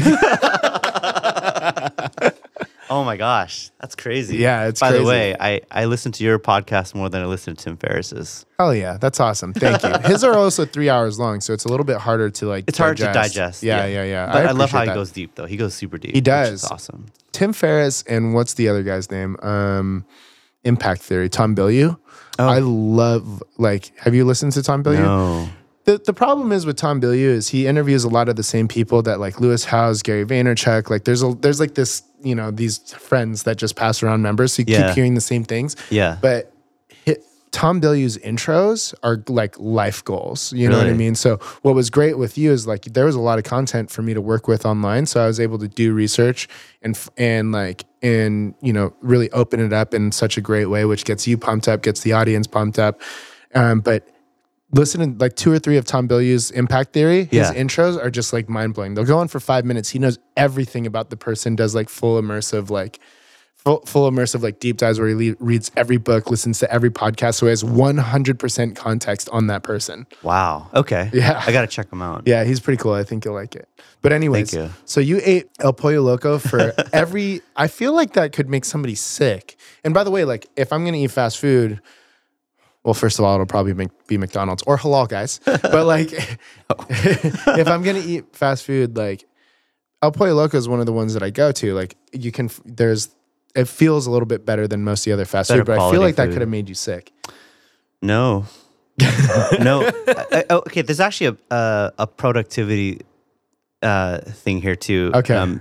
Like, 2.22 2.31
Oh 2.92 3.06
my 3.06 3.16
gosh, 3.16 3.72
that's 3.80 3.96
crazy. 3.96 4.36
Yeah, 4.36 4.68
it's 4.68 4.82
By 4.82 4.90
crazy. 4.90 5.02
the 5.02 5.08
way, 5.10 5.34
I 5.40 5.62
I 5.72 5.86
listen 5.86 6.12
to 6.12 6.26
your 6.26 6.38
podcast 6.40 6.94
more 6.94 7.08
than 7.08 7.22
I 7.22 7.26
listen 7.26 7.56
to 7.56 7.64
Tim 7.64 7.78
Ferriss's. 7.78 8.46
hell 8.60 8.76
yeah, 8.76 8.98
that's 8.98 9.18
awesome. 9.22 9.54
Thank 9.54 9.82
you. 9.82 9.98
His 10.10 10.26
are 10.26 10.34
also 10.34 10.66
three 10.66 10.90
hours 10.90 11.18
long, 11.18 11.40
so 11.40 11.54
it's 11.54 11.64
a 11.64 11.70
little 11.70 11.86
bit 11.86 11.96
harder 11.96 12.30
to 12.30 12.48
like. 12.48 12.66
It's 12.68 12.78
hard 12.78 12.98
to 12.98 13.04
digest. 13.14 13.64
Yeah, 13.64 13.86
yeah, 13.86 14.04
yeah. 14.04 14.26
But 14.26 14.46
I, 14.46 14.52
love 14.52 14.72
how 14.72 14.80
appreciate 14.80 14.94
he 14.94 15.00
goes 15.00 15.12
deep 15.14 15.36
though. 15.36 15.46
He 15.46 15.56
goes 15.56 15.74
super 15.74 15.98
deep. 15.98 16.14
He 16.14 16.20
does. 16.20 16.66
is 16.66 16.70
awesome. 16.70 17.06
Tim 17.32 17.54
Ferriss 17.54 18.04
and 18.04 18.34
what's 18.34 18.56
the 18.56 18.68
other 18.68 18.84
guy's 18.84 19.10
name? 19.10 19.38
Um, 19.42 20.06
Impact 20.66 21.02
Theory. 21.02 21.30
Tom 21.30 21.56
Bilyeu. 21.56 21.98
I 22.38 22.60
love 22.60 23.42
like. 23.58 23.98
Have 24.00 24.14
you 24.14 24.26
listened 24.26 24.52
to 24.52 24.64
Tom 24.64 24.84
Bilyeu? 24.84 25.00
No. 25.00 25.50
The, 25.86 25.98
the 25.98 26.14
problem 26.14 26.52
is 26.52 26.66
with 26.66 26.78
Tom 26.78 27.02
Bilyeu 27.02 27.30
is 27.30 27.50
he 27.50 27.66
interviews 27.66 28.04
a 28.04 28.10
lot 28.10 28.30
of 28.30 28.36
the 28.36 28.44
same 28.44 28.68
people 28.68 29.02
that 29.04 29.20
like 29.20 29.40
Lewis 29.40 29.66
Howes, 29.66 30.04
Gary 30.04 30.26
Vaynerchuk. 30.26 30.90
Like 30.90 31.06
there's 31.06 31.24
a 31.24 31.34
there's 31.34 31.60
like 31.60 31.74
this 31.74 32.04
you 32.22 32.36
know 32.36 32.52
these 32.52 32.78
friends 32.94 33.44
that 33.44 33.58
just 33.58 33.76
pass 33.76 34.04
around 34.04 34.22
members. 34.22 34.54
So 34.54 34.62
you 34.62 34.66
Yeah. 34.76 34.88
keep 34.88 34.96
hearing 34.96 35.16
the 35.16 35.22
same 35.22 35.44
things. 35.44 35.76
Yeah. 35.90 36.18
But 36.22 36.54
Tom 37.52 37.82
Bilyeu's 37.82 38.18
intros 38.20 38.94
are 39.04 39.22
like 39.28 39.60
life 39.60 40.06
goals. 40.06 40.54
You 40.54 40.70
know 40.70 40.78
what 40.78 40.88
I 40.88 40.94
mean? 40.94 41.16
So 41.16 41.36
what 41.64 41.76
was 41.76 41.90
great 41.90 42.18
with 42.18 42.38
you 42.38 42.50
is 42.54 42.66
like 42.66 42.84
there 42.86 43.04
was 43.04 43.14
a 43.16 43.20
lot 43.20 43.40
of 43.40 43.44
content 43.44 43.92
for 43.92 44.02
me 44.02 44.14
to 44.14 44.22
work 44.22 44.48
with 44.48 44.66
online. 44.66 45.06
So 45.06 45.22
I 45.22 45.28
was 45.28 45.38
able 45.38 45.60
to 45.60 45.68
do 45.68 45.94
research 45.94 46.48
and 46.82 46.98
and 47.18 47.52
like 47.52 47.84
and 48.02 48.56
you 48.62 48.72
know 48.72 48.94
really 49.02 49.30
open 49.32 49.60
it 49.60 49.74
up 49.74 49.94
in 49.94 50.14
such 50.14 50.38
a 50.38 50.42
great 50.42 50.68
way, 50.68 50.86
which 50.86 51.04
gets 51.04 51.28
you 51.28 51.38
pumped 51.38 51.68
up, 51.68 51.82
gets 51.82 52.00
the 52.02 52.14
audience 52.14 52.48
pumped 52.48 52.80
up. 52.80 53.02
Um, 53.54 53.82
but 53.82 54.08
listening 54.72 55.18
like 55.18 55.36
two 55.36 55.52
or 55.52 55.60
three 55.60 55.78
of 55.78 55.86
Tom 55.86 56.08
Bilyeu's 56.08 56.52
Impact 56.52 56.94
Theory, 56.94 57.26
his 57.26 57.50
Yeah. 57.50 57.54
intros 57.54 58.02
are 58.02 58.10
just 58.10 58.34
like 58.34 58.50
mind 58.50 58.74
blowing. 58.74 58.94
They'll 58.94 59.06
go 59.06 59.18
on 59.20 59.28
for 59.28 59.40
five 59.40 59.66
minutes. 59.66 59.90
He 59.90 60.00
knows 60.00 60.20
everything 60.38 60.86
about 60.88 61.10
the 61.10 61.18
person. 61.18 61.56
Does 61.56 61.76
like 61.76 61.90
full 61.90 62.22
immersive 62.22 62.70
like 62.70 63.00
full, 63.56 63.82
full 63.86 64.10
immersive 64.10 64.42
like 64.42 64.60
deep 64.60 64.78
dives 64.78 65.00
where 65.00 65.10
he 65.10 65.32
le- 65.32 65.36
reads 65.40 65.72
every 65.76 65.98
book, 65.98 66.30
listens 66.32 66.60
to 66.60 66.72
every 66.74 66.90
podcast, 66.90 67.36
so 67.36 67.46
he 67.46 67.50
has 67.52 67.64
one 67.64 67.98
hundred 67.98 68.40
percent 68.40 68.76
context 68.76 69.30
on 69.32 69.48
that 69.48 69.64
person. 69.64 70.08
Wow. 70.24 70.70
Okay. 70.74 71.10
Yeah. 71.14 71.42
I 71.46 71.52
gotta 71.52 71.68
check 71.68 71.92
him 71.92 72.02
out. 72.02 72.24
Yeah, 72.26 72.44
he's 72.44 72.60
pretty 72.60 72.82
cool. 72.82 72.94
I 72.94 73.04
think 73.04 73.26
you'll 73.26 73.34
like 73.36 73.56
it. 73.56 73.68
But 74.02 74.14
anyways, 74.14 74.54
you. 74.54 74.70
so 74.86 75.00
you 75.00 75.20
ate 75.24 75.48
El 75.60 75.74
Pollo 75.74 76.02
Loco 76.02 76.40
for 76.40 76.74
every. 76.94 77.42
I 77.56 77.68
feel 77.68 77.94
like 77.94 78.14
that 78.14 78.32
could 78.32 78.50
make 78.50 78.66
somebody 78.66 78.96
sick. 78.96 79.58
And 79.84 79.94
by 79.94 80.04
the 80.04 80.12
way, 80.12 80.24
like 80.26 80.48
if 80.56 80.72
I'm 80.74 80.86
gonna 80.86 80.98
eat 80.98 81.12
fast 81.12 81.38
food, 81.40 81.82
well, 82.84 82.94
first 82.94 83.20
of 83.20 83.26
all, 83.26 83.36
it'll 83.36 83.46
probably 83.46 83.88
be 84.08 84.18
McDonald's 84.18 84.64
or 84.66 84.78
halal, 84.78 85.08
guys. 85.08 85.40
But 85.46 85.86
like, 85.86 86.12
if 86.90 87.68
I'm 87.68 87.84
gonna 87.84 88.00
eat 88.04 88.36
fast 88.36 88.66
food, 88.66 88.98
like 88.98 89.26
El 90.02 90.12
Pollo 90.12 90.34
Loco 90.34 90.58
is 90.58 90.68
one 90.68 90.80
of 90.80 90.86
the 90.86 90.94
ones 90.94 91.14
that 91.14 91.22
I 91.24 91.30
go 91.30 91.52
to. 91.52 91.74
Like 91.74 91.96
you 92.12 92.32
can, 92.32 92.50
there's, 92.66 93.10
it 93.56 93.68
feels 93.68 94.08
a 94.08 94.12
little 94.12 94.26
bit 94.26 94.46
better 94.46 94.68
than 94.68 94.84
most 94.84 95.02
of 95.02 95.06
the 95.06 95.14
other 95.14 95.26
fast 95.26 95.50
Better 95.50 95.62
food, 95.62 95.66
but 95.68 95.74
I 95.74 95.76
quality 95.78 95.96
feel 95.96 96.02
like 96.02 96.16
that 96.16 96.26
food. 96.28 96.34
could 96.34 96.42
have 96.42 96.50
made 96.50 96.70
you 96.70 96.76
sick. 96.76 97.12
No. 98.02 98.46
no. 99.60 99.84
I, 100.08 100.26
I- 100.32 100.46
oh, 100.50 100.58
okay, 100.60 100.82
there's 100.82 101.00
actually 101.00 101.38
a 101.50 101.54
uh, 101.54 101.92
a 102.00 102.08
productivity 102.08 103.02
uh, 103.84 104.20
thing 104.20 104.62
here 104.62 104.76
too. 104.76 105.12
Okay. 105.14 105.58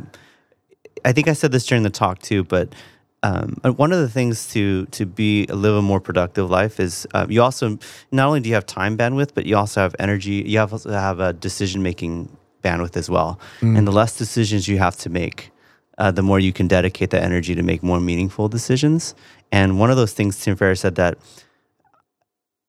I 1.05 1.13
think 1.13 1.29
I 1.29 1.33
said 1.33 1.53
this 1.53 1.65
during 1.67 1.83
the 1.83 1.91
talk 1.91 2.19
too, 2.21 2.45
but 2.45 2.75
um, 3.23 3.61
one 3.77 3.93
of 3.93 3.99
the 3.99 4.09
things 4.09 4.49
to 4.53 4.87
to 4.87 5.05
be 5.05 5.47
live 5.47 5.75
a 5.75 5.83
more 5.83 6.01
productive 6.01 6.51
life 6.51 6.81
is 6.81 7.07
uh, 7.13 7.27
you 7.29 7.43
also 7.43 7.79
not 8.11 8.27
only 8.27 8.41
do 8.41 8.49
you 8.49 8.55
have 8.55 8.67
time 8.67 8.97
bandwidth, 8.97 9.35
but 9.35 9.45
you 9.47 9.57
also 9.57 9.81
have 9.83 9.95
energy. 9.99 10.43
You 10.47 10.59
have 10.59 10.73
also 10.73 10.91
have 10.91 11.21
a 11.21 11.33
decision 11.33 11.83
making 11.83 12.35
bandwidth 12.63 12.97
as 12.97 13.11
well. 13.11 13.39
And 13.77 13.87
the 13.87 13.93
less 13.93 14.17
decisions 14.17 14.69
you 14.69 14.79
have 14.79 14.97
to 14.99 15.11
make, 15.11 15.51
uh, 15.99 16.11
the 16.11 16.23
more 16.23 16.39
you 16.39 16.53
can 16.53 16.67
dedicate 16.67 17.11
that 17.11 17.23
energy 17.23 17.55
to 17.55 17.63
make 17.63 17.83
more 17.83 18.01
meaningful 18.01 18.49
decisions. 18.49 19.15
And 19.53 19.79
one 19.79 19.91
of 19.91 19.97
those 19.97 20.13
things, 20.13 20.41
Tim 20.41 20.57
Ferriss 20.57 20.81
said 20.81 20.95
that 20.95 21.19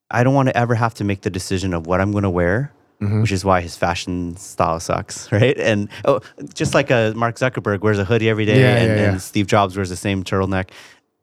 I 0.10 0.24
don't 0.24 0.34
want 0.34 0.50
to 0.50 0.58
ever 0.58 0.76
have 0.76 0.94
to 0.96 1.04
make 1.04 1.22
the 1.22 1.30
decision 1.30 1.74
of 1.74 1.88
what 1.88 2.02
I'm 2.02 2.12
going 2.12 2.24
to 2.24 2.30
wear, 2.30 2.74
which 3.02 3.32
is 3.32 3.44
why 3.44 3.62
his 3.62 3.76
fashion 3.76 4.38
style 4.38 4.80
sucks, 4.80 5.32
right? 5.40 5.58
And 5.58 5.90
oh, 6.06 6.20
just 6.54 6.74
like 6.76 6.92
a 6.92 7.14
Mark 7.16 7.36
Zuckerberg 7.38 7.82
wears 7.82 7.98
a 8.00 8.06
hoodie 8.06 8.30
every 8.30 8.46
day, 8.46 8.60
Yeah, 8.62 8.76
and, 8.76 8.88
yeah, 8.90 8.96
yeah. 9.04 9.12
and 9.14 9.22
Steve 9.22 9.48
Jobs 9.48 9.76
wears 9.76 9.90
the 9.90 9.96
same 9.96 10.24
turtleneck. 10.24 10.70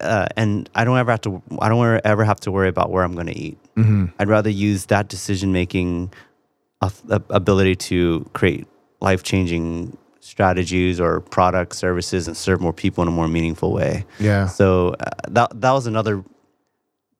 uh, 0.01 0.26
and 0.37 0.68
I 0.74 0.85
don't 0.85 0.99
ever 0.99 1.11
have 1.12 1.20
to. 1.22 1.41
I 1.61 1.68
don't 1.68 2.01
ever 2.05 2.24
have 2.24 2.41
to 2.41 2.51
worry 2.53 2.68
about 2.68 2.91
where 2.91 3.05
I'm 3.05 3.14
going 3.14 3.26
to 3.29 3.39
eat. 3.39 3.59
I'd 4.18 4.29
rather 4.29 4.51
use 4.51 4.87
that 4.87 5.07
decision 5.09 5.53
making 5.53 6.12
ability 7.31 7.76
to 7.76 8.29
create 8.33 8.66
life 9.01 9.22
changing 9.22 9.97
strategies 10.20 11.01
or 11.01 11.20
products, 11.20 11.79
services, 11.79 12.26
and 12.29 12.37
serve 12.37 12.61
more 12.61 12.72
people 12.72 13.03
in 13.03 13.09
a 13.09 13.11
more 13.12 13.29
meaningful 13.29 13.72
way. 13.72 14.05
Yeah. 14.18 14.47
So 14.47 14.95
uh, 15.01 15.11
that 15.29 15.61
that 15.61 15.70
was 15.72 15.87
another 15.87 16.24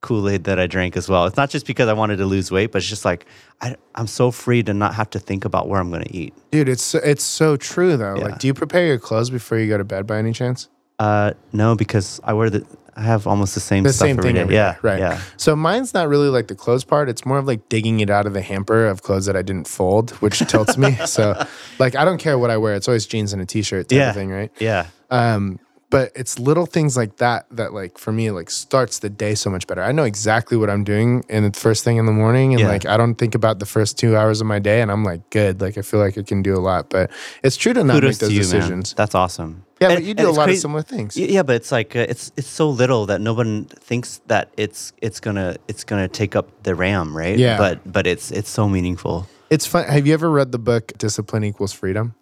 Kool 0.01 0.29
Aid 0.29 0.45
that 0.45 0.59
I 0.61 0.67
drank 0.67 0.97
as 0.97 1.09
well. 1.09 1.25
It's 1.27 1.37
not 1.37 1.51
just 1.51 1.67
because 1.67 1.89
I 1.89 1.93
wanted 1.93 2.17
to 2.19 2.27
lose 2.27 2.51
weight, 2.51 2.71
but 2.73 2.79
it's 2.79 2.89
just 2.89 3.05
like 3.05 3.27
I, 3.61 3.77
I'm 3.95 4.07
so 4.07 4.31
free 4.31 4.63
to 4.63 4.73
not 4.75 4.95
have 4.95 5.11
to 5.11 5.19
think 5.19 5.45
about 5.45 5.69
where 5.69 5.81
I'm 5.81 5.91
going 5.91 6.05
to 6.05 6.17
eat. 6.17 6.35
Dude, 6.53 6.69
it's 6.69 6.95
it's 6.95 7.25
so 7.25 7.57
true 7.57 7.97
though. 7.97 8.17
Yeah. 8.17 8.25
Like, 8.25 8.39
do 8.39 8.47
you 8.47 8.55
prepare 8.55 8.87
your 8.87 8.99
clothes 8.99 9.31
before 9.31 9.59
you 9.59 9.69
go 9.69 9.77
to 9.79 9.85
bed 9.85 10.07
by 10.07 10.19
any 10.19 10.33
chance? 10.33 10.69
Uh, 11.01 11.33
no, 11.53 11.75
because 11.75 12.21
I 12.25 12.33
wear 12.33 12.51
the 12.51 12.67
I 12.97 13.03
have 13.03 13.29
almost 13.29 13.55
the 13.55 13.61
same 13.61 13.85
The 13.85 13.93
stuff 13.93 14.07
same 14.09 14.19
every 14.19 14.29
thing 14.31 14.35
day. 14.35 14.41
every 14.41 14.55
yeah, 14.57 14.73
day, 14.73 14.79
right? 14.83 14.99
Yeah, 14.99 15.21
So 15.37 15.55
mine's 15.55 15.95
not 15.95 16.09
really 16.09 16.29
like 16.29 16.49
the 16.49 16.57
clothes 16.57 16.83
part. 16.83 17.09
It's 17.09 17.25
more 17.25 17.39
of 17.39 17.47
like 17.47 17.69
digging 17.69 18.01
it 18.01 18.11
out 18.11 18.27
of 18.27 18.33
the 18.33 18.43
hamper 18.43 18.89
of 18.89 19.03
clothes 19.03 19.27
that 19.27 19.37
I 19.37 19.43
didn't 19.43 19.69
fold, 19.69 20.11
which 20.21 20.41
tilts 20.41 20.77
me. 20.77 20.97
So, 21.07 21.41
like, 21.79 21.95
I 21.95 22.05
don't 22.05 22.19
care 22.19 22.37
what 22.41 22.51
I 22.51 22.57
wear. 22.57 22.75
It's 22.75 22.89
always 22.89 23.07
jeans 23.07 23.33
and 23.33 23.41
a 23.41 23.47
t-shirt 23.47 23.89
type 23.89 23.97
yeah, 23.97 24.09
of 24.09 24.17
thing, 24.17 24.31
right? 24.31 24.51
Yeah, 24.59 24.87
Um, 25.11 25.61
but 25.91 26.13
it's 26.15 26.39
little 26.39 26.67
things 26.67 26.97
like 26.97 27.17
that 27.17 27.47
that 27.51 27.73
like 27.73 27.97
for 27.99 28.13
me 28.13 28.31
like 28.31 28.51
starts 28.51 28.99
the 28.99 29.09
day 29.09 29.35
so 29.35 29.49
much 29.51 29.67
better. 29.67 29.83
I 29.83 29.93
know 29.93 30.05
exactly 30.05 30.57
what 30.57 30.69
I'm 30.69 30.85
doing 30.85 31.25
in 31.29 31.45
the 31.51 31.59
first 31.59 31.83
thing 31.85 31.97
in 31.97 32.05
the 32.07 32.13
morning, 32.13 32.53
and 32.53 32.61
Yeah. 32.61 32.69
like 32.69 32.85
I 32.87 32.97
don't 32.97 33.15
think 33.15 33.35
about 33.35 33.59
the 33.59 33.67
first 33.67 33.99
two 33.99 34.17
hours 34.17 34.41
of 34.41 34.47
my 34.47 34.59
day, 34.59 34.81
and 34.83 34.91
I'm 34.91 35.03
like 35.05 35.29
good. 35.31 35.61
Like 35.61 35.79
I 35.79 35.83
feel 35.83 36.01
like 36.01 36.19
I 36.19 36.23
can 36.23 36.43
do 36.43 36.55
a 36.55 36.61
lot. 36.61 36.91
But 36.91 37.11
it's 37.43 37.57
true 37.57 37.73
to 37.73 37.83
not 37.85 37.95
kudos 37.95 38.09
make 38.11 38.19
those 38.19 38.33
you, 38.33 38.41
decisions. 38.41 38.93
man. 38.93 38.95
That's 38.97 39.15
awesome. 39.15 39.65
Yeah, 39.81 39.89
And- 39.91 39.97
but 39.99 40.05
you 40.05 40.13
do 40.15 40.29
a 40.29 40.33
lot 40.33 40.45
crazy- 40.45 40.59
of 40.59 40.63
similar 40.63 40.83
things. 40.83 41.17
Yeah, 41.17 41.43
but 41.45 41.55
it's 41.57 41.71
like 41.73 41.95
uh, 41.97 42.01
it's 42.09 42.33
it's 42.37 42.49
so 42.49 42.69
little 42.69 43.07
that 43.07 43.21
no 43.21 43.33
one 43.33 43.65
thinks 43.67 44.21
that 44.27 44.51
it's 44.57 44.93
it's 45.01 45.21
gonna 45.21 45.57
it's 45.69 45.85
gonna 45.85 46.09
take 46.09 46.37
up 46.37 46.49
the 46.65 46.75
RAM, 46.75 47.17
right? 47.17 47.39
Yeah. 47.39 47.57
But 47.57 47.81
but 47.91 48.07
it's 48.07 48.31
it's 48.31 48.51
so 48.51 48.69
meaningful. 48.69 49.27
It's 49.51 49.67
fun. 49.67 49.85
Have 49.85 50.07
you 50.07 50.13
ever 50.13 50.29
read 50.31 50.53
the 50.53 50.59
book 50.59 50.93
Discipline 50.99 51.45
Equals 51.45 51.73
Freedom? 51.73 52.15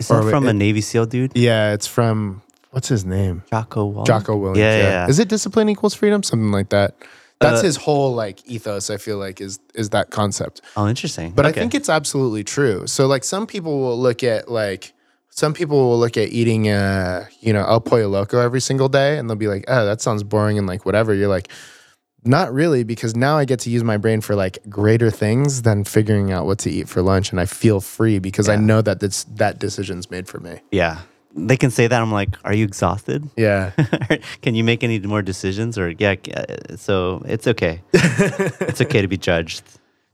Is 0.00 0.08
that 0.08 0.24
from 0.28 0.46
it- 0.46 0.50
a 0.50 0.52
Navy 0.52 0.80
SEAL 0.80 1.06
dude? 1.06 1.32
Yeah, 1.36 1.72
it's 1.72 1.86
from 1.86 2.42
what's 2.70 2.88
his 2.88 3.04
name? 3.04 3.42
Jocko 3.50 3.92
Willink. 3.92 4.06
Jocko 4.06 4.38
Willink. 4.38 4.56
Yeah, 4.56 4.76
yeah, 4.76 4.88
yeah. 4.90 5.06
Is 5.08 5.18
it 5.18 5.28
discipline 5.28 5.68
equals 5.68 5.94
freedom? 5.94 6.22
Something 6.22 6.50
like 6.52 6.70
that. 6.70 6.94
That's 7.40 7.60
Uh, 7.60 7.64
his 7.64 7.76
whole 7.76 8.14
like 8.14 8.46
ethos. 8.46 8.90
I 8.90 8.96
feel 8.98 9.16
like 9.18 9.40
is 9.40 9.58
is 9.74 9.90
that 9.90 10.10
concept. 10.10 10.60
Oh, 10.76 10.86
interesting. 10.88 11.32
But 11.32 11.46
I 11.46 11.50
Okay. 11.50 11.60
think 11.60 11.74
it's 11.74 11.88
absolutely 11.88 12.44
true. 12.44 12.86
So 12.86 13.06
like 13.06 13.24
some 13.24 13.46
people 13.46 13.80
will 13.80 13.98
look 13.98 14.22
at 14.22 14.50
like 14.50 14.92
some 15.30 15.54
people 15.54 15.78
will 15.88 15.98
look 15.98 16.16
at 16.18 16.28
eating 16.30 16.68
uh 16.68 17.24
you 17.40 17.52
know 17.54 17.64
El 17.64 17.80
Pollo 17.80 18.08
Loco 18.08 18.38
every 18.40 18.60
single 18.60 18.88
day 18.90 19.16
and 19.16 19.28
they'll 19.30 19.36
be 19.36 19.48
like, 19.48 19.64
oh, 19.68 19.84
that 19.86 20.00
sounds 20.02 20.22
boring 20.22 20.58
and 20.58 20.66
like 20.66 20.84
whatever. 20.84 21.14
You're 21.14 21.28
like, 21.28 21.48
not 22.24 22.52
really, 22.52 22.84
because 22.84 23.16
now 23.16 23.38
I 23.38 23.46
get 23.46 23.60
to 23.60 23.70
use 23.70 23.82
my 23.82 23.96
brain 23.96 24.20
for 24.20 24.34
like 24.36 24.58
greater 24.68 25.10
things 25.10 25.62
than 25.62 25.84
figuring 25.84 26.30
out 26.32 26.44
what 26.44 26.58
to 26.58 26.70
eat 26.70 26.86
for 26.90 27.00
lunch, 27.00 27.30
and 27.30 27.40
I 27.40 27.46
feel 27.46 27.80
free 27.80 28.18
because 28.18 28.50
I 28.50 28.56
know 28.56 28.82
that 28.82 29.00
that's 29.00 29.24
that 29.36 29.58
decision's 29.58 30.10
made 30.10 30.28
for 30.28 30.38
me. 30.40 30.60
yeah. 30.70 30.98
They 31.34 31.56
can 31.56 31.70
say 31.70 31.86
that. 31.86 32.02
I'm 32.02 32.10
like, 32.12 32.36
are 32.44 32.52
you 32.54 32.64
exhausted? 32.64 33.28
Yeah. 33.36 33.70
can 34.42 34.54
you 34.54 34.64
make 34.64 34.82
any 34.82 34.98
more 34.98 35.22
decisions? 35.22 35.78
Or 35.78 35.90
yeah, 35.90 36.16
uh, 36.34 36.76
so 36.76 37.22
it's 37.26 37.46
okay. 37.46 37.82
it's 37.92 38.80
okay 38.80 39.00
to 39.02 39.08
be 39.08 39.16
judged. 39.16 39.62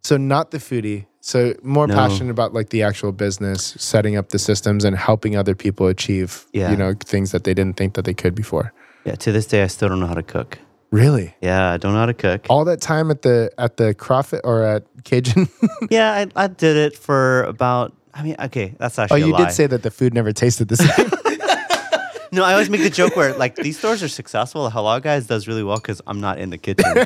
So 0.03 0.17
not 0.17 0.51
the 0.51 0.59
foodie. 0.59 1.07
So 1.21 1.55
more 1.63 1.87
No. 1.89 1.95
passionate 1.95 2.31
about 2.31 2.53
like 2.55 2.69
the 2.69 2.83
actual 2.83 3.13
business, 3.13 3.75
setting 3.79 4.17
up 4.17 4.29
the 4.29 4.39
systems 4.39 4.85
and 4.85 4.97
helping 4.97 5.37
other 5.37 5.55
people 5.55 5.87
achieve, 5.89 6.47
Yeah. 6.53 6.71
you 6.71 6.77
know, 6.77 6.95
things 7.05 7.33
that 7.33 7.45
they 7.45 7.55
didn't 7.55 7.77
think 7.77 7.95
that 7.95 8.05
they 8.05 8.15
could 8.15 8.35
before. 8.35 8.73
Yeah. 9.05 9.15
To 9.17 9.33
this 9.33 9.47
day, 9.47 9.63
I 9.63 9.67
still 9.69 9.89
don't 9.89 10.01
know 10.01 10.07
how 10.07 10.15
to 10.15 10.23
cook. 10.23 10.59
Really? 10.93 11.35
Yeah, 11.41 11.73
I 11.73 11.79
don't 11.79 11.93
know 11.95 11.99
how 11.99 12.07
to 12.07 12.15
cook. 12.15 12.47
All 12.49 12.65
that 12.67 12.81
time 12.81 13.11
at 13.11 13.23
the 13.23 13.51
at 13.59 13.77
the 13.77 13.93
Crawfit 13.95 14.41
or 14.45 14.63
at 14.63 14.85
Cajun? 15.05 15.49
Yeah, 15.91 16.13
I, 16.13 16.45
I 16.45 16.47
did 16.47 16.77
it 16.77 16.97
for 16.97 17.43
about. 17.45 17.93
I 18.17 18.23
mean, 18.23 18.37
okay, 18.41 18.75
that's 18.79 18.99
oh, 18.99 19.03
actually. 19.03 19.23
a 19.23 19.27
you 19.27 19.37
did 19.37 19.53
say 19.53 19.67
that 19.67 19.83
the 19.83 19.91
food 19.91 20.15
never 20.15 20.33
tasted 20.33 20.69
the 20.69 20.77
same. 20.77 21.11
No, 22.33 22.45
I 22.45 22.53
always 22.53 22.69
make 22.69 22.83
the 22.83 22.91
joke 22.91 23.17
where 23.17 23.33
like 23.35 23.57
these 23.57 23.79
stores 23.79 24.03
are 24.03 24.09
successful. 24.09 24.65
The 24.65 24.71
Halal 24.71 25.01
guys 25.01 25.27
does 25.27 25.47
really 25.47 25.63
well 25.63 25.77
because 25.77 26.03
I'm 26.07 26.21
not 26.21 26.39
in 26.39 26.51
the 26.51 26.59
kitchen. 26.59 26.85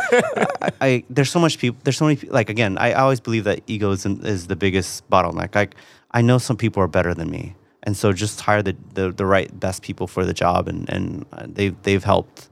I, 0.63 0.73
I 0.81 1.05
there's 1.11 1.31
so 1.31 1.39
much 1.39 1.59
people. 1.59 1.79
There's 1.85 1.99
so 1.99 2.07
many 2.07 2.19
like 2.29 2.49
again. 2.49 2.79
I 2.79 2.95
always 2.95 3.21
believe 3.21 3.45
that 3.45 3.61
ego 3.67 3.91
is, 3.93 4.07
is 4.07 4.47
the 4.47 4.57
biggest 4.57 5.09
bottleneck. 5.11 5.55
Like 5.55 5.77
I 6.11 6.23
know 6.23 6.39
some 6.39 6.57
people 6.57 6.83
are 6.83 6.89
better 6.89 7.15
than 7.15 7.31
me, 7.31 7.55
and 7.83 7.97
so 7.97 8.13
just 8.13 8.41
hire 8.41 8.63
the 8.63 8.75
the, 8.95 9.13
the 9.13 9.27
right 9.27 9.49
best 9.61 9.83
people 9.83 10.07
for 10.07 10.25
the 10.25 10.35
job, 10.35 10.69
and 10.69 10.89
and 10.89 11.27
they 11.55 11.69
they've 11.69 12.03
helped 12.03 12.49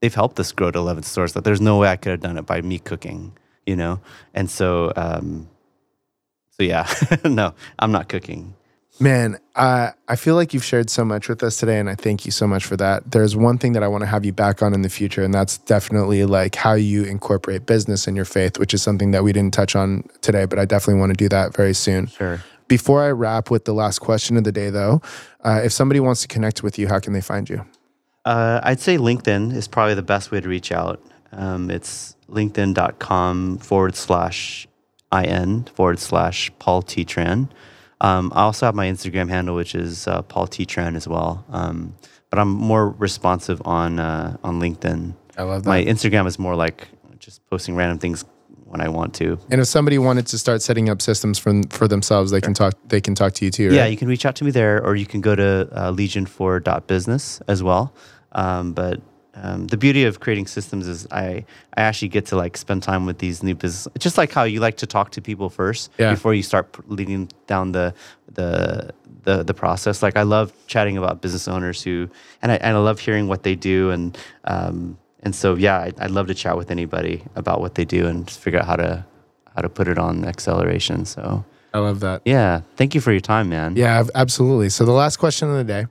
they've 0.00 0.14
helped 0.14 0.38
us 0.38 0.52
grow 0.52 0.70
to 0.70 0.78
11 0.78 1.02
stores. 1.04 1.32
That 1.32 1.44
there's 1.44 1.60
no 1.60 1.78
way 1.78 1.88
I 1.88 1.96
could 1.96 2.10
have 2.10 2.20
done 2.20 2.38
it 2.38 2.46
by 2.46 2.60
me 2.60 2.78
cooking, 2.78 3.32
you 3.66 3.76
know. 3.76 4.00
And 4.34 4.50
so 4.50 4.92
um, 4.94 5.48
so 6.56 6.62
yeah, 6.62 6.92
no, 7.24 7.54
I'm 7.78 7.92
not 7.92 8.08
cooking. 8.08 8.54
Man, 9.00 9.38
uh, 9.56 9.90
I 10.06 10.14
feel 10.14 10.36
like 10.36 10.54
you've 10.54 10.64
shared 10.64 10.88
so 10.88 11.04
much 11.04 11.28
with 11.28 11.42
us 11.42 11.58
today, 11.58 11.80
and 11.80 11.90
I 11.90 11.96
thank 11.96 12.24
you 12.24 12.30
so 12.30 12.46
much 12.46 12.64
for 12.64 12.76
that. 12.76 13.10
There's 13.10 13.34
one 13.34 13.58
thing 13.58 13.72
that 13.72 13.82
I 13.82 13.88
want 13.88 14.02
to 14.02 14.06
have 14.06 14.24
you 14.24 14.32
back 14.32 14.62
on 14.62 14.72
in 14.72 14.82
the 14.82 14.88
future, 14.88 15.24
and 15.24 15.34
that's 15.34 15.58
definitely 15.58 16.24
like 16.26 16.54
how 16.54 16.74
you 16.74 17.02
incorporate 17.02 17.66
business 17.66 18.06
in 18.06 18.14
your 18.14 18.24
faith, 18.24 18.56
which 18.56 18.72
is 18.72 18.82
something 18.82 19.10
that 19.10 19.24
we 19.24 19.32
didn't 19.32 19.52
touch 19.52 19.74
on 19.74 20.04
today, 20.20 20.44
but 20.44 20.60
I 20.60 20.64
definitely 20.64 21.00
want 21.00 21.10
to 21.10 21.16
do 21.16 21.28
that 21.30 21.56
very 21.56 21.74
soon. 21.74 22.06
Sure. 22.06 22.40
Before 22.68 23.02
I 23.02 23.10
wrap 23.10 23.50
with 23.50 23.64
the 23.64 23.74
last 23.74 23.98
question 23.98 24.36
of 24.36 24.44
the 24.44 24.52
day, 24.52 24.70
though, 24.70 25.02
uh, 25.42 25.60
if 25.64 25.72
somebody 25.72 25.98
wants 25.98 26.22
to 26.22 26.28
connect 26.28 26.62
with 26.62 26.78
you, 26.78 26.86
how 26.86 27.00
can 27.00 27.12
they 27.12 27.20
find 27.20 27.50
you? 27.50 27.66
Uh, 28.24 28.60
I'd 28.62 28.80
say 28.80 28.96
LinkedIn 28.96 29.52
is 29.54 29.66
probably 29.66 29.94
the 29.94 30.02
best 30.02 30.30
way 30.30 30.40
to 30.40 30.48
reach 30.48 30.70
out. 30.70 31.02
Um, 31.32 31.68
it's 31.68 32.14
linkedin.com 32.28 33.58
forward 33.58 33.96
slash 33.96 34.68
in 35.22 35.64
forward 35.64 36.00
slash 36.00 36.50
Paul 36.58 36.82
T. 36.82 37.04
Tran. 37.04 37.48
Um, 38.00 38.32
I 38.34 38.42
also 38.42 38.66
have 38.66 38.74
my 38.74 38.86
Instagram 38.86 39.28
handle, 39.28 39.54
which 39.54 39.74
is 39.74 40.08
uh, 40.08 40.22
Paul 40.22 40.48
T. 40.48 40.66
Tran 40.66 40.96
as 40.96 41.06
well. 41.06 41.44
Um, 41.48 41.94
but 42.30 42.40
I'm 42.40 42.48
more 42.48 42.90
responsive 42.90 43.62
on 43.64 44.00
uh, 44.00 44.36
on 44.42 44.60
LinkedIn. 44.60 45.14
I 45.38 45.42
love 45.44 45.62
that. 45.62 45.68
My 45.68 45.84
Instagram 45.84 46.26
is 46.26 46.38
more 46.38 46.56
like 46.56 46.88
just 47.18 47.48
posting 47.48 47.76
random 47.76 47.98
things 47.98 48.24
when 48.64 48.80
I 48.80 48.88
want 48.88 49.14
to. 49.14 49.38
And 49.50 49.60
if 49.60 49.68
somebody 49.68 49.98
wanted 49.98 50.26
to 50.26 50.38
start 50.38 50.60
setting 50.60 50.88
up 50.88 51.00
systems 51.00 51.38
for 51.38 51.62
for 51.70 51.86
themselves, 51.86 52.32
they 52.32 52.40
can 52.40 52.52
talk. 52.52 52.74
They 52.88 53.00
can 53.00 53.14
talk 53.14 53.34
to 53.34 53.44
you 53.44 53.52
too. 53.52 53.68
Right? 53.68 53.76
Yeah, 53.76 53.86
you 53.86 53.96
can 53.96 54.08
reach 54.08 54.26
out 54.26 54.34
to 54.36 54.44
me 54.44 54.50
there, 54.50 54.84
or 54.84 54.96
you 54.96 55.06
can 55.06 55.20
go 55.20 55.36
to 55.36 55.68
uh, 55.72 55.92
legion4.business 55.92 57.40
as 57.46 57.62
well. 57.62 57.94
Um, 58.32 58.72
but 58.72 59.00
um, 59.36 59.66
the 59.66 59.76
beauty 59.76 60.04
of 60.04 60.20
creating 60.20 60.46
systems 60.46 60.86
is 60.86 61.06
I 61.10 61.44
I 61.76 61.82
actually 61.82 62.08
get 62.08 62.26
to 62.26 62.36
like 62.36 62.56
spend 62.56 62.82
time 62.82 63.04
with 63.06 63.18
these 63.18 63.42
new 63.42 63.54
business, 63.54 63.88
just 63.98 64.16
like 64.18 64.32
how 64.32 64.44
you 64.44 64.60
like 64.60 64.76
to 64.78 64.86
talk 64.86 65.10
to 65.12 65.20
people 65.20 65.50
first 65.50 65.90
Yeah. 65.98 66.10
before 66.14 66.34
you 66.34 66.42
start 66.42 66.66
leading 66.88 67.28
down 67.46 67.72
the 67.72 67.94
the 68.32 68.90
the 69.24 69.42
the 69.42 69.54
process. 69.54 70.02
Like 70.02 70.16
I 70.16 70.22
love 70.22 70.52
chatting 70.66 70.96
about 70.98 71.20
business 71.20 71.48
owners 71.48 71.82
who, 71.82 72.08
and 72.42 72.52
I 72.52 72.56
and 72.56 72.76
I 72.76 72.80
love 72.80 73.00
hearing 73.00 73.26
what 73.28 73.42
they 73.42 73.54
do, 73.56 73.90
and 73.90 74.16
um, 74.44 74.96
and 75.22 75.34
so 75.34 75.54
yeah, 75.56 75.78
I, 75.78 75.92
I'd 75.98 76.10
love 76.10 76.26
to 76.28 76.34
chat 76.34 76.56
with 76.56 76.70
anybody 76.70 77.22
about 77.34 77.60
what 77.60 77.74
they 77.74 77.84
do 77.84 78.06
and 78.06 78.26
just 78.26 78.38
figure 78.40 78.60
out 78.60 78.66
how 78.66 78.76
to 78.76 79.04
how 79.56 79.62
to 79.62 79.68
put 79.68 79.88
it 79.88 79.98
on 79.98 80.24
acceleration. 80.24 81.04
So. 81.04 81.44
I 81.72 81.78
love 81.78 81.98
that. 82.00 82.22
Yeah. 82.24 82.60
Thank 82.76 82.94
you 82.94 83.00
for 83.00 83.10
your 83.10 83.20
time, 83.20 83.48
man. 83.48 83.74
Yeah, 83.74 84.04
absolutely. 84.14 84.68
So 84.68 84.84
the 84.84 84.92
last 84.92 85.16
question 85.16 85.50
of 85.50 85.56
the 85.56 85.64
day. 85.64 85.86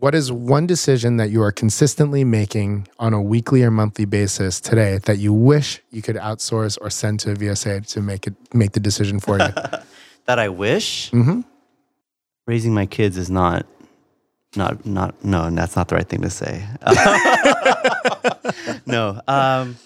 What 0.00 0.14
is 0.14 0.30
one 0.30 0.66
decision 0.66 1.16
that 1.16 1.30
you 1.30 1.42
are 1.42 1.50
consistently 1.50 2.22
making 2.22 2.86
on 3.00 3.12
a 3.12 3.20
weekly 3.20 3.64
or 3.64 3.70
monthly 3.70 4.04
basis 4.04 4.60
today 4.60 4.98
that 5.06 5.18
you 5.18 5.32
wish 5.32 5.80
you 5.90 6.02
could 6.02 6.14
outsource 6.16 6.78
or 6.80 6.88
send 6.88 7.18
to 7.20 7.32
a 7.32 7.34
VSA 7.34 7.84
to 7.94 8.00
make 8.00 8.28
it 8.28 8.34
make 8.54 8.72
the 8.72 8.80
decision 8.80 9.20
for 9.20 9.38
you? 9.38 9.48
That 10.26 10.38
I 10.38 10.50
wish 10.50 11.10
Mhm. 11.10 11.42
raising 12.46 12.74
my 12.74 12.84
kids 12.84 13.16
is 13.16 13.30
not, 13.30 13.64
not, 14.54 14.84
not, 14.84 15.24
no, 15.24 15.48
that's 15.50 15.74
not 15.74 15.88
the 15.88 15.94
right 15.94 16.06
thing 16.06 16.20
to 16.20 16.28
say. 16.28 16.62
no. 18.86 19.18
Um, 19.26 19.78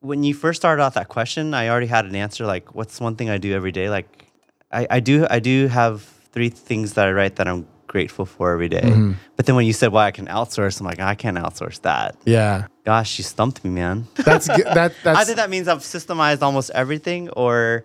when 0.00 0.22
you 0.22 0.34
first 0.34 0.60
started 0.60 0.82
off 0.82 0.92
that 0.94 1.08
question, 1.08 1.54
I 1.54 1.70
already 1.70 1.86
had 1.86 2.04
an 2.04 2.14
answer. 2.14 2.44
Like, 2.44 2.74
what's 2.74 3.00
one 3.00 3.16
thing 3.16 3.30
I 3.30 3.38
do 3.38 3.54
every 3.54 3.72
day? 3.72 3.88
Like, 3.88 4.26
I, 4.70 4.86
I 4.90 5.00
do, 5.00 5.26
I 5.30 5.38
do 5.40 5.66
have 5.68 6.02
three 6.30 6.50
things 6.50 6.92
that 6.92 7.08
I 7.08 7.12
write 7.12 7.36
that 7.36 7.48
I'm 7.48 7.66
grateful 7.86 8.26
for 8.26 8.52
every 8.52 8.68
day. 8.68 8.80
Mm-hmm. 8.82 9.12
But 9.36 9.46
then 9.46 9.54
when 9.56 9.66
you 9.66 9.72
said, 9.72 9.92
well, 9.92 10.02
I 10.04 10.10
can 10.10 10.26
outsource, 10.26 10.80
I'm 10.80 10.86
like, 10.86 11.00
I 11.00 11.14
can't 11.14 11.36
outsource 11.38 11.80
that. 11.82 12.16
yeah, 12.24 12.66
Gosh, 12.84 13.18
you 13.18 13.24
stumped 13.24 13.64
me, 13.64 13.70
man. 13.70 14.06
that's 14.14 14.46
good. 14.48 14.64
That 14.66 14.94
that's 15.04 15.18
Either 15.20 15.34
that 15.34 15.50
means 15.50 15.68
I've 15.68 15.78
systemized 15.78 16.42
almost 16.42 16.70
everything, 16.70 17.28
or 17.30 17.84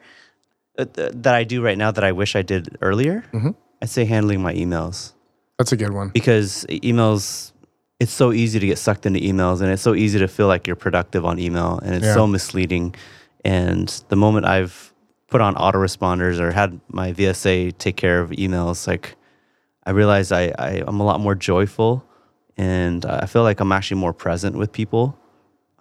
uh, 0.78 0.86
th- 0.86 1.12
that 1.16 1.36
I 1.36 1.44
do 1.44 1.62
right 1.64 1.78
now 1.78 1.92
that 1.92 2.04
I 2.04 2.12
wish 2.12 2.36
I 2.36 2.42
did 2.44 2.78
earlier. 2.82 3.24
Mm-hmm. 3.34 3.52
I'd 3.82 3.90
say 3.90 4.06
handling 4.06 4.42
my 4.42 4.54
emails 4.54 5.14
that's 5.58 5.72
a 5.72 5.78
good 5.78 5.92
one. 5.94 6.10
because 6.10 6.66
emails. 6.70 7.52
It's 8.00 8.12
so 8.12 8.32
easy 8.32 8.58
to 8.60 8.66
get 8.66 8.80
sucked 8.80 9.06
into 9.06 9.20
emails, 9.20 9.62
and 9.62 9.70
it's 9.70 9.84
so 9.84 9.94
easy 9.94 10.18
to 10.18 10.28
feel 10.28 10.48
like 10.48 10.66
you're 10.66 10.76
productive 10.76 11.24
on 11.24 11.38
email, 11.38 11.80
and 11.84 11.94
it's 11.94 12.06
Yeah. 12.06 12.16
so 12.16 12.26
misleading. 12.26 12.96
And 13.46 13.88
the 14.10 14.16
moment 14.16 14.48
I've 14.48 14.92
put 15.30 15.40
on 15.40 15.54
autoresponders 15.54 16.40
or 16.40 16.52
had 16.52 16.80
my 16.90 17.14
VSA 17.14 17.78
take 17.78 17.98
care 17.98 18.20
of 18.20 18.32
emails, 18.32 18.88
like 18.88 19.16
I 19.86 19.92
realize 19.92 20.32
I, 20.32 20.54
I 20.58 20.84
I'm 20.86 21.00
a 21.00 21.04
lot 21.04 21.20
more 21.20 21.36
joyful 21.36 22.06
and 22.58 23.06
uh, 23.06 23.20
I 23.24 23.26
feel 23.26 23.44
like 23.44 23.60
I'm 23.60 23.72
actually 23.72 24.00
more 24.00 24.14
present 24.14 24.56
with 24.58 24.72
people. 24.72 25.18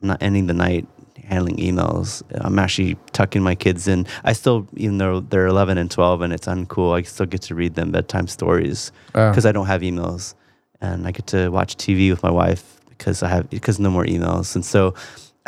I'm 0.01 0.09
not 0.09 0.23
ending 0.23 0.47
the 0.47 0.55
night 0.55 0.87
handling 1.25 1.57
emails. 1.57 2.23
I'm 2.33 2.59
actually 2.59 2.97
tucking 3.13 3.43
my 3.43 3.55
kids 3.55 3.87
in. 3.87 4.07
I 4.25 4.33
still, 4.33 4.67
even 4.77 4.99
though 4.99 5.21
they're 5.21 5.47
11 5.47 5.79
and 5.79 5.91
12 5.91 6.23
and 6.23 6.33
it's 6.33 6.47
uncool, 6.47 6.99
I 6.99 7.03
still 7.03 7.27
get 7.27 7.43
to 7.43 7.55
read 7.55 7.75
them 7.75 7.93
bedtime 7.93 8.27
stories 8.27 8.93
because 9.31 9.47
I 9.47 9.53
don't 9.53 9.67
have 9.67 9.83
emails, 9.83 10.35
and 10.81 11.07
I 11.07 11.13
get 11.13 11.27
to 11.29 11.51
watch 11.51 11.77
TV 11.77 12.11
with 12.11 12.23
my 12.23 12.31
wife 12.31 12.81
because 12.89 13.23
I 13.23 13.29
have 13.29 13.51
because 13.51 13.79
no 13.79 13.91
more 13.91 14.05
emails. 14.05 14.55
And 14.55 14.65
so, 14.65 14.95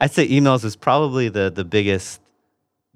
I'd 0.00 0.10
say 0.10 0.28
emails 0.28 0.64
is 0.64 0.76
probably 0.76 1.28
the 1.28 1.50
the 1.50 1.64
biggest 1.64 2.20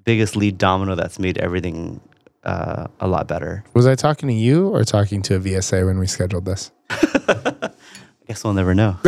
biggest 0.05 0.37
lead 0.37 0.59
domino 0.59 0.95
that's 0.95 1.19
made 1.19 1.39
everything 1.39 2.01
uh, 2.45 2.87
a 3.01 3.09
lot 3.09 3.29
better. 3.29 3.65
Was 3.75 3.87
I 3.87 3.95
talking 3.95 4.29
to 4.29 4.35
you 4.35 4.69
or 4.69 4.85
talking 4.85 5.23
to 5.23 5.37
a 5.37 5.41
VSA 5.41 5.87
when 5.87 5.99
we 5.99 6.07
scheduled 6.07 6.45
this? 6.45 6.71
I 6.91 8.29
guess 8.29 8.45
we'll 8.45 8.55
never 8.55 8.75
know. 8.75 8.97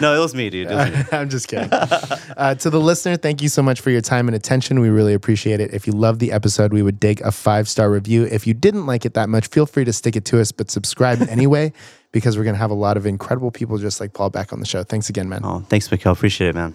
no, 0.00 0.16
it 0.16 0.18
was 0.18 0.34
me, 0.34 0.50
dude. 0.50 0.68
Was 0.68 0.90
me. 0.90 1.04
I'm 1.12 1.28
just 1.28 1.46
kidding. 1.46 1.72
uh, 1.72 2.54
to 2.56 2.70
the 2.70 2.80
listener, 2.80 3.16
thank 3.16 3.40
you 3.40 3.48
so 3.48 3.62
much 3.62 3.80
for 3.80 3.90
your 3.90 4.00
time 4.00 4.26
and 4.28 4.34
attention. 4.34 4.80
We 4.80 4.88
really 4.88 5.14
appreciate 5.14 5.60
it. 5.60 5.72
If 5.72 5.86
you 5.86 5.92
loved 5.92 6.18
the 6.18 6.32
episode, 6.32 6.72
we 6.72 6.82
would 6.82 6.98
dig 6.98 7.20
a 7.20 7.30
five 7.30 7.68
star 7.68 7.90
review. 7.90 8.24
If 8.24 8.46
you 8.46 8.54
didn't 8.54 8.86
like 8.86 9.04
it 9.04 9.14
that 9.14 9.28
much, 9.28 9.46
feel 9.46 9.66
free 9.66 9.84
to 9.84 9.92
stick 9.92 10.16
it 10.16 10.24
to 10.26 10.40
us, 10.40 10.50
but 10.50 10.70
subscribe 10.70 11.22
anyway 11.28 11.72
because 12.10 12.36
we're 12.36 12.44
going 12.44 12.54
to 12.54 12.60
have 12.60 12.70
a 12.70 12.74
lot 12.74 12.96
of 12.96 13.06
incredible 13.06 13.50
people 13.50 13.76
just 13.78 14.00
like 14.00 14.12
Paul 14.12 14.30
back 14.30 14.52
on 14.52 14.60
the 14.60 14.66
show. 14.66 14.84
Thanks 14.84 15.08
again, 15.08 15.28
man. 15.28 15.40
Oh, 15.44 15.60
thanks, 15.68 15.90
Mikhail. 15.90 16.12
Appreciate 16.12 16.48
it, 16.48 16.54
man. 16.54 16.74